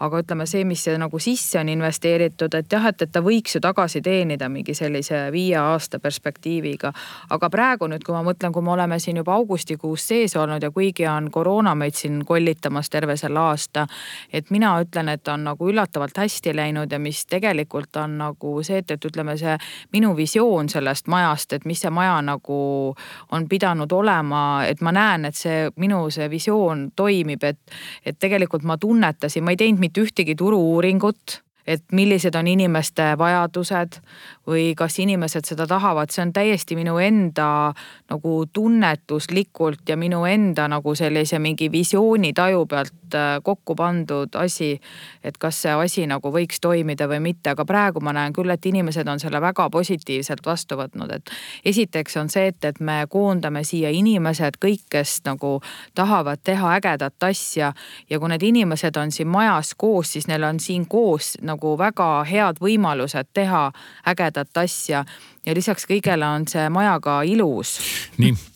aga 0.00 0.20
ütleme 0.20 0.46
see, 0.46 0.64
mis 0.68 0.84
nagu 0.98 1.18
sisse 1.22 1.58
on 1.60 1.68
investeeritud, 1.72 2.54
et 2.54 2.72
jah, 2.72 2.86
et, 2.90 3.02
et 3.02 3.12
ta 3.12 3.22
võiks 3.24 3.56
ju 3.56 3.60
tagasi 3.64 4.02
teenida 4.04 4.48
mingi 4.52 4.74
sellise 4.76 5.26
viie 5.32 5.56
aasta 5.56 5.98
perspektiiviga. 6.02 6.92
aga 7.30 7.50
praegu 7.50 7.88
nüüd, 7.88 8.04
kui 8.04 8.14
ma 8.14 8.22
mõtlen, 8.26 8.52
kui 8.52 8.62
me 8.62 8.72
oleme 8.74 8.98
siin 9.00 9.16
juba 9.16 9.34
augustikuus 9.34 10.06
sees 10.08 10.36
olnud 10.36 10.62
ja 10.62 10.70
kuigi 10.70 11.06
on 11.06 11.30
koroona 11.30 11.74
meid 11.74 11.94
siin 11.94 12.24
kollitamas 12.24 12.90
terve 12.90 13.16
selle 13.16 13.38
aasta. 13.40 13.86
et 14.32 14.50
mina 14.50 14.74
ütlen, 14.82 15.08
et 15.08 15.28
on 15.28 15.44
nagu 15.44 15.68
üllatavalt 15.68 16.18
hästi 16.18 16.56
läinud 16.56 16.92
ja 16.92 16.98
mis 16.98 17.24
tegelikult 17.26 17.96
on 17.96 18.18
nagu 18.18 18.62
see, 18.62 18.78
et, 18.78 18.90
et 18.90 19.04
ütleme, 19.04 19.36
see 19.36 19.56
minu 19.92 20.16
visioon 20.16 20.68
sellest 20.68 21.06
majast, 21.08 21.52
et 21.52 21.64
mis 21.64 21.80
see 21.80 21.90
maja 21.90 22.20
nagu 22.22 22.94
on 23.32 23.48
pidanud 23.48 23.92
olema, 23.92 24.66
et 24.66 24.80
ma 24.80 24.92
näen, 24.92 25.24
et 25.24 25.36
see 25.36 25.70
minu 25.76 26.04
see 26.10 26.28
visioon 26.30 26.90
toimib, 26.96 27.44
et, 27.44 27.58
et 28.04 28.18
tegelikult 28.18 28.62
ma 28.62 28.76
tunnetasin, 28.78 29.44
ma 29.44 29.54
ei 29.54 29.56
teinud 29.56 29.85
mitte 29.86 30.02
ühtegi 30.02 30.34
turu-uuringut, 30.38 31.40
et 31.66 31.82
millised 31.92 32.34
on 32.38 32.46
inimeste 32.50 33.14
vajadused 33.18 34.00
või 34.46 34.74
kas 34.78 34.98
inimesed 35.02 35.44
seda 35.44 35.66
tahavad, 35.66 36.10
see 36.10 36.22
on 36.22 36.32
täiesti 36.32 36.76
minu 36.78 36.98
enda 37.02 37.72
nagu 38.10 38.34
tunnetuslikult 38.52 39.88
ja 39.88 39.96
minu 39.96 40.24
enda 40.24 40.68
nagu 40.70 40.94
sellise 40.94 41.38
mingi 41.42 41.70
visioonitaju 41.72 42.66
pealt 42.66 43.14
äh, 43.14 43.40
kokku 43.42 43.74
pandud 43.74 44.34
asi. 44.34 44.80
et 45.24 45.38
kas 45.38 45.62
see 45.62 45.72
asi 45.72 46.06
nagu 46.06 46.30
võiks 46.32 46.60
toimida 46.60 47.08
või 47.08 47.20
mitte, 47.20 47.50
aga 47.50 47.64
praegu 47.64 48.00
ma 48.00 48.12
näen 48.12 48.32
küll, 48.32 48.50
et 48.50 48.66
inimesed 48.66 49.08
on 49.08 49.20
selle 49.20 49.40
väga 49.40 49.68
positiivselt 49.70 50.46
vastu 50.46 50.76
võtnud, 50.78 51.10
et 51.12 51.30
esiteks 51.64 52.16
on 52.16 52.30
see, 52.30 52.46
et, 52.52 52.64
et 52.64 52.80
me 52.80 53.02
koondame 53.10 53.64
siia 53.64 53.90
inimesed, 53.90 54.60
kõik, 54.62 54.86
kes 54.90 55.20
nagu 55.26 55.60
tahavad 55.94 56.40
teha 56.44 56.76
ägedat 56.78 57.22
asja 57.26 57.72
ja 58.10 58.18
kui 58.18 58.30
need 58.30 58.42
inimesed 58.42 58.96
on 58.96 59.10
siin 59.10 59.28
majas 59.28 59.74
koos, 59.74 60.12
siis 60.12 60.28
neil 60.30 60.44
on 60.46 60.60
siin 60.60 60.86
koos 60.86 61.34
nagu 61.42 61.74
väga 61.78 62.24
head 62.28 62.62
võimalused 62.62 63.32
teha 63.34 63.70
ägedat 64.06 64.35
ägedat 64.36 64.56
asja 64.56 65.04
ja 65.46 65.54
lisaks 65.54 65.86
kõigele 65.88 66.26
on 66.26 66.46
see 66.48 66.68
maja 66.68 66.98
ka 67.00 67.22
ilus. 67.24 67.78
nii 68.18 68.55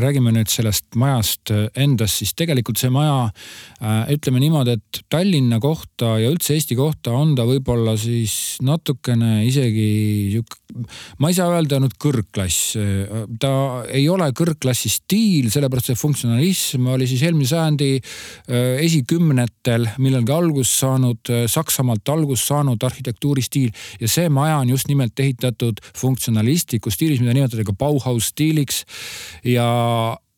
räägime 0.00 0.32
nüüd 0.34 0.50
sellest 0.52 0.96
majast 1.00 1.52
äh, 1.54 1.66
endast, 1.76 2.20
siis 2.22 2.34
tegelikult 2.38 2.80
see 2.80 2.92
maja 2.94 3.28
äh,, 3.28 4.12
ütleme 4.16 4.42
niimoodi, 4.42 4.78
et 4.78 5.02
Tallinna 5.12 5.60
kohta 5.62 6.16
ja 6.22 6.32
üldse 6.32 6.56
Eesti 6.56 6.76
kohta 6.78 7.14
on 7.14 7.34
ta 7.38 7.46
võib-olla 7.48 7.96
siis 8.00 8.58
natukene 8.64 9.42
isegi 9.48 9.88
sihuke 10.34 10.64
ma 11.22 11.30
ei 11.30 11.36
saa 11.36 11.52
öelda 11.54 11.78
nüüd 11.82 11.94
kõrgklass, 12.02 12.74
ta 13.40 13.52
ei 13.94 14.06
ole 14.10 14.26
kõrgklassi 14.36 14.90
stiil, 14.90 15.50
sellepärast 15.52 15.90
see 15.90 15.98
funktsionalism 15.98 16.88
oli 16.90 17.06
siis 17.08 17.22
eelmise 17.26 17.54
sajandi 17.54 17.90
äh, 17.98 18.80
esikümnetel 18.82 19.86
millalgi 20.02 20.34
algust 20.34 20.80
saanud, 20.80 21.22
äh, 21.30 21.44
Saksamaalt 21.50 22.08
algust 22.10 22.48
saanud 22.50 22.82
arhitektuuristiil 22.86 23.70
ja 24.00 24.10
see 24.10 24.30
maja 24.32 24.58
on 24.62 24.72
just 24.74 24.90
nimelt 24.90 25.20
ehitatud 25.20 25.82
funktsionalistlikus 25.96 26.98
stiilis, 26.98 27.22
mida 27.22 27.36
nimetatakse 27.36 27.68
ka 27.68 27.76
Bauhaus 27.78 28.32
stiiliks 28.32 28.82
ja 29.44 29.66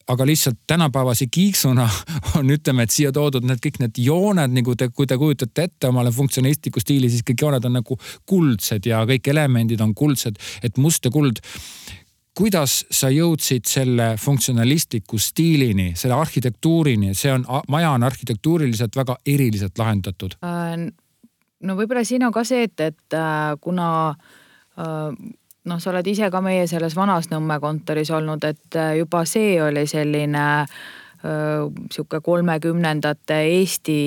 aga 0.08 0.26
lihtsalt 0.26 0.58
tänapäevase 0.66 1.26
kiiksuna 1.30 1.88
on, 2.38 2.50
ütleme, 2.50 2.86
et 2.86 2.94
siia 2.94 3.12
toodud 3.12 3.46
need 3.46 3.60
kõik 3.62 3.80
need 3.82 4.00
jooned 4.02 4.54
nagu 4.54 4.76
te, 4.78 4.88
kui 4.94 5.06
te 5.06 5.18
kujutate 5.18 5.68
ette 5.68 5.90
omale 5.90 6.12
funktsionistlikku 6.14 6.80
stiili, 6.80 7.10
siis 7.10 7.26
kõik 7.26 7.46
jooned 7.46 7.66
on 7.66 7.78
nagu 7.80 7.98
kuldsed 8.26 8.86
ja 8.86 9.02
kõik 9.08 9.32
elemendid 9.34 9.82
on 9.82 9.94
kuldsed, 9.94 10.38
et 10.62 10.78
must 10.78 11.04
ja 11.04 11.14
kuld 11.14 11.42
kuidas 12.36 12.82
sa 12.92 13.08
jõudsid 13.12 13.64
selle 13.68 14.10
funktsionalistliku 14.20 15.18
stiilini, 15.20 15.94
selle 15.96 16.18
arhitektuurini, 16.18 17.14
see 17.16 17.32
on, 17.32 17.46
maja 17.72 17.94
on 17.96 18.04
arhitektuuriliselt 18.06 18.96
väga 18.96 19.16
eriliselt 19.26 19.80
lahendatud? 19.80 20.36
Äh, 20.44 20.76
no 21.64 21.78
võib-olla 21.78 22.04
siin 22.04 22.26
on 22.28 22.34
ka 22.36 22.44
see, 22.44 22.66
et, 22.68 22.80
et 22.84 23.16
äh, 23.16 23.56
kuna 23.64 23.88
äh, 24.12 25.08
noh, 25.66 25.80
sa 25.82 25.90
oled 25.92 26.06
ise 26.06 26.30
ka 26.32 26.40
meie 26.44 26.66
selles 26.70 26.96
vanas 26.96 27.30
Nõmme 27.32 27.58
kontoris 27.62 28.10
olnud, 28.14 28.44
et 28.46 28.78
äh, 28.78 28.94
juba 29.00 29.24
see 29.28 29.56
oli 29.62 29.86
selline 29.90 30.46
äh, 30.62 31.66
sihuke 31.92 32.22
kolmekümnendate 32.24 33.40
Eesti, 33.58 34.00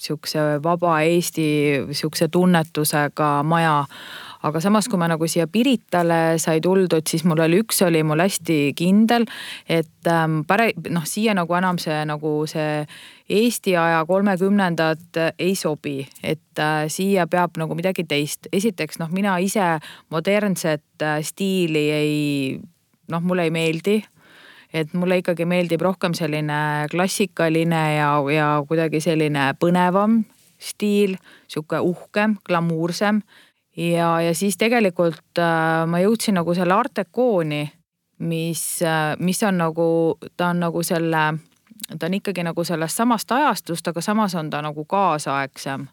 sihukese 0.00 0.62
vaba 0.62 1.00
Eesti 1.04 1.46
sihukese 1.92 2.30
tunnetusega 2.32 3.40
maja 3.42 3.84
aga 4.42 4.60
samas, 4.60 4.88
kui 4.88 4.98
ma 5.00 5.08
nagu 5.10 5.28
siia 5.28 5.46
Piritale 5.50 6.38
sai 6.40 6.60
tuldud, 6.64 7.04
siis 7.08 7.24
mul 7.28 7.42
oli 7.44 7.60
üks 7.60 7.82
oli 7.84 8.02
mul 8.06 8.22
hästi 8.22 8.58
kindel, 8.78 9.26
et 9.68 10.08
ähm, 10.08 10.40
pare-, 10.48 10.72
noh, 10.88 11.04
siia 11.08 11.34
nagu 11.36 11.56
enam 11.58 11.80
see 11.82 12.02
nagu 12.08 12.34
see 12.50 12.84
Eesti 13.30 13.76
aja 13.78 14.00
kolmekümnendad 14.08 15.20
ei 15.38 15.52
sobi, 15.54 16.00
et 16.22 16.58
äh, 16.58 16.88
siia 16.90 17.28
peab 17.30 17.60
nagu 17.60 17.76
midagi 17.78 18.02
teist. 18.08 18.48
esiteks 18.52 18.98
noh, 18.98 19.12
mina 19.14 19.36
ise 19.38 19.76
modernset 20.10 21.04
äh, 21.04 21.20
stiili 21.22 21.84
ei, 21.94 22.16
noh, 23.12 23.22
mulle 23.22 23.46
ei 23.46 23.54
meeldi 23.54 24.00
et 24.74 24.92
mulle 24.94 25.18
ikkagi 25.18 25.44
meeldib 25.50 25.82
rohkem 25.82 26.14
selline 26.14 26.86
klassikaline 26.90 27.80
ja, 27.96 28.10
ja 28.30 28.50
kuidagi 28.66 29.00
selline 29.02 29.50
põnevam 29.58 30.22
stiil, 30.60 31.16
sihuke 31.48 31.80
uhkem, 31.80 32.36
glamuursem 32.46 33.22
ja, 33.80 34.20
ja 34.20 34.34
siis 34.34 34.58
tegelikult 34.60 35.38
äh, 35.38 35.86
ma 35.86 36.00
jõudsin 36.02 36.36
nagu 36.38 36.54
selle 36.56 36.76
Art 36.76 36.98
Deco'ni, 37.00 37.62
mis 38.28 38.64
äh,, 38.82 39.14
mis 39.18 39.42
on 39.46 39.60
nagu, 39.60 39.86
ta 40.36 40.50
on 40.52 40.60
nagu 40.66 40.82
selle, 40.86 41.24
ta 41.96 42.06
on 42.08 42.18
ikkagi 42.20 42.44
nagu 42.46 42.64
sellest 42.64 43.00
samast 43.00 43.32
ajastust, 43.32 43.88
aga 43.88 44.04
samas 44.04 44.36
on 44.36 44.50
ta 44.50 44.62
nagu 44.62 44.84
kaasaegsem. 44.84 45.88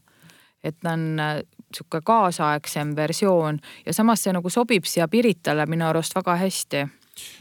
et 0.64 0.76
ta 0.82 0.94
on 0.94 1.20
äh, 1.20 1.42
sihuke 1.76 2.02
kaasaegsem 2.04 2.96
versioon 2.96 3.60
ja 3.86 3.94
samas 3.94 4.24
see 4.24 4.34
nagu 4.34 4.50
sobib 4.50 4.86
siia 4.86 5.08
Piritale 5.08 5.66
minu 5.66 5.86
arust 5.86 6.16
väga 6.16 6.36
hästi 6.36 6.88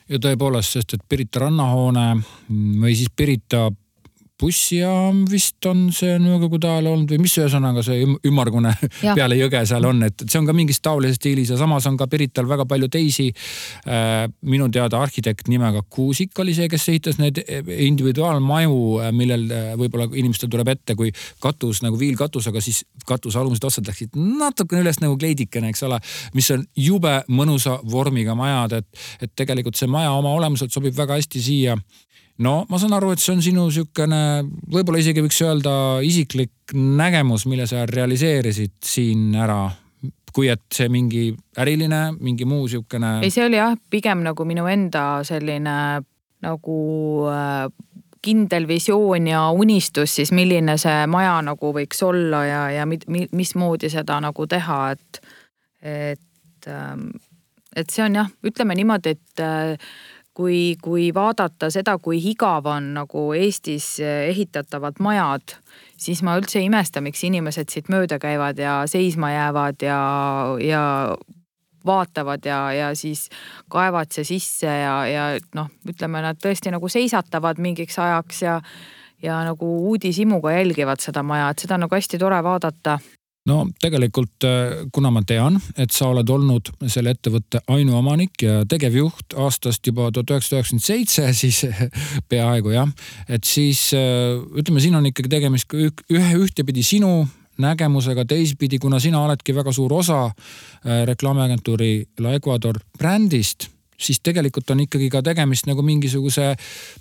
ja 0.08 0.18
tõepoolest, 0.22 0.76
sest 0.76 0.94
et 0.96 1.04
Pirita 1.08 1.46
rannahoone 1.46 2.06
või 2.82 2.94
siis 2.96 3.10
Pirita 3.16 3.68
bussijaam 4.40 5.22
vist 5.30 5.64
on 5.68 5.86
see 5.96 6.18
nõukogude 6.20 6.68
ajal 6.68 6.90
olnud 6.92 7.12
või 7.12 7.22
mis 7.24 7.36
ühesõnaga 7.40 7.82
see 7.84 8.04
ümmargune 8.28 8.72
ja. 9.06 9.14
peale 9.16 9.38
jõge 9.38 9.62
seal 9.68 9.86
on, 9.88 10.02
et 10.06 10.26
see 10.26 10.40
on 10.40 10.48
ka 10.48 10.54
mingis 10.56 10.82
taolises 10.84 11.16
stiilis 11.20 11.52
ja 11.52 11.58
samas 11.60 11.86
on 11.88 11.96
ka 11.96 12.08
Pirital 12.10 12.48
väga 12.48 12.66
palju 12.68 12.90
teisi 12.92 13.30
äh,. 13.32 14.26
minu 14.46 14.68
teada 14.72 15.00
arhitekt 15.00 15.48
nimega 15.48 15.82
Kuusik 15.88 16.36
oli 16.42 16.54
see, 16.56 16.68
kes 16.68 16.88
ehitas 16.92 17.20
need 17.20 17.40
individuaalmaju, 17.86 18.76
äh, 19.00 19.12
millel 19.16 19.46
äh, 19.48 19.70
võib-olla 19.80 20.08
inimestel 20.12 20.50
tuleb 20.52 20.68
ette, 20.74 20.96
kui 20.98 21.12
katus 21.42 21.80
nagu 21.84 21.98
viilkatus, 22.00 22.50
aga 22.50 22.60
siis 22.64 22.82
katuse 23.08 23.40
alumised 23.40 23.64
otsad 23.64 23.88
läksid 23.88 24.16
natukene 24.16 24.84
üles 24.84 25.00
nagu 25.00 25.16
kleidikene, 25.20 25.72
eks 25.72 25.86
ole. 25.88 26.00
mis 26.36 26.50
on 26.52 26.64
jube 26.76 27.14
mõnusa 27.32 27.78
vormiga 27.88 28.36
majad, 28.38 28.80
et, 28.82 29.06
et 29.22 29.32
tegelikult 29.38 29.78
see 29.78 29.88
maja 29.90 30.12
oma 30.16 30.34
olemuselt 30.36 30.74
sobib 30.74 30.96
väga 30.96 31.16
hästi 31.16 31.42
siia 31.42 31.76
no 32.44 32.54
ma 32.68 32.78
saan 32.80 32.96
aru, 32.96 33.14
et 33.14 33.22
see 33.22 33.34
on 33.36 33.42
sinu 33.44 33.70
sihukene, 33.72 34.20
võib-olla 34.72 35.00
isegi 35.00 35.24
võiks 35.24 35.40
öelda 35.46 35.74
isiklik 36.04 36.74
nägemus, 36.74 37.46
mille 37.48 37.66
sa 37.70 37.86
realiseerisid 37.88 38.76
siin 38.84 39.34
ära 39.38 39.64
kui 40.36 40.50
et 40.52 40.66
see 40.74 40.90
mingi 40.92 41.30
äriline, 41.56 42.10
mingi 42.20 42.44
muu 42.44 42.66
sihukene. 42.68 43.20
ei, 43.24 43.32
see 43.32 43.46
oli 43.46 43.56
jah, 43.56 43.72
pigem 43.90 44.20
nagu 44.26 44.44
minu 44.44 44.66
enda 44.68 45.22
selline 45.24 45.76
nagu 46.44 46.80
äh, 47.32 47.64
kindel 48.26 48.66
visioon 48.68 49.30
ja 49.30 49.46
unistus 49.54 50.18
siis, 50.18 50.32
milline 50.36 50.76
see 50.80 51.06
maja 51.10 51.38
nagu 51.46 51.72
võiks 51.76 52.02
olla 52.04 52.42
ja, 52.44 52.62
ja 52.74 52.86
mismoodi 52.86 53.90
seda 53.92 54.18
nagu 54.24 54.46
teha, 54.50 54.80
et, 54.96 55.20
et, 55.80 56.68
ähm, 56.68 57.08
et 57.76 57.92
see 57.92 58.04
on 58.04 58.20
jah, 58.20 58.30
ütleme 58.44 58.76
niimoodi, 58.76 59.16
et 59.16 59.44
äh, 59.44 59.88
kui, 60.36 60.76
kui 60.82 61.08
vaadata 61.14 61.70
seda, 61.72 61.96
kui 62.02 62.18
igav 62.30 62.68
on 62.68 62.92
nagu 62.98 63.28
Eestis 63.36 63.96
ehitatavad 64.04 65.00
majad, 65.04 65.56
siis 65.96 66.20
ma 66.26 66.36
üldse 66.36 66.60
ei 66.60 66.68
imesta, 66.68 67.00
miks 67.04 67.24
inimesed 67.24 67.72
siit 67.72 67.88
mööda 67.92 68.20
käivad 68.22 68.60
ja 68.60 68.82
seisma 68.90 69.32
jäävad 69.32 69.86
ja, 69.86 70.00
ja 70.60 70.84
vaatavad 71.86 72.44
ja, 72.44 72.60
ja 72.72 72.90
siis 72.98 73.28
kaevad 73.72 74.12
see 74.12 74.26
sisse 74.28 74.68
ja, 74.68 74.98
ja 75.08 75.26
noh, 75.56 75.70
ütleme 75.88 76.22
nad 76.24 76.38
tõesti 76.42 76.72
nagu 76.74 76.90
seisatavad 76.92 77.62
mingiks 77.62 77.98
ajaks 77.98 78.44
ja 78.44 78.60
ja 79.22 79.38
nagu 79.46 79.66
uudishimuga 79.88 80.52
jälgivad 80.52 81.00
seda 81.00 81.22
maja, 81.24 81.48
et 81.48 81.62
seda 81.64 81.78
on 81.78 81.86
nagu 81.86 81.96
hästi 81.96 82.18
tore 82.20 82.36
vaadata 82.44 82.98
no 83.46 83.62
tegelikult, 83.82 84.44
äh, 84.44 84.84
kuna 84.92 85.12
ma 85.14 85.22
tean, 85.26 85.60
et 85.78 85.94
sa 85.94 86.10
oled 86.12 86.28
olnud 86.30 86.72
selle 86.90 87.14
ettevõtte 87.16 87.62
ainuomanik 87.72 88.42
ja 88.42 88.60
tegevjuht 88.68 89.36
aastast 89.38 89.86
juba 89.86 90.10
tuhat 90.12 90.34
üheksasada 90.34 90.60
üheksakümmend 90.60 90.86
seitse, 90.86 91.26
siis 91.42 91.62
peaaegu 92.28 92.74
jah. 92.74 92.90
et 93.28 93.44
siis 93.46 93.88
äh, 93.96 94.36
ütleme, 94.58 94.82
siin 94.82 94.98
on 94.98 95.10
ikkagi 95.12 95.32
tegemist 95.38 95.74
ühe 95.76 96.32
ühtepidi 96.42 96.84
sinu 96.86 97.26
nägemusega, 97.62 98.26
teisipidi, 98.28 98.78
kuna 98.78 99.00
sina 99.00 99.22
oledki 99.24 99.54
väga 99.56 99.72
suur 99.72 99.94
osa 99.96 100.26
äh, 100.26 101.06
reklaamiagentuuri 101.08 101.92
La 102.20 102.34
Ecuador 102.36 102.80
brändist 102.98 103.70
siis 103.98 104.20
tegelikult 104.24 104.70
on 104.74 104.82
ikkagi 104.84 105.08
ka 105.12 105.22
tegemist 105.26 105.68
nagu 105.68 105.84
mingisuguse 105.86 106.52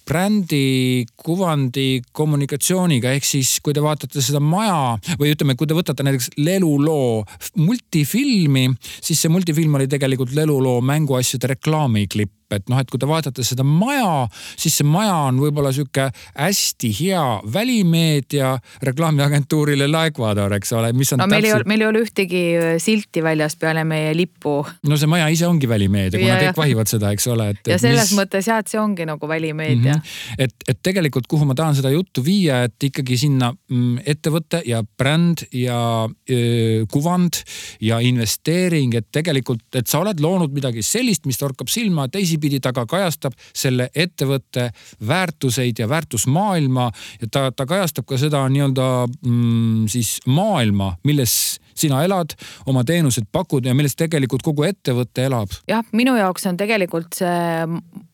brändi 0.08 1.06
kuvandi 1.20 2.02
kommunikatsiooniga, 2.16 3.14
ehk 3.16 3.28
siis 3.28 3.58
kui 3.64 3.76
te 3.76 3.84
vaatate 3.84 4.24
seda 4.24 4.42
maja 4.44 4.96
või 5.20 5.34
ütleme, 5.36 5.58
kui 5.60 5.68
te 5.68 5.78
võtate 5.78 6.06
näiteks 6.06 6.34
leluloo 6.38 7.26
multifilmi, 7.62 8.70
siis 9.02 9.22
see 9.22 9.34
multifilm 9.34 9.80
oli 9.80 9.90
tegelikult 9.92 10.36
leluloo 10.38 10.80
mänguasjade 10.86 11.56
reklaamiklipp 11.56 12.45
et 12.54 12.70
noh, 12.70 12.80
et 12.82 12.90
kui 12.92 13.02
te 13.02 13.08
vaatate 13.10 13.44
seda 13.46 13.66
maja, 13.66 14.28
siis 14.60 14.78
see 14.80 14.88
maja 14.88 15.16
on 15.30 15.40
võib-olla 15.42 15.72
sihuke 15.76 16.10
hästi 16.36 16.92
hea 17.00 17.24
välimeedia 17.54 18.56
reklaamiagentuurile 18.86 19.88
La 19.90 20.06
Ecuador, 20.10 20.54
eks 20.58 20.74
ole, 20.78 20.92
mis 20.98 21.14
on 21.16 21.22
no, 21.22 21.26
täpselt. 21.26 21.36
meil 21.36 21.50
ei 21.50 21.56
ole, 21.56 21.70
meil 21.72 21.86
ei 21.86 21.90
ole 21.90 22.04
ühtegi 22.06 22.44
äh, 22.60 22.76
silti 22.82 23.24
väljas 23.26 23.58
peale 23.62 23.86
meie 23.88 24.14
lipu. 24.18 24.58
no 24.86 25.00
see 25.00 25.10
maja 25.10 25.30
ise 25.34 25.48
ongi 25.50 25.70
välimeedia, 25.70 26.22
kuna 26.22 26.38
kõik 26.44 26.62
vahivad 26.62 26.92
seda, 26.92 27.12
eks 27.16 27.28
ole, 27.34 27.50
et. 27.56 27.72
ja 27.74 27.80
selles 27.82 28.12
mis... 28.12 28.20
mõttes 28.20 28.50
jah, 28.52 28.62
et 28.62 28.72
see 28.72 28.82
ongi 28.82 29.08
nagu 29.10 29.30
välimeedia 29.30 29.98
mm. 29.98 30.02
-hmm. 30.02 30.46
et, 30.46 30.56
et 30.70 30.82
tegelikult, 30.86 31.28
kuhu 31.32 31.48
ma 31.50 31.58
tahan 31.58 31.78
seda 31.78 31.92
juttu 31.94 32.24
viia, 32.26 32.64
et 32.70 32.90
ikkagi 32.90 33.18
sinna 33.26 33.52
mm, 33.54 34.06
ettevõte 34.06 34.62
ja 34.70 34.84
bränd 34.98 35.46
ja 35.56 35.80
öö, 36.06 36.86
kuvand 36.92 37.42
ja 37.82 38.00
investeering, 38.00 38.96
et 38.96 39.08
tegelikult, 39.12 39.66
et 39.76 39.88
sa 39.88 40.02
oled 40.04 40.20
loonud 40.22 40.54
midagi 40.56 40.84
sellist, 40.86 41.26
mis 41.26 41.40
torkab 41.40 41.70
silma 41.72 42.08
teisi 42.12 42.35
teisipidi 42.36 42.60
ta 42.60 42.74
ka 42.74 42.86
kajastab 42.86 43.34
selle 43.54 43.90
ettevõtte 43.96 44.72
väärtuseid 45.08 45.80
ja 45.80 45.88
väärtusmaailma 45.90 46.92
ja 47.22 47.28
ta, 47.32 47.52
ta 47.52 47.66
kajastab 47.66 48.06
ka 48.06 48.18
seda 48.18 48.48
nii-öelda 48.50 49.08
mm, 49.08 49.88
siis 49.88 50.20
maailma, 50.26 50.96
milles 51.04 51.60
sina 51.76 52.04
elad, 52.04 52.36
oma 52.66 52.84
teenuseid 52.84 53.28
pakud 53.32 53.66
ja 53.66 53.76
millest 53.76 53.98
tegelikult 53.98 54.44
kogu 54.44 54.64
ettevõte 54.64 55.26
elab. 55.26 55.50
jah, 55.68 55.84
minu 55.92 56.16
jaoks 56.16 56.46
on 56.48 56.58
tegelikult 56.58 57.14
see, 57.20 57.68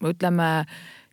ütleme 0.06 0.66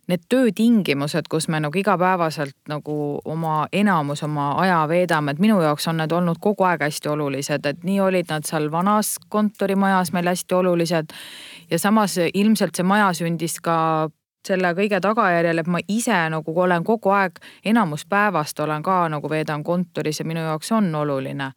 need 0.09 0.25
töötingimused, 0.29 1.27
kus 1.29 1.47
me 1.47 1.59
nagu 1.61 1.77
igapäevaselt 1.77 2.55
nagu 2.69 3.19
oma 3.25 3.67
enamus 3.73 4.23
oma 4.25 4.51
aja 4.61 4.81
veedame, 4.89 5.35
et 5.35 5.41
minu 5.43 5.59
jaoks 5.61 5.87
on 5.91 6.01
need 6.01 6.13
olnud 6.15 6.41
kogu 6.41 6.65
aeg 6.65 6.81
hästi 6.87 7.11
olulised, 7.13 7.65
et 7.69 7.85
nii 7.85 7.99
olid 8.01 8.33
nad 8.33 8.47
seal 8.49 8.71
vanas 8.73 9.17
kontorimajas 9.29 10.13
meil 10.15 10.31
hästi 10.31 10.57
olulised. 10.57 11.13
Ja 11.71 11.79
samas 11.79 12.17
ilmselt 12.33 12.75
see 12.75 12.87
maja 12.87 13.11
sündis 13.13 13.59
ka 13.63 14.09
selle 14.47 14.73
kõige 14.75 14.99
tagajärjel, 15.03 15.61
et 15.61 15.67
ma 15.67 15.81
ise 15.87 16.17
nagu 16.31 16.53
olen 16.55 16.83
kogu 16.87 17.11
aeg, 17.13 17.39
enamus 17.65 18.05
päevast 18.09 18.59
olen 18.59 18.83
ka 18.83 19.01
nagu 19.11 19.29
veedan 19.29 19.63
kontoris 19.63 20.21
ja 20.21 20.25
minu 20.25 20.45
jaoks 20.45 20.71
on 20.71 20.95
oluline. 20.95 21.51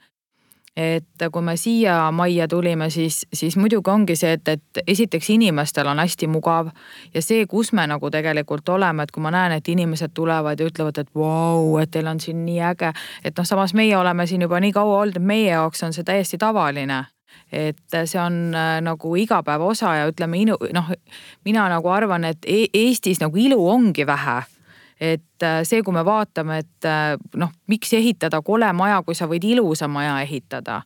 Et 0.76 1.24
kui 1.32 1.42
me 1.44 1.52
siia 1.60 2.06
majja 2.16 2.46
tulime, 2.48 2.86
siis, 2.90 3.26
siis 3.32 3.58
muidugi 3.60 3.90
ongi 3.92 4.14
see, 4.16 4.30
et, 4.38 4.48
et 4.48 4.78
esiteks 4.86 5.28
inimestel 5.34 5.86
on 5.86 6.00
hästi 6.00 6.30
mugav 6.32 6.70
ja 7.14 7.22
see, 7.22 7.44
kus 7.46 7.74
me 7.76 7.84
nagu 7.86 8.10
tegelikult 8.10 8.68
oleme, 8.72 9.04
et 9.04 9.12
kui 9.12 9.20
ma 9.20 9.30
näen, 9.34 9.52
et 9.52 9.68
inimesed 9.68 10.14
tulevad 10.16 10.60
ja 10.60 10.70
ütlevad, 10.70 10.98
et 10.98 11.10
vau 11.14 11.60
wow,, 11.60 11.82
et 11.82 11.92
teil 11.92 12.08
on 12.08 12.20
siin 12.24 12.40
nii 12.46 12.62
äge, 12.72 12.94
et 13.20 13.36
noh, 13.36 13.48
samas 13.48 13.76
meie 13.76 13.96
oleme 14.00 14.26
siin 14.26 14.48
juba 14.48 14.60
nii 14.64 14.72
kaua 14.72 15.02
olnud, 15.02 15.20
et 15.20 15.28
meie 15.34 15.50
jaoks 15.50 15.84
on 15.84 15.92
see 15.92 16.08
täiesti 16.08 16.40
tavaline 16.40 17.02
et 17.52 17.98
see 18.04 18.20
on 18.20 18.54
äh, 18.54 18.78
nagu 18.84 19.14
igapäeva 19.16 19.64
osa 19.64 19.94
ja 19.98 20.08
ütleme, 20.08 20.44
noh, 20.48 20.92
mina 21.44 21.68
nagu 21.68 21.92
arvan, 21.92 22.24
et 22.24 22.48
e 22.48 22.66
Eestis 22.72 23.20
nagu 23.20 23.36
ilu 23.36 23.60
ongi 23.68 24.06
vähe 24.06 24.42
et 25.02 25.42
äh, 25.42 25.60
see, 25.66 25.82
kui 25.82 25.94
me 25.94 26.04
vaatame, 26.06 26.60
et 26.62 26.86
äh, 26.86 27.16
noh, 27.36 27.50
miks 27.66 27.92
ehitada 27.98 28.42
kole 28.42 28.70
maja, 28.72 29.02
kui 29.02 29.18
sa 29.18 29.26
võid 29.26 29.44
ilusa 29.44 29.88
maja 29.90 30.20
ehitada 30.22 30.82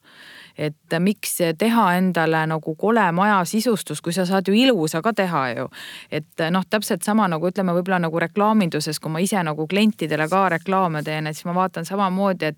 et 0.56 0.94
miks 1.04 1.35
teha 1.59 1.85
endale 1.98 2.40
nagu 2.48 2.74
kole 2.80 3.04
maja 3.12 3.42
sisustus, 3.44 4.00
kui 4.00 4.14
sa 4.16 4.24
saad 4.26 4.48
ju 4.48 4.54
ilusa 4.56 5.02
ka 5.04 5.12
teha 5.12 5.42
ju. 5.50 5.68
et 6.11 6.44
noh, 6.50 6.64
täpselt 6.70 7.04
sama 7.04 7.28
nagu 7.28 7.48
ütleme, 7.48 7.74
võib-olla 7.76 8.00
nagu 8.00 8.20
reklaaminduses, 8.20 9.00
kui 9.00 9.12
ma 9.12 9.20
ise 9.20 9.42
nagu 9.44 9.66
klientidele 9.68 10.28
ka 10.32 10.48
reklaame 10.56 11.02
teen, 11.04 11.26
et 11.26 11.37
siis 11.37 11.44
ma 11.44 11.59
vaatan 11.61 11.85
samamoodi, 11.85 12.54
et 12.54 12.56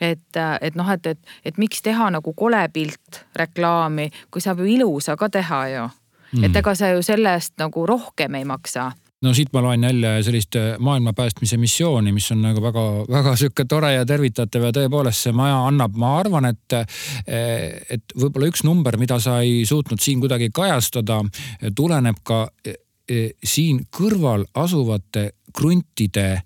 et, 0.00 0.40
et 0.60 0.74
noh, 0.78 0.90
et, 0.90 1.06
et, 1.06 1.34
et 1.44 1.58
miks 1.58 1.82
teha 1.82 2.10
nagu 2.10 2.34
kole 2.36 2.62
pilt 2.72 3.24
reklaami, 3.36 4.10
kui 4.30 4.44
saab 4.44 4.62
ju 4.62 4.70
ilusa 4.76 5.16
ka 5.16 5.28
teha 5.28 5.66
ju. 5.68 5.90
Mm.. 6.32 6.44
et 6.48 6.56
ega 6.56 6.72
sa 6.74 6.88
ju 6.88 7.02
selle 7.04 7.34
eest 7.36 7.52
nagu 7.60 7.82
rohkem 7.86 8.34
ei 8.38 8.44
maksa. 8.48 8.92
No 9.22 9.30
siit 9.36 9.52
ma 9.54 9.60
loen 9.62 9.84
jälle 9.84 10.16
sellist 10.26 10.56
äh, 10.58 10.72
maailma 10.82 11.12
päästmise 11.12 11.56
missiooni, 11.56 12.10
mis 12.12 12.26
on 12.34 12.40
nagu 12.42 12.62
väga-väga 12.62 13.36
sihuke 13.38 13.64
tore 13.70 13.92
ja 13.94 14.06
tervitatav 14.06 14.64
ja 14.66 14.72
tõepoolest 14.74 15.28
see 15.28 15.34
maja 15.36 15.60
annab, 15.68 15.94
ma 15.94 16.16
arvan, 16.18 16.48
et, 16.50 16.74
äh, 16.74 17.04
et 17.86 18.16
võib-olla 18.18 18.48
üks 18.50 18.64
number, 18.66 18.98
mida 18.98 19.20
sa 19.22 19.38
ei 19.44 19.62
suutnud 19.68 20.02
siin 20.02 20.24
kuidagi 20.24 20.50
kajastada, 20.54 21.20
tuleneb 21.76 22.18
ka 22.26 22.48
äh, 22.66 22.80
siin 23.44 23.84
kõrval 23.94 24.48
asuvate 24.58 25.32
kruntide, 25.54 26.42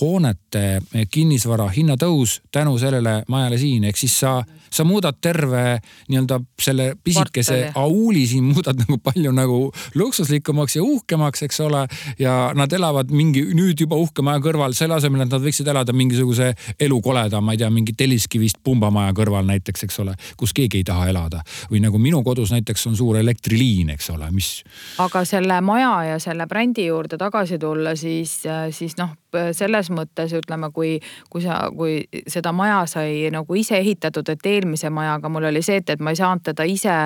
hoonete, 0.00 0.80
kinnisvara 1.10 1.68
hinnatõus 1.74 2.40
tänu 2.52 2.78
sellele 2.78 3.20
majale 3.28 3.58
siin, 3.58 3.84
ehk 3.90 4.00
siis 4.00 4.18
sa 4.20 4.40
sa 4.70 4.84
muudad 4.84 5.14
terve 5.20 5.80
nii-öelda 6.08 6.40
selle 6.62 6.94
pisikese 7.04 7.72
auuli 7.74 8.26
siin 8.26 8.44
muudad 8.44 8.78
nagu 8.78 8.98
palju 9.02 9.32
nagu 9.34 9.58
luksuslikumaks 9.94 10.76
ja 10.76 10.82
uhkemaks, 10.82 11.42
eks 11.42 11.60
ole. 11.60 11.86
ja 12.18 12.52
nad 12.54 12.72
elavad 12.72 13.10
mingi 13.10 13.42
nüüd 13.54 13.80
juba 13.82 13.98
uhke 13.98 14.22
maja 14.22 14.40
kõrval, 14.44 14.74
selle 14.76 14.94
asemel, 14.94 15.24
et 15.24 15.32
nad 15.32 15.42
võiksid 15.42 15.68
elada 15.68 15.92
mingisuguse 15.96 16.52
elukoleda, 16.80 17.40
ma 17.40 17.54
ei 17.54 17.60
tea, 17.62 17.70
mingi 17.70 17.94
telliskivist 17.98 18.60
pumbamaja 18.64 19.12
kõrval 19.16 19.48
näiteks, 19.50 19.84
eks 19.88 20.00
ole, 20.04 20.14
kus 20.38 20.54
keegi 20.56 20.80
ei 20.80 20.86
taha 20.86 21.08
elada. 21.10 21.42
või 21.70 21.82
nagu 21.82 21.98
minu 21.98 22.22
kodus 22.22 22.52
näiteks 22.54 22.86
on 22.86 22.96
suur 22.96 23.16
elektriliin, 23.18 23.90
eks 23.96 24.10
ole, 24.14 24.30
mis. 24.30 24.62
aga 24.98 25.24
selle 25.24 25.60
maja 25.60 25.92
ja 26.12 26.18
selle 26.22 26.46
brändi 26.46 26.86
juurde 26.86 27.18
tagasi 27.18 27.58
tulla, 27.58 27.96
siis, 27.96 28.29
siis 28.74 28.94
noh, 28.98 29.12
selles 29.56 29.90
mõttes 29.94 30.32
ütleme, 30.36 30.70
kui, 30.74 30.98
kui 31.30 31.42
sa, 31.44 31.62
kui 31.76 32.04
seda 32.30 32.52
maja 32.56 32.82
sai 32.90 33.30
nagu 33.32 33.56
ise 33.58 33.78
ehitatud, 33.80 34.28
et 34.32 34.46
eelmise 34.46 34.90
majaga 34.90 35.30
mul 35.32 35.48
oli 35.50 35.62
see, 35.62 35.80
et, 35.82 35.90
et 35.94 36.00
ma 36.02 36.14
ei 36.14 36.20
saanud 36.20 36.44
teda 36.50 36.66
ise 36.68 36.96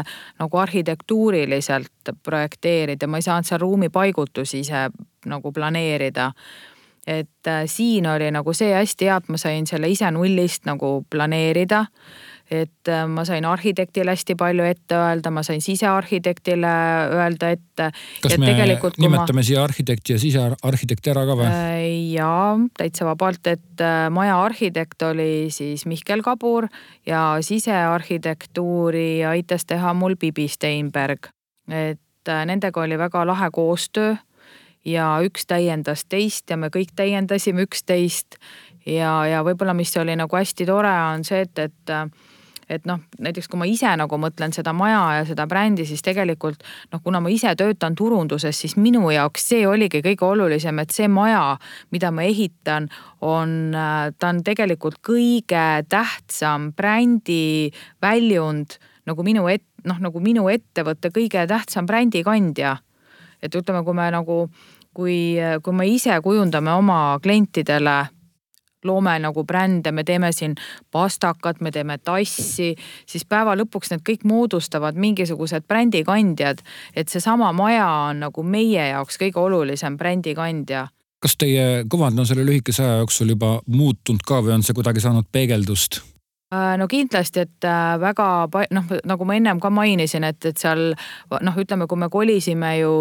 nagu 0.41 0.63
arhitektuuriliselt 0.63 2.15
projekteerida, 2.23 3.09
ma 3.09 3.21
ei 3.21 3.27
saanud 3.27 3.49
seal 3.49 3.63
ruumipaigutusi 3.65 4.63
ise 4.65 4.89
nagu 5.31 5.53
planeerida. 5.53 6.31
Et 7.07 7.49
äh, 7.49 7.65
siin 7.69 8.07
oli 8.09 8.31
nagu 8.33 8.53
see 8.57 8.73
hästi 8.73 9.11
hea, 9.11 9.17
et 9.21 9.27
ma 9.29 9.41
sain 9.41 9.67
selle 9.69 9.91
ise 9.93 10.09
nullist 10.15 10.65
nagu 10.65 11.03
planeerida 11.11 11.85
et 12.51 12.89
äh, 12.89 13.05
ma 13.09 13.25
sain 13.25 13.45
arhitektile 13.49 14.13
hästi 14.13 14.37
palju 14.37 14.65
ette 14.69 14.97
öelda, 14.99 15.31
ma 15.33 15.43
sain 15.47 15.63
sisearhitektile 15.65 16.73
öelda 17.17 17.51
ette. 17.55 17.89
kas 18.23 18.37
me 18.39 18.53
nimetame 18.53 19.41
ma... 19.41 19.47
siia 19.47 19.63
arhitekti 19.65 20.13
ja 20.13 20.21
sisearhitekti 20.21 21.13
ära 21.15 21.25
ka 21.29 21.39
või? 21.41 21.49
Äh, 21.49 21.87
jaa, 22.13 22.59
täitsa 22.77 23.09
vabalt, 23.09 23.47
et 23.49 23.85
äh, 23.85 24.11
maja 24.13 24.37
arhitekt 24.45 25.03
oli 25.09 25.49
siis 25.55 25.87
Mihkel 25.89 26.25
Kabur 26.27 26.69
ja 27.07 27.25
sisearhitektuuri 27.41 29.25
aitas 29.31 29.65
teha 29.65 29.95
mul 29.97 30.19
Bibi 30.21 30.49
Steinberg. 30.49 31.31
et 31.73 32.01
nendega 32.25 32.81
oli 32.81 32.99
väga 32.99 33.25
lahe 33.27 33.49
koostöö 33.53 34.15
ja 34.85 35.09
üks 35.25 35.47
täiendas 35.49 36.05
teist 36.05 36.51
ja 36.51 36.57
me 36.61 36.69
kõik 36.69 36.93
täiendasime 36.97 37.65
üksteist 37.65 38.37
ja, 38.87 39.25
ja 39.29 39.43
võib-olla, 39.45 39.75
mis 39.77 39.97
oli 39.97 40.17
nagu 40.17 40.37
hästi 40.37 40.67
tore, 40.69 40.93
on 41.15 41.25
see, 41.25 41.45
et, 41.45 41.59
et 41.59 41.95
et 42.75 42.87
noh, 42.89 43.01
näiteks 43.23 43.49
kui 43.51 43.61
ma 43.61 43.69
ise 43.69 43.91
nagu 43.97 44.19
mõtlen 44.21 44.53
seda 44.55 44.75
maja 44.77 45.03
ja 45.19 45.27
seda 45.29 45.47
brändi, 45.51 45.87
siis 45.89 46.03
tegelikult 46.05 46.63
noh, 46.93 47.03
kuna 47.05 47.21
ma 47.25 47.33
ise 47.33 47.55
töötan 47.59 47.97
turunduses, 47.99 48.59
siis 48.61 48.77
minu 48.81 49.09
jaoks 49.15 49.49
see 49.53 49.67
oligi 49.69 50.03
kõige 50.05 50.27
olulisem, 50.27 50.79
et 50.83 50.95
see 50.95 51.09
maja, 51.09 51.57
mida 51.95 52.11
ma 52.15 52.27
ehitan, 52.27 52.89
on, 53.25 53.75
ta 54.19 54.33
on 54.33 54.43
tegelikult 54.45 55.01
kõige 55.05 55.85
tähtsam 55.89 56.73
brändi 56.77 57.71
väljund 58.03 58.79
nagu 59.09 59.25
minu 59.27 59.47
et-, 59.53 59.67
noh 59.85 60.01
nagu 60.01 60.21
minu 60.23 60.49
ettevõtte 60.53 61.13
kõige 61.15 61.47
tähtsam 61.49 61.87
brändikandja. 61.87 62.79
et 63.45 63.55
ütleme, 63.55 63.85
kui 63.85 63.93
me 63.93 64.09
nagu, 64.09 64.49
kui, 64.97 65.37
kui 65.63 65.75
me 65.77 65.87
ise 65.89 66.17
kujundame 66.25 66.73
oma 66.73 67.19
klientidele 67.23 68.07
loome 68.85 69.19
nagu 69.19 69.45
brände, 69.45 69.93
me 69.93 70.05
teeme 70.05 70.33
siin 70.33 70.55
pastakat, 70.93 71.61
me 71.61 71.71
teeme 71.71 71.99
tassi, 71.99 72.75
siis 73.07 73.25
päeva 73.29 73.57
lõpuks 73.57 73.93
need 73.93 74.05
kõik 74.07 74.25
moodustavad 74.25 74.97
mingisugused 74.97 75.67
brändikandjad. 75.69 76.63
et 76.97 77.09
seesama 77.09 77.53
maja 77.53 77.89
on 78.11 78.21
nagu 78.29 78.43
meie 78.43 78.89
jaoks 78.89 79.19
kõige 79.21 79.41
olulisem 79.41 79.99
brändikandja 79.99 80.89
kas 81.25 81.39
teie 81.41 81.85
kuvand 81.89 82.19
on 82.19 82.27
selle 82.29 82.45
lühikese 82.45 82.85
aja 82.85 82.99
jooksul 83.01 83.31
juba 83.33 83.61
muutunud 83.67 84.21
ka 84.29 84.43
või 84.45 84.59
on 84.59 84.63
see 84.67 84.77
kuidagi 84.77 85.01
saanud 85.01 85.31
peegeldust? 85.33 86.03
Äh, 86.53 86.75
no 86.79 86.87
kindlasti, 86.91 87.47
et 87.47 87.65
äh, 87.65 87.95
väga 88.01 88.27
noh, 88.77 88.91
nagu 89.09 89.27
ma 89.27 89.37
ennem 89.39 89.61
ka 89.63 89.71
mainisin, 89.73 90.27
et, 90.29 90.45
et 90.45 90.61
seal 90.61 90.93
noh, 91.33 91.61
ütleme, 91.61 91.89
kui 91.89 91.99
me 91.99 92.11
kolisime 92.13 92.75
ju 92.83 92.93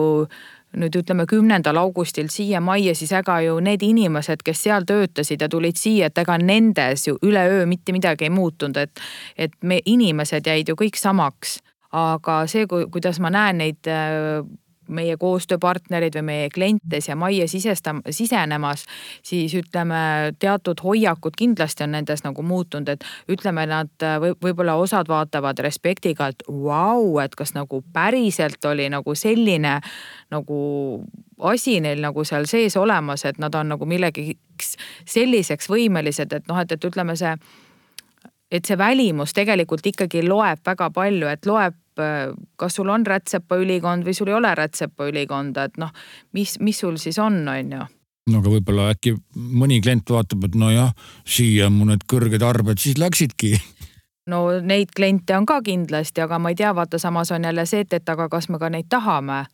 nüüd 0.78 0.96
ütleme 0.96 1.26
kümnendal 1.30 1.78
augustil 1.82 2.30
siia 2.34 2.62
majja, 2.62 2.96
siis 2.96 3.12
ega 3.14 3.40
ju 3.46 3.60
need 3.64 3.84
inimesed, 3.86 4.42
kes 4.46 4.64
seal 4.68 4.88
töötasid 4.90 5.42
ja 5.42 5.50
tulid 5.50 5.78
siia, 5.80 6.10
et 6.10 6.18
ega 6.18 6.38
nendes 6.42 7.08
ju 7.08 7.18
üleöö 7.22 7.66
mitte 7.70 7.94
midagi 7.96 8.28
ei 8.28 8.34
muutunud, 8.34 8.78
et, 8.78 9.04
et 9.38 9.54
me 9.62 9.80
inimesed 9.86 10.48
jäid 10.48 10.70
ju 10.70 10.78
kõik 10.80 11.00
samaks. 11.00 11.60
Aga 11.94 12.44
see, 12.50 12.66
kuidas 12.66 13.20
ma 13.22 13.30
näen 13.30 13.60
neid 13.62 13.90
äh, 13.92 14.42
meie 14.88 15.18
koostööpartnerid 15.18 16.16
või 16.20 16.26
meie 16.28 16.50
kliente 16.54 17.02
siia 17.02 17.16
majja 17.20 17.48
sisestam-, 17.48 18.02
sisenemas, 18.10 18.86
siis 19.26 19.54
ütleme, 19.58 20.34
teatud 20.40 20.82
hoiakud 20.84 21.38
kindlasti 21.38 21.86
on 21.86 21.96
nendes 21.98 22.24
nagu 22.26 22.44
muutunud, 22.44 22.90
et 22.90 23.06
ütleme, 23.32 23.66
nad 23.70 24.08
või 24.22 24.34
võib-olla 24.44 24.76
osad 24.82 25.10
vaatavad 25.12 25.60
respektiga, 25.64 26.32
et 26.34 26.44
vau, 26.48 27.20
et 27.24 27.36
kas 27.36 27.54
nagu 27.58 27.84
päriselt 27.94 28.66
oli 28.66 28.90
nagu 28.94 29.16
selline 29.16 29.80
nagu 30.34 30.60
asi 31.44 31.80
neil 31.84 32.02
nagu 32.02 32.24
seal 32.28 32.48
sees 32.50 32.78
olemas, 32.80 33.26
et 33.26 33.40
nad 33.42 33.56
on 33.56 33.76
nagu 33.76 33.86
millegiks 33.86 34.76
selliseks 35.10 35.70
võimelised, 35.70 36.34
et 36.34 36.50
noh, 36.50 36.60
et, 36.60 36.72
et 36.72 36.90
ütleme, 36.90 37.16
see 37.20 37.36
et 38.54 38.66
see 38.70 38.78
välimus 38.78 39.34
tegelikult 39.34 39.86
ikkagi 39.90 40.22
loeb 40.28 40.62
väga 40.66 40.92
palju, 40.94 41.30
et 41.32 41.48
loeb 41.50 41.80
kas 42.60 42.80
sul 42.80 42.90
on 42.90 43.06
rätsepa 43.06 43.58
ülikond 43.62 44.08
või 44.08 44.16
sul 44.18 44.32
ei 44.32 44.38
ole 44.38 44.54
rätsepa 44.56 45.10
ülikonda, 45.10 45.68
et 45.70 45.78
noh, 45.82 45.92
mis, 46.34 46.58
mis 46.60 46.80
sul 46.80 46.98
siis 47.02 47.20
on, 47.22 47.44
on 47.48 47.76
ju? 47.78 47.90
No 48.32 48.40
aga 48.40 48.54
võib-olla 48.54 48.86
äkki 48.94 49.18
mõni 49.36 49.82
klient 49.84 50.08
vaatab, 50.08 50.46
et 50.48 50.54
nojah, 50.56 50.94
siia 51.28 51.68
mu 51.74 51.90
need 51.90 52.06
kõrged 52.08 52.44
arved 52.48 52.80
siis 52.80 52.96
läksidki 53.02 53.58
no 54.28 54.40
neid 54.62 54.94
kliente 54.96 55.36
on 55.38 55.46
ka 55.46 55.60
kindlasti, 55.64 56.22
aga 56.24 56.40
ma 56.40 56.54
ei 56.54 56.56
tea, 56.56 56.72
vaata 56.76 57.00
samas 57.02 57.32
on 57.36 57.44
jälle 57.44 57.66
see, 57.68 57.84
et, 57.84 57.94
et 57.94 58.10
aga 58.10 58.30
kas 58.32 58.48
me 58.50 58.60
ka 58.60 58.70
neid 58.72 58.88
tahame. 58.90 59.46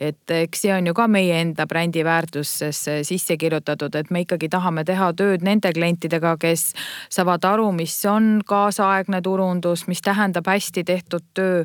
et 0.00 0.30
eks 0.34 0.62
see 0.62 0.72
on 0.74 0.86
ju 0.86 0.94
ka 0.94 1.06
meie 1.08 1.40
enda 1.40 1.66
brändi 1.66 2.04
väärtusesse 2.04 3.02
sisse 3.06 3.36
kirjutatud, 3.36 3.94
et 3.94 4.10
me 4.10 4.24
ikkagi 4.24 4.48
tahame 4.48 4.84
teha 4.84 5.12
tööd 5.18 5.42
nende 5.42 5.72
klientidega, 5.72 6.36
kes 6.38 6.72
saavad 7.10 7.44
aru, 7.44 7.70
mis 7.72 7.94
on 8.06 8.40
kaasaegne 8.46 9.22
turundus, 9.22 9.86
mis 9.88 10.02
tähendab 10.02 10.46
hästi 10.46 10.84
tehtud 10.84 11.26
töö. 11.34 11.64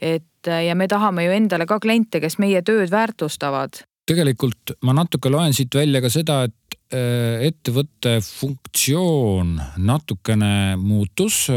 et 0.00 0.24
ja 0.46 0.74
me 0.74 0.88
tahame 0.88 1.24
ju 1.24 1.30
endale 1.32 1.66
ka 1.66 1.80
kliente, 1.80 2.20
kes 2.20 2.38
meie 2.38 2.62
tööd 2.62 2.90
väärtustavad 2.90 3.84
tegelikult 4.08 4.76
ma 4.86 4.94
natuke 4.96 5.30
loen 5.32 5.54
siit 5.56 5.74
välja 5.74 6.00
ka 6.04 6.10
seda, 6.12 6.42
et 6.48 6.54
ettevõtte 6.88 8.14
funktsioon 8.24 9.50
natukene 9.84 10.76
muutus. 10.80 11.50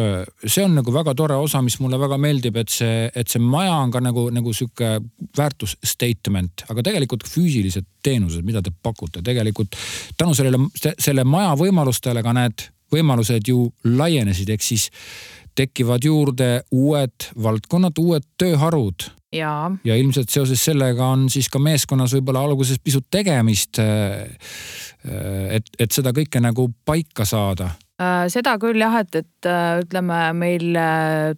see 0.44 0.64
on 0.66 0.76
nagu 0.76 0.92
väga 0.92 1.14
tore 1.16 1.38
osa, 1.40 1.62
mis 1.64 1.80
mulle 1.80 2.00
väga 2.00 2.18
meeldib, 2.20 2.58
et 2.60 2.70
see, 2.70 3.06
et 3.16 3.32
see 3.32 3.40
maja 3.40 3.78
on 3.80 3.92
ka 3.92 4.02
nagu, 4.04 4.28
nagu 4.34 4.54
sihuke 4.54 4.98
väärtus 5.38 5.78
statement, 5.84 6.66
aga 6.70 6.84
tegelikult 6.84 7.24
füüsilised 7.24 7.88
teenused, 8.04 8.44
mida 8.44 8.62
te 8.62 8.72
pakute, 8.72 9.24
tegelikult 9.24 9.78
tänu 10.18 10.36
sellele, 10.36 10.60
selle 11.00 11.24
maja 11.24 11.56
võimalustele 11.56 12.24
ka 12.24 12.36
need 12.36 12.68
võimalused 12.92 13.48
ju 13.48 13.70
laienesid, 13.88 14.52
ehk 14.52 14.68
siis 14.68 14.90
tekivad 15.56 16.04
juurde 16.04 16.52
uued 16.76 17.32
valdkonnad, 17.40 17.98
uued 18.04 18.28
tööharud 18.40 19.08
ja, 19.34 19.72
ja 19.84 19.96
ilmselt 19.96 20.30
seoses 20.30 20.64
sellega 20.66 21.06
on 21.14 21.30
siis 21.32 21.50
ka 21.52 21.60
meeskonnas 21.60 22.16
võib-olla 22.18 22.44
alguses 22.46 22.82
pisut 22.84 23.08
tegemist. 23.12 23.80
Äh, 23.80 24.28
äh, 25.06 25.56
et, 25.58 25.72
et 25.80 25.92
seda 25.92 26.14
kõike 26.16 26.42
nagu 26.44 26.68
paika 26.86 27.26
saada 27.28 27.72
äh, 28.02 28.26
seda 28.32 28.58
küll 28.62 28.82
jah, 28.82 29.00
et, 29.02 29.16
et 29.24 29.52
ütleme, 29.86 30.24
meil 30.38 30.82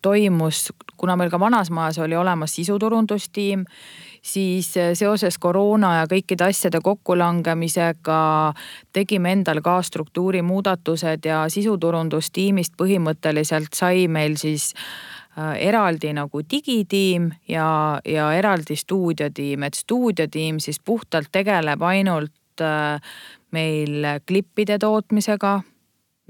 toimus, 0.01 0.71
kuna 0.97 1.17
meil 1.19 1.31
ka 1.31 1.39
vanas 1.41 1.71
majas 1.73 2.01
oli 2.03 2.17
olemas 2.17 2.55
sisuturundustiim, 2.57 3.65
siis 4.23 4.69
seoses 4.95 5.37
koroona 5.37 5.97
ja 5.99 6.03
kõikide 6.07 6.47
asjade 6.47 6.79
kokkulangemisega 6.83 8.19
tegime 8.95 9.33
endal 9.35 9.59
ka 9.63 9.81
struktuuri 9.83 10.41
muudatused 10.41 11.27
ja 11.27 11.43
sisuturundustiimist 11.51 12.77
põhimõtteliselt 12.79 13.75
sai 13.75 14.07
meil 14.07 14.39
siis 14.39 14.71
Äh, 14.73 15.22
eraldi 15.37 16.13
nagu 16.13 16.43
digitiim 16.51 17.31
ja, 17.49 17.99
ja 18.05 18.31
eraldi 18.37 18.75
stuudiotiim, 18.77 19.63
et 19.63 19.73
stuudiotiim 19.73 20.59
siis 20.61 20.79
puhtalt 20.79 21.31
tegeleb 21.31 21.81
ainult 21.81 22.61
äh, 22.61 23.01
meil 23.51 24.09
klippide 24.27 24.77
tootmisega. 24.79 25.61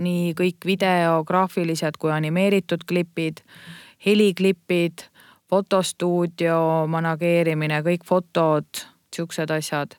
nii 0.03 0.33
kõik 0.33 0.65
video, 0.65 1.19
graafilised 1.23 1.99
kui 2.01 2.11
animeeritud 2.11 2.81
klipid, 2.89 3.43
heliklipid, 4.05 5.05
fotostuudio 5.49 6.87
manageerimine, 6.89 7.83
kõik 7.85 8.01
fotod, 8.07 8.65
siuksed 9.13 9.53
asjad 9.53 9.93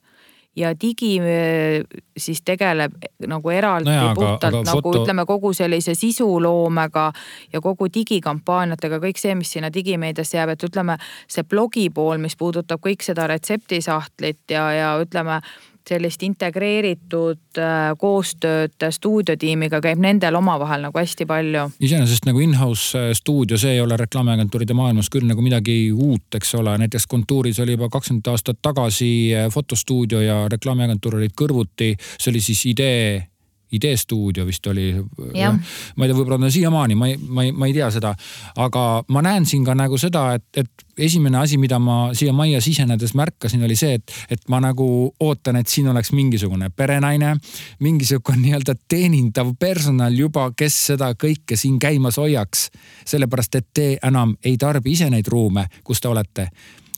ja 0.57 0.72
digi 0.80 1.18
eh, 1.18 1.82
siis 2.16 2.42
tegeleb 2.46 2.94
nagu 3.26 3.50
eraldi 3.50 3.90
no 3.90 3.96
jaa, 3.96 4.14
puhtalt 4.14 4.44
aga, 4.44 4.62
aga 4.62 4.70
nagu 4.70 4.82
foto... 4.82 5.02
ütleme 5.02 5.26
kogu 5.26 5.52
sellise 5.57 5.94
sisuloomega 5.98 7.11
ja 7.52 7.61
kogu 7.64 7.88
digikampaaniatega, 7.94 9.00
kõik 9.02 9.20
see, 9.20 9.34
mis 9.38 9.52
sinna 9.57 9.72
digimeediasse 9.74 10.38
jääb, 10.38 10.55
et 10.55 10.66
ütleme 10.68 10.98
see 11.26 11.46
blogi 11.48 11.88
pool, 11.94 12.18
mis 12.22 12.36
puudutab 12.36 12.82
kõik 12.84 13.02
seda 13.07 13.26
retseptisahtlit 13.30 14.55
ja, 14.55 14.66
ja 14.72 14.90
ütleme 15.02 15.40
sellist 15.89 16.22
integreeritud 16.24 17.59
äh, 17.61 17.93
koostööd 18.01 18.87
stuudiotiimiga 18.91 19.80
käib 19.85 20.01
nendel 20.01 20.39
omavahel 20.39 20.87
nagu 20.87 20.99
hästi 20.99 21.26
palju. 21.28 21.66
iseenesest 21.80 22.28
nagu 22.28 22.41
in-house 22.41 22.99
äh, 22.99 23.12
stuudio, 23.16 23.59
see 23.61 23.76
ei 23.76 23.82
ole 23.85 23.99
reklaamiagentuuride 24.01 24.76
maailmas 24.76 25.11
küll 25.12 25.28
nagu 25.28 25.45
midagi 25.45 25.93
uut, 25.93 26.26
eks 26.35 26.55
ole, 26.61 26.78
näiteks 26.85 27.07
Kontuuris 27.11 27.61
oli 27.61 27.76
juba 27.76 27.91
kakskümmend 27.93 28.32
aastat 28.32 28.62
tagasi 28.62 29.12
äh, 29.37 29.51
fotostuudio 29.53 30.24
ja 30.24 30.41
reklaamiagentuur 30.53 31.20
olid 31.20 31.37
kõrvuti, 31.37 31.95
see 32.16 32.32
oli 32.32 32.45
siis 32.45 32.64
idee 32.72 33.34
ideestuudio 33.72 34.46
vist 34.46 34.66
oli. 34.66 34.92
ma 34.94 36.04
ei 36.04 36.10
tea, 36.10 36.16
võib-olla 36.16 36.38
on 36.38 36.52
siiamaani, 36.52 36.94
ma 36.94 37.08
ei, 37.10 37.16
ma 37.18 37.44
ei, 37.44 37.52
ma 37.52 37.68
ei 37.68 37.74
tea 37.76 37.90
seda. 37.94 38.14
aga 38.56 39.04
ma 39.08 39.22
näen 39.24 39.46
siin 39.46 39.64
ka 39.64 39.74
nagu 39.78 39.98
seda, 39.98 40.26
et, 40.38 40.44
et 40.56 40.84
esimene 40.98 41.38
asi, 41.40 41.58
mida 41.58 41.78
ma 41.82 42.12
siia 42.14 42.32
majja 42.32 42.60
sisenedes 42.64 43.14
märkasin, 43.18 43.64
oli 43.66 43.76
see, 43.76 43.98
et, 43.98 44.14
et 44.30 44.44
ma 44.52 44.60
nagu 44.62 44.86
ootan, 45.20 45.58
et 45.60 45.70
siin 45.70 45.88
oleks 45.90 46.12
mingisugune 46.14 46.70
perenaine, 46.76 47.34
mingisugune 47.82 48.42
nii-öelda 48.44 48.76
teenindav 48.88 49.54
personal 49.58 50.14
juba, 50.18 50.50
kes 50.56 50.78
seda 50.92 51.12
kõike 51.18 51.58
siin 51.58 51.78
käimas 51.82 52.20
hoiaks. 52.22 52.68
sellepärast, 53.04 53.54
et 53.54 53.68
te 53.74 53.88
enam 54.02 54.36
ei 54.44 54.56
tarbi 54.60 54.94
ise 54.94 55.10
neid 55.10 55.28
ruume, 55.28 55.66
kus 55.84 56.00
te 56.00 56.08
olete 56.08 56.48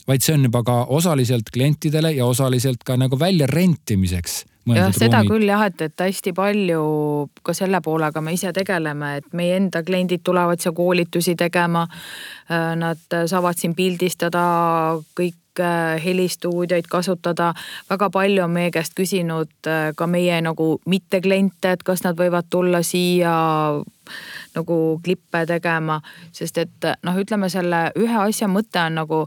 vaid 0.07 0.23
see 0.23 0.37
on 0.37 0.45
juba 0.47 0.61
ka 0.63 0.75
osaliselt 0.95 1.49
klientidele 1.53 2.13
ja 2.15 2.25
osaliselt 2.25 2.83
ka 2.87 2.95
nagu 2.95 3.19
väljarentimiseks 3.19 4.45
jah, 4.75 4.91
seda 4.95 5.21
ruumid. 5.21 5.31
küll 5.31 5.49
jah, 5.49 5.65
et, 5.69 5.81
et 5.87 6.05
hästi 6.07 6.33
palju 6.35 6.83
ka 7.45 7.55
selle 7.57 7.81
poolega 7.85 8.21
me 8.21 8.33
ise 8.35 8.51
tegeleme, 8.55 9.15
et 9.21 9.33
meie 9.37 9.57
enda 9.57 9.83
kliendid 9.85 10.23
tulevad 10.25 10.61
siia 10.61 10.73
koolitusi 10.75 11.35
tegema. 11.39 11.87
Äh, 12.51 12.73
nad 12.79 13.19
saavad 13.27 13.59
siin 13.59 13.75
pildistada 13.75 14.43
kõik 15.17 15.61
äh, 15.63 15.97
helistuudioid 16.03 16.87
kasutada. 16.89 17.53
väga 17.89 18.09
palju 18.09 18.43
on 18.43 18.51
meie 18.51 18.71
käest 18.71 18.95
küsinud 18.97 19.51
äh, 19.67 19.91
ka 19.95 20.07
meie 20.07 20.41
nagu 20.41 20.79
mittekliente, 20.85 21.71
et 21.71 21.83
kas 21.83 22.03
nad 22.03 22.17
võivad 22.17 22.49
tulla 22.49 22.83
siia 22.83 23.35
nagu 24.55 24.99
klippe 25.03 25.45
tegema, 25.45 25.99
sest 26.31 26.57
et 26.57 26.91
noh, 27.03 27.17
ütleme 27.19 27.49
selle 27.49 27.91
ühe 27.99 28.19
asja 28.23 28.47
mõte 28.47 28.79
on 28.79 28.95
nagu 29.01 29.25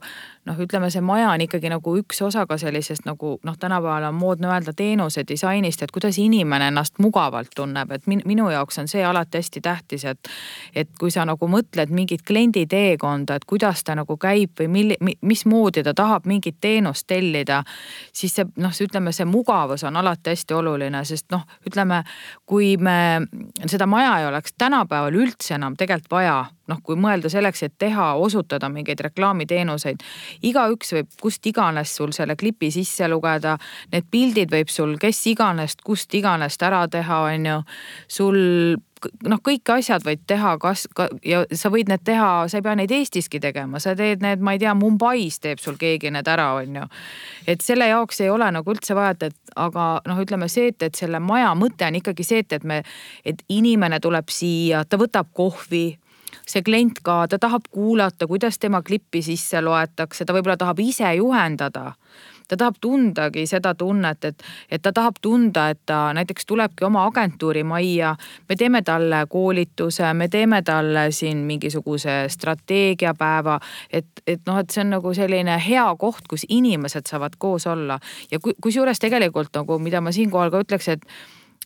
noh, 0.48 0.58
ütleme, 0.58 0.88
see 0.90 1.02
maja 1.04 1.30
on 1.34 1.42
ikkagi 1.44 1.68
nagu 1.70 1.92
üks 2.00 2.22
osa 2.24 2.46
ka 2.48 2.56
sellisest 2.60 3.04
nagu 3.08 3.34
noh, 3.44 3.56
tänapäeval 3.60 4.08
on 4.08 4.16
moodne 4.16 4.48
öelda 4.48 4.72
teenuse 4.76 5.24
disainist, 5.28 5.82
et 5.82 5.92
kuidas 5.92 6.18
inimene 6.18 6.70
ennast 6.70 6.98
mugavalt 6.98 7.52
tunneb, 7.56 7.92
et 7.92 8.06
min, 8.10 8.22
minu 8.28 8.48
jaoks 8.50 8.80
on 8.80 8.88
see 8.88 9.04
alati 9.04 9.40
hästi 9.40 9.60
tähtis, 9.60 10.04
et. 10.04 10.30
et 10.74 10.88
kui 11.00 11.10
sa 11.10 11.24
nagu 11.28 11.48
mõtled 11.48 11.92
mingit 11.94 12.22
kliendi 12.26 12.66
teekonda, 12.70 13.36
et 13.36 13.44
kuidas 13.48 13.84
ta 13.84 13.94
nagu 13.98 14.16
käib 14.20 14.52
või 14.60 14.68
milli-, 14.72 15.16
mismoodi 15.22 15.84
ta 15.84 15.94
tahab 15.94 16.26
mingit 16.26 16.56
teenust 16.60 17.06
tellida. 17.06 17.62
siis 18.12 18.34
see 18.34 18.46
noh, 18.56 18.72
ütleme, 18.72 19.12
see 19.12 19.28
mugavus 19.28 19.84
on 19.84 19.96
alati 19.96 20.34
hästi 20.34 20.54
oluline, 20.54 21.04
sest 21.04 21.28
noh, 21.30 21.44
ütleme, 21.66 22.02
kui 22.46 22.76
me 22.76 23.20
seda 23.66 23.86
maja 23.86 24.18
ei 24.18 24.26
oleks 24.26 24.54
tänapäeval 24.58 25.14
üldse 25.14 25.54
enam 25.54 25.76
tegelikult 25.76 26.10
vaja 26.10 26.44
noh, 26.70 26.80
kui 26.84 26.98
mõelda 27.00 27.30
selleks, 27.32 27.64
et 27.66 27.76
teha, 27.78 28.12
osutada 28.14 28.70
mingeid 28.72 29.00
reklaamiteenuseid. 29.08 30.04
igaüks 30.42 30.94
võib 30.96 31.10
kust 31.20 31.46
iganes 31.46 31.96
sul 31.96 32.14
selle 32.16 32.36
klipi 32.36 32.70
sisse 32.74 33.08
lugeda, 33.08 33.56
need 33.92 34.06
pildid 34.10 34.52
võib 34.52 34.70
sul 34.72 34.96
kes 35.00 35.24
iganes, 35.32 35.76
kust 35.84 36.14
iganes 36.14 36.58
ära 36.62 36.86
teha, 36.88 37.24
on 37.30 37.50
ju. 37.50 37.58
sul 38.08 38.38
noh, 39.26 39.40
kõik 39.44 39.70
asjad 39.72 40.04
võid 40.04 40.22
teha, 40.28 40.54
kas 40.60 40.84
ka, 40.96 41.08
ja 41.26 41.42
sa 41.56 41.70
võid 41.72 41.90
need 41.90 42.02
teha, 42.06 42.30
sa 42.50 42.58
ei 42.58 42.64
pea 42.64 42.76
neid 42.78 42.92
Eestiski 42.94 43.40
tegema, 43.42 43.80
sa 43.82 43.94
teed 43.98 44.24
need, 44.24 44.42
ma 44.44 44.54
ei 44.54 44.62
tea, 44.62 44.74
Mumbais 44.76 45.40
teeb 45.42 45.60
sul 45.62 45.78
keegi 45.80 46.12
need 46.12 46.28
ära, 46.28 46.50
on 46.60 46.80
ju. 46.80 46.86
et 47.50 47.64
selle 47.64 47.88
jaoks 47.90 48.20
ei 48.24 48.30
ole 48.32 48.50
nagu 48.52 48.74
üldse 48.74 48.96
vaja, 48.96 49.16
et, 49.16 49.30
et 49.30 49.54
aga 49.60 49.86
noh, 50.08 50.20
ütleme 50.24 50.48
see, 50.52 50.70
et, 50.74 50.88
et 50.90 51.00
selle 51.00 51.20
maja 51.22 51.52
mõte 51.58 51.88
on 51.88 52.00
ikkagi 52.00 52.26
see, 52.26 52.44
et, 52.44 52.58
et 52.58 52.64
me, 52.66 52.82
et 53.24 53.42
inimene 53.48 54.00
tuleb 54.00 54.30
siia, 54.32 54.84
ta 54.84 55.00
võtab 55.00 55.32
kohvi 55.36 55.84
see 56.46 56.62
klient 56.62 57.00
ka, 57.02 57.26
ta 57.28 57.38
tahab 57.38 57.68
kuulata, 57.70 58.26
kuidas 58.26 58.58
tema 58.58 58.82
klippi 58.82 59.22
sisse 59.22 59.60
loetakse, 59.60 60.24
ta 60.24 60.36
võib-olla 60.36 60.56
tahab 60.60 60.82
ise 60.84 61.14
juhendada 61.18 61.94
ta 62.50 62.56
tahab 62.56 62.74
tundagi 62.80 63.46
seda 63.46 63.74
tunnet, 63.78 64.24
et, 64.24 64.42
et 64.70 64.82
ta 64.82 64.92
tahab 64.92 65.20
tunda, 65.22 65.68
et 65.70 65.78
ta 65.86 66.10
näiteks 66.16 66.46
tulebki 66.46 66.84
oma 66.84 67.04
agentuuri 67.06 67.62
majja. 67.64 68.16
me 68.48 68.56
teeme 68.56 68.82
talle 68.82 69.22
koolituse, 69.28 70.14
me 70.14 70.28
teeme 70.28 70.62
talle 70.62 71.10
siin 71.10 71.44
mingisuguse 71.46 72.24
strateegiapäeva, 72.28 73.60
et, 73.92 74.06
et 74.26 74.40
noh, 74.46 74.58
et 74.58 74.70
see 74.70 74.82
on 74.82 74.96
nagu 74.96 75.14
selline 75.14 75.58
hea 75.68 75.86
koht, 75.98 76.26
kus 76.28 76.46
inimesed 76.48 77.06
saavad 77.06 77.38
koos 77.38 77.66
olla 77.70 78.00
ja 78.30 78.38
kusjuures 78.42 78.98
tegelikult 78.98 79.54
nagu, 79.54 79.78
mida 79.78 80.00
ma 80.00 80.12
siinkohal 80.12 80.50
ka 80.50 80.64
ütleks, 80.66 80.88
et 80.88 81.06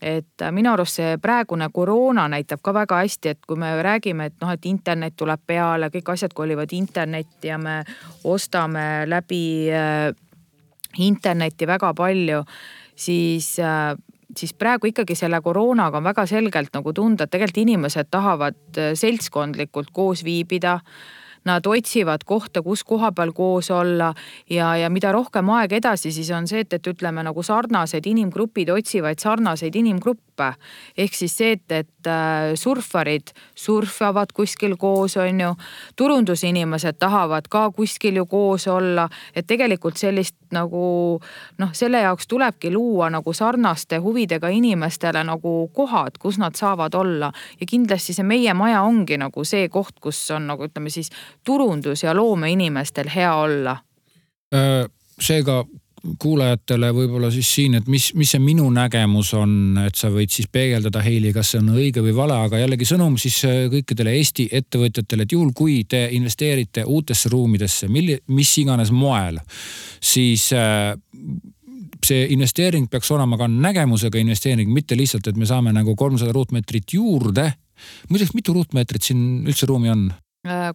et 0.04 0.44
minu 0.52 0.72
arust 0.74 0.98
see 1.00 1.16
praegune 1.22 1.70
koroona 1.72 2.26
näitab 2.28 2.60
ka 2.64 2.74
väga 2.76 3.00
hästi, 3.00 3.32
et 3.32 3.46
kui 3.48 3.56
me 3.60 3.70
räägime, 3.82 4.28
et 4.28 4.36
noh, 4.42 4.52
et 4.52 4.66
internet 4.68 5.16
tuleb 5.16 5.40
peale, 5.46 5.88
kõik 5.94 6.12
asjad 6.12 6.34
kolivad 6.36 6.72
internetti 6.76 7.48
ja 7.48 7.58
me 7.58 7.78
ostame 8.28 9.04
läbi 9.08 9.44
äh, 9.72 10.10
internetti 11.00 11.66
väga 11.66 11.94
palju, 11.96 12.42
siis 12.96 13.54
äh, 13.58 13.94
siis 14.36 14.54
praegu 14.58 14.90
ikkagi 14.90 15.16
selle 15.18 15.40
koroonaga 15.42 16.00
on 16.00 16.08
väga 16.08 16.26
selgelt 16.26 16.74
nagu 16.74 16.92
tunda, 16.92 17.24
et 17.24 17.32
tegelikult 17.32 17.62
inimesed 17.64 18.10
tahavad 18.12 18.80
äh, 18.80 18.92
seltskondlikult 18.98 19.92
koos 19.94 20.24
viibida 20.26 20.78
nad 21.44 21.66
otsivad 21.66 22.24
kohta, 22.24 22.62
kus 22.62 22.84
koha 22.84 23.12
peal 23.12 23.32
koos 23.32 23.70
olla 23.70 24.12
ja, 24.50 24.74
ja 24.76 24.90
mida 24.90 25.12
rohkem 25.12 25.50
aeg 25.56 25.72
edasi, 25.80 26.12
siis 26.12 26.30
on 26.30 26.48
see, 26.50 26.64
et, 26.64 26.72
et 26.72 26.92
ütleme 26.94 27.24
nagu 27.24 27.42
sarnased 27.42 28.06
inimgrupid 28.06 28.70
otsivad 28.74 29.20
sarnaseid 29.22 29.74
inimgruppe 29.76 30.34
gruppe. 30.34 30.54
ehk 30.96 31.14
siis 31.14 31.36
see, 31.36 31.52
et, 31.52 31.72
et 31.72 32.06
äh, 32.06 32.54
surfarid 32.54 33.32
surfavad 33.54 34.32
kuskil 34.32 34.76
koos, 34.76 35.16
on 35.16 35.40
ju. 35.40 35.54
turundusinimesed 35.96 36.98
tahavad 36.98 37.48
ka 37.48 37.70
kuskil 37.70 38.16
ju 38.16 38.26
koos 38.26 38.66
olla, 38.68 39.08
et 39.34 39.46
tegelikult 39.46 39.96
sellist 39.96 40.36
nagu 40.54 40.84
noh, 41.58 41.72
selle 41.76 42.00
jaoks 42.04 42.28
tulebki 42.30 42.72
luua 42.72 43.10
nagu 43.12 43.32
sarnaste 43.34 43.98
huvidega 44.02 44.48
inimestele 44.54 45.24
nagu 45.26 45.54
kohad, 45.74 46.18
kus 46.22 46.38
nad 46.38 46.56
saavad 46.58 46.94
olla. 46.94 47.32
ja 47.60 47.66
kindlasti 47.66 48.14
see 48.14 48.26
meie 48.26 48.54
maja 48.54 48.82
ongi 48.82 49.18
nagu 49.20 49.44
see 49.44 49.68
koht, 49.68 49.98
kus 50.00 50.30
on 50.30 50.48
nagu 50.52 50.68
ütleme 50.68 50.90
siis 50.90 51.10
turundus 51.44 52.02
ja 52.02 52.14
loomeinimestel 52.16 53.10
hea 53.14 53.34
olla 53.34 53.76
äh, 54.54 54.84
seega 55.20 55.64
kuulajatele 56.20 56.90
võib-olla 56.94 57.30
siis 57.32 57.48
siin, 57.56 57.78
et 57.78 57.88
mis, 57.90 58.10
mis 58.18 58.34
see 58.34 58.42
minu 58.42 58.66
nägemus 58.72 59.32
on, 59.38 59.54
et 59.84 59.96
sa 59.96 60.10
võid 60.12 60.32
siis 60.32 60.48
peegeldada 60.52 61.02
Heili, 61.04 61.32
kas 61.32 61.54
see 61.54 61.62
on 61.62 61.72
õige 61.76 62.04
või 62.04 62.14
vale, 62.16 62.36
aga 62.46 62.60
jällegi 62.60 62.88
sõnum 62.88 63.16
siis 63.20 63.40
äh, 63.48 63.64
kõikidele 63.72 64.12
Eesti 64.18 64.48
ettevõtjatele, 64.60 65.24
et 65.24 65.34
juhul 65.36 65.54
kui 65.56 65.80
te 65.88 66.04
investeerite 66.16 66.84
uutesse 66.84 67.32
ruumidesse, 67.32 67.88
milli-, 67.92 68.20
mis 68.36 68.52
iganes 68.60 68.92
moel, 68.94 69.40
siis 70.04 70.50
äh, 70.56 70.92
see 72.04 72.26
investeering 72.34 72.88
peaks 72.92 73.10
olema 73.14 73.38
ka 73.40 73.48
nägemusega 73.48 74.20
investeering, 74.20 74.72
mitte 74.72 74.98
lihtsalt, 74.98 75.30
et 75.30 75.40
me 75.40 75.48
saame 75.48 75.72
nagu 75.72 75.96
kolmsada 75.96 76.34
ruutmeetrit 76.36 76.98
juurde. 76.98 77.52
muideks, 78.10 78.34
mitu 78.34 78.52
ruutmeetrit 78.52 79.02
siin 79.02 79.24
üldse 79.48 79.66
ruumi 79.66 79.90
on? 79.90 80.10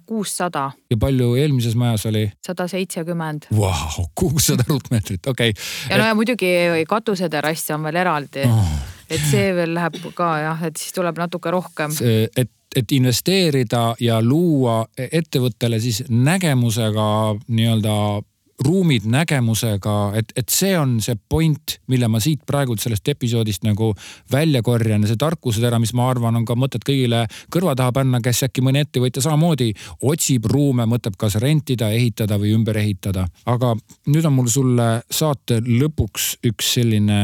Kuussada. 0.06 0.72
ja 0.90 0.98
palju 0.98 1.34
eelmises 1.36 1.76
majas 1.76 2.06
oli? 2.10 2.26
sada 2.46 2.68
seitsekümmend. 2.68 3.50
Vau, 3.56 4.06
kuussada 4.16 4.64
ruutmeetrit, 4.68 5.28
okei 5.28 5.50
okay.. 5.50 5.64
ja 5.90 5.98
no 5.98 6.08
ja 6.10 6.16
muidugi 6.16 6.54
katuseterass 6.88 7.72
on 7.76 7.84
veel 7.88 8.02
eraldi 8.02 8.46
oh.. 8.50 8.72
et 9.10 9.22
see 9.32 9.52
veel 9.56 9.76
läheb 9.78 10.00
ka 10.16 10.32
jah, 10.44 10.64
et 10.70 10.78
siis 10.78 10.96
tuleb 10.96 11.22
natuke 11.22 11.52
rohkem. 11.52 11.94
et 12.38 12.52
et 12.76 12.92
investeerida 12.94 13.96
ja 14.00 14.20
luua 14.22 14.84
ettevõttele 14.98 15.80
siis 15.82 16.04
nägemusega 16.10 17.06
nii-öelda 17.48 17.96
ruumid 18.66 19.06
nägemusega, 19.10 19.96
et, 20.20 20.32
et 20.38 20.52
see 20.52 20.74
on 20.78 20.98
see 21.04 21.16
point, 21.30 21.76
mille 21.92 22.10
ma 22.12 22.20
siit 22.24 22.42
praegult 22.48 22.82
sellest 22.84 23.08
episoodist 23.14 23.64
nagu 23.68 23.92
välja 24.32 24.62
korjan 24.66 25.06
ja 25.06 25.12
see 25.12 25.20
tarkusetera, 25.20 25.80
mis 25.80 25.94
ma 25.98 26.10
arvan, 26.12 26.40
on 26.40 26.48
ka 26.48 26.58
mõtet 26.60 26.84
kõigile 26.88 27.24
kõrva 27.54 27.76
taha 27.80 27.94
panna, 27.96 28.22
kes 28.24 28.44
äkki 28.50 28.64
mõni 28.66 28.84
ettevõtja 28.84 29.24
samamoodi 29.24 29.72
otsib 30.12 30.50
ruume, 30.52 30.88
mõtleb 30.90 31.16
kas 31.20 31.40
rentida, 31.42 31.92
ehitada 31.96 32.40
või 32.42 32.54
ümber 32.58 32.80
ehitada. 32.82 33.28
aga 33.46 33.74
nüüd 34.12 34.26
on 34.28 34.36
mul 34.36 34.52
sulle 34.52 34.90
saate 35.10 35.62
lõpuks 35.66 36.32
üks 36.50 36.74
selline 36.80 37.20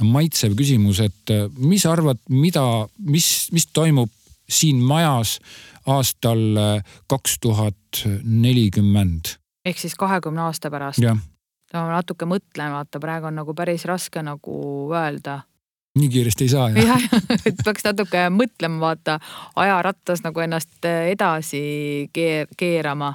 maitsev 0.00 0.56
küsimus, 0.58 1.00
et 1.00 1.36
mis 1.58 1.82
sa 1.82 1.96
arvad, 1.96 2.20
mida, 2.28 2.64
mis, 2.98 3.48
mis 3.52 3.68
toimub 3.72 4.10
siin 4.52 4.82
majas 4.84 5.38
aastal 5.88 6.42
kaks 7.10 7.38
tuhat 7.42 8.04
nelikümmend 8.22 9.38
ehk 9.64 9.78
siis 9.78 9.94
kahekümne 9.94 10.42
aasta 10.48 10.70
pärast. 10.70 11.02
ma 11.72 11.86
natuke 11.88 12.28
mõtlen, 12.28 12.72
vaata 12.72 13.00
praegu 13.00 13.30
on 13.30 13.40
nagu 13.40 13.54
päris 13.54 13.84
raske 13.84 14.22
nagu 14.22 14.54
öelda. 14.92 15.40
nii 15.98 16.08
kiiresti 16.08 16.44
ei 16.44 16.48
saa 16.48 16.70
jah 16.70 16.86
jah, 16.86 17.02
et 17.48 17.64
peaks 17.64 17.84
natuke 17.84 18.28
mõtlema, 18.30 18.80
vaata 18.80 19.18
ajarattas 19.56 20.24
nagu 20.24 20.40
ennast 20.40 20.84
edasi 20.84 22.08
keer, 22.12 22.48
keerama 22.56 23.14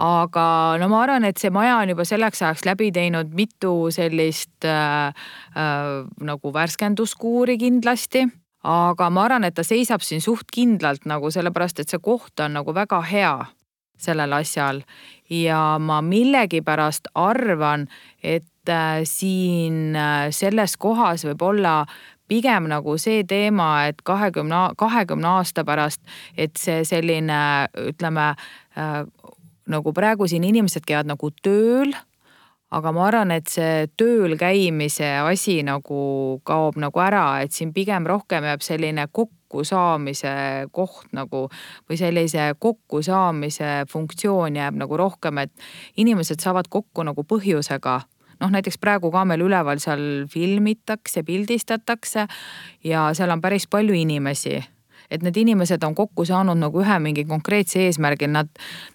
aga 0.00 0.44
no 0.80 0.88
ma 0.88 1.02
arvan, 1.04 1.26
et 1.28 1.38
see 1.40 1.52
maja 1.52 1.76
on 1.82 1.92
juba 1.92 2.06
selleks 2.08 2.42
ajaks 2.42 2.64
läbi 2.68 2.90
teinud 2.94 3.34
mitu 3.36 3.90
sellist 3.92 4.64
äh, 4.64 5.12
äh, 5.56 5.90
nagu 6.24 6.52
värskenduskuuri 6.54 7.58
kindlasti. 7.60 8.26
aga 8.64 9.10
ma 9.10 9.24
arvan, 9.24 9.44
et 9.44 9.54
ta 9.56 9.64
seisab 9.64 10.02
siin 10.04 10.20
suht 10.20 10.50
kindlalt 10.52 11.06
nagu 11.08 11.30
sellepärast, 11.32 11.80
et 11.80 11.88
see 11.88 12.00
koht 12.02 12.40
on 12.44 12.58
nagu 12.58 12.74
väga 12.76 13.00
hea 13.08 13.34
sellel 14.04 14.32
asjal. 14.40 14.82
Ja 15.30 15.78
ma 15.78 16.00
millegipärast 16.02 17.10
arvan, 17.14 17.86
et 18.22 18.68
äh, 18.68 19.02
siin 19.04 19.96
äh, 19.96 20.30
selles 20.34 20.76
kohas 20.76 21.24
võib 21.28 21.42
olla 21.46 21.84
pigem 22.30 22.68
nagu 22.70 22.96
see 22.98 23.24
teema, 23.26 23.86
et 23.90 24.02
kahekümne, 24.06 24.70
kahekümne 24.78 25.34
aasta 25.38 25.64
pärast, 25.66 26.02
et 26.38 26.58
see 26.58 26.84
selline, 26.86 27.40
ütleme 27.90 28.32
äh, 28.78 29.02
nagu 29.70 29.94
praegu 29.94 30.26
siin 30.30 30.46
inimesed 30.46 30.86
käivad 30.86 31.10
nagu 31.10 31.30
tööl 31.42 31.94
aga 32.70 32.92
ma 32.94 33.06
arvan, 33.08 33.34
et 33.34 33.50
see 33.50 33.88
tööl 33.98 34.36
käimise 34.38 35.08
asi 35.24 35.60
nagu 35.66 36.40
kaob 36.46 36.78
nagu 36.80 37.02
ära, 37.02 37.42
et 37.44 37.54
siin 37.54 37.74
pigem 37.74 38.06
rohkem 38.06 38.46
jääb 38.46 38.62
selline 38.64 39.06
kokkusaamise 39.50 40.68
koht 40.72 41.10
nagu 41.12 41.48
või 41.88 41.98
sellise 41.98 42.54
kokkusaamise 42.58 43.84
funktsioon 43.90 44.56
jääb 44.56 44.78
nagu 44.78 44.96
rohkem, 44.96 45.38
et 45.38 45.52
inimesed 45.96 46.40
saavad 46.40 46.70
kokku 46.70 47.02
nagu 47.02 47.24
põhjusega. 47.24 48.00
Noh, 48.40 48.50
näiteks 48.50 48.78
praegu 48.80 49.10
ka 49.10 49.24
meil 49.24 49.42
üleval 49.44 49.80
seal 49.82 50.26
filmitakse, 50.30 51.22
pildistatakse 51.22 52.26
ja 52.84 53.10
seal 53.12 53.30
on 53.30 53.40
päris 53.40 53.66
palju 53.66 53.94
inimesi. 53.94 54.62
Et 55.10 55.22
need 55.22 55.36
inimesed 55.36 55.82
on 55.82 55.94
kokku 55.94 56.24
saanud 56.24 56.56
nagu 56.56 56.80
ühe 56.80 56.98
mingi 57.02 57.24
konkreetse 57.26 57.82
eesmärgi, 57.88 58.28
nad, 58.30 58.48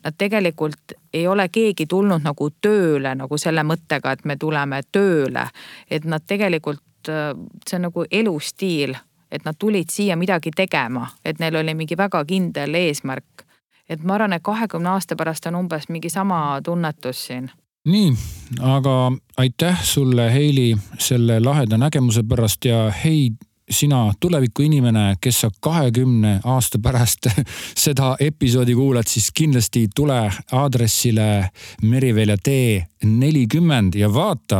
nad 0.04 0.16
tegelikult 0.18 0.96
ei 1.14 1.28
ole 1.28 1.50
keegi 1.50 1.86
tulnud 1.86 2.24
nagu 2.24 2.48
tööle 2.62 3.12
nagu 3.16 3.38
selle 3.38 3.66
mõttega, 3.68 4.16
et 4.16 4.26
me 4.26 4.38
tuleme 4.40 4.82
tööle. 4.92 5.50
et 5.92 6.06
nad 6.06 6.24
tegelikult, 6.26 6.82
see 7.06 7.76
on 7.76 7.86
nagu 7.90 8.06
elustiil, 8.12 8.96
et 9.36 9.46
nad 9.46 9.56
tulid 9.60 9.92
siia 9.92 10.16
midagi 10.16 10.52
tegema, 10.56 11.08
et 11.26 11.40
neil 11.40 11.56
oli 11.56 11.76
mingi 11.76 11.98
väga 11.98 12.26
kindel 12.26 12.74
eesmärk. 12.74 13.46
et 13.90 14.04
ma 14.04 14.16
arvan, 14.16 14.34
et 14.34 14.44
kahekümne 14.44 14.90
aasta 14.90 15.16
pärast 15.16 15.46
on 15.46 15.56
umbes 15.56 15.90
mingi 15.90 16.10
sama 16.10 16.60
tunnetus 16.64 17.28
siin 17.28 17.52
nii, 17.86 18.14
aga 18.62 19.12
aitäh 19.38 19.84
sulle, 19.84 20.34
Heili, 20.34 20.78
selle 21.00 21.40
laheda 21.40 21.78
nägemuse 21.78 22.24
pärast 22.24 22.66
ja 22.66 22.92
hei 23.04 23.30
sina 23.72 24.14
tulevikuinimene, 24.20 25.16
kes 25.22 25.42
sa 25.42 25.50
kahekümne 25.60 26.40
aasta 26.44 26.80
pärast 26.80 27.28
seda 27.86 28.16
episoodi 28.20 28.76
kuulad, 28.76 29.08
siis 29.08 29.32
kindlasti 29.34 29.88
tule 29.96 30.20
aadressile 30.52 31.50
Merivälja 31.82 32.38
tee 32.44 32.86
nelikümmend 33.06 33.96
ja 33.96 34.14
vaata 34.14 34.60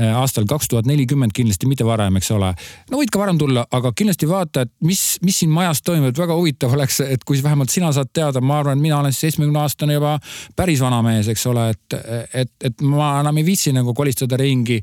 äh, 0.00 0.16
aastal 0.16 0.44
kaks 0.48 0.68
tuhat 0.68 0.86
nelikümmend 0.86 1.30
kindlasti 1.34 1.66
mitte 1.66 1.86
varem, 1.86 2.16
eks 2.16 2.30
ole. 2.30 2.52
no 2.90 3.00
võid 3.00 3.12
ka 3.12 3.20
varem 3.20 3.38
tulla, 3.38 3.66
aga 3.70 3.92
kindlasti 3.96 4.28
vaata, 4.28 4.66
et 4.66 4.72
mis, 4.84 5.02
mis 5.22 5.38
siin 5.42 5.52
majas 5.54 5.82
toimub, 5.86 6.10
et 6.10 6.18
väga 6.18 6.34
huvitav 6.36 6.74
oleks, 6.74 7.00
et 7.06 7.24
kui 7.24 7.42
vähemalt 7.42 7.70
sina 7.70 7.92
saad 7.94 8.10
teada, 8.12 8.40
ma 8.40 8.60
arvan, 8.60 8.78
et 8.78 8.82
mina 8.82 8.98
olen 9.00 9.14
seitsmekümne 9.14 9.62
aastane 9.62 9.98
juba 9.98 10.16
päris 10.56 10.82
vana 10.82 11.02
mees, 11.06 11.30
eks 11.30 11.46
ole, 11.50 11.68
et, 11.74 11.98
et, 12.42 12.52
et 12.70 12.86
ma 12.86 13.12
enam 13.20 13.38
ei 13.38 13.46
viitsi 13.46 13.74
nagu 13.76 13.94
kolistada 13.94 14.38
ringi. 14.40 14.80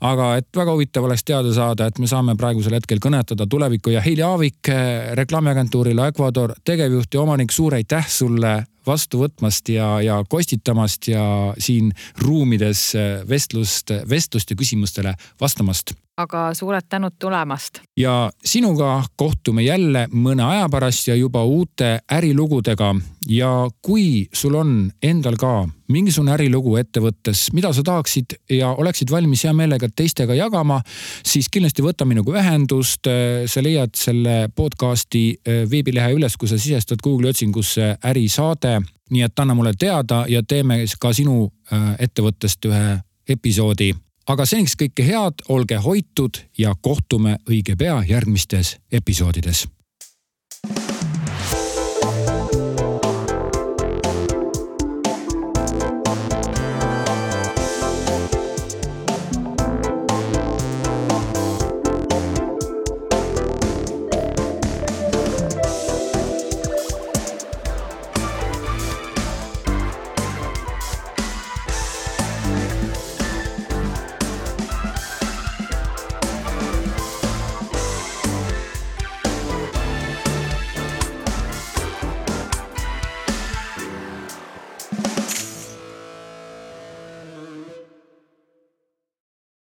aga 0.00 0.34
et 0.38 0.48
väga 0.56 0.72
huvitav 0.72 1.04
oleks 1.04 1.24
teada 1.24 1.52
saada, 1.54 1.86
et 1.86 1.98
me 1.98 2.06
saame 2.10 2.36
praegusel 2.38 2.74
hetkel 2.78 3.00
kõnetada 3.04 3.46
tulevikku 3.50 3.92
ja 3.92 4.02
Heili 4.04 4.22
Aavik, 4.24 4.70
reklaamiagentuurile 5.20 6.08
Ecuador 6.08 6.54
tegevjuht 6.64 7.14
ja 7.14 7.20
omanik, 7.24 7.52
suur 7.52 7.76
aitäh 7.76 8.08
sulle 8.08 8.54
vastu 8.86 9.20
võtmast 9.24 9.68
ja, 9.72 9.88
ja 10.04 10.20
kostitamast 10.28 11.08
ja 11.08 11.24
siin 11.58 11.92
ruumides 12.20 12.92
vestlust, 13.28 13.92
vestlust 14.10 14.50
ja 14.52 14.56
küsimustele 14.60 15.14
vastamast 15.40 15.94
aga 16.16 16.54
suured 16.54 16.86
tänud 16.88 17.12
tulemast. 17.18 17.80
ja 17.96 18.30
sinuga 18.44 19.02
kohtume 19.16 19.62
jälle 19.62 20.06
mõne 20.12 20.42
aja 20.42 20.68
pärast 20.70 21.08
ja 21.08 21.14
juba 21.14 21.44
uute 21.44 21.98
ärilugudega. 22.12 22.94
ja 23.28 23.68
kui 23.82 24.28
sul 24.32 24.54
on 24.54 24.92
endal 25.02 25.36
ka 25.36 25.68
mingisugune 25.88 26.32
ärilugu 26.32 26.76
ettevõttes, 26.76 27.48
mida 27.52 27.72
sa 27.72 27.82
tahaksid 27.82 28.36
ja 28.50 28.70
oleksid 28.70 29.10
valmis 29.10 29.44
hea 29.44 29.52
meelega 29.52 29.88
teistega 29.96 30.34
jagama, 30.34 30.80
siis 31.26 31.48
kindlasti 31.48 31.82
võta 31.82 32.04
minuga 32.04 32.38
ühendust. 32.38 33.10
sa 33.46 33.62
leiad 33.62 33.94
selle 33.96 34.48
podcast'i 34.54 35.38
eh, 35.44 35.70
veebilehe 35.70 36.14
üles, 36.14 36.36
kui 36.36 36.48
sa 36.48 36.58
sisestad 36.58 37.02
Google'i 37.02 37.30
otsingusse 37.30 37.96
ärisaade. 38.04 38.80
nii 39.10 39.22
et 39.22 39.38
anna 39.38 39.54
mulle 39.54 39.72
teada 39.78 40.24
ja 40.28 40.42
teeme 40.42 40.84
ka 41.00 41.12
sinu 41.12 41.50
eh, 41.72 41.94
ettevõttest 41.98 42.64
ühe 42.64 42.98
episoodi 43.28 43.94
aga 44.26 44.46
seniks 44.48 44.76
kõike 44.80 45.06
head, 45.06 45.44
olge 45.48 45.76
hoitud 45.76 46.40
ja 46.58 46.74
kohtume 46.80 47.38
õige 47.48 47.76
pea 47.76 48.02
järgmistes 48.08 48.76
episoodides. 48.92 49.66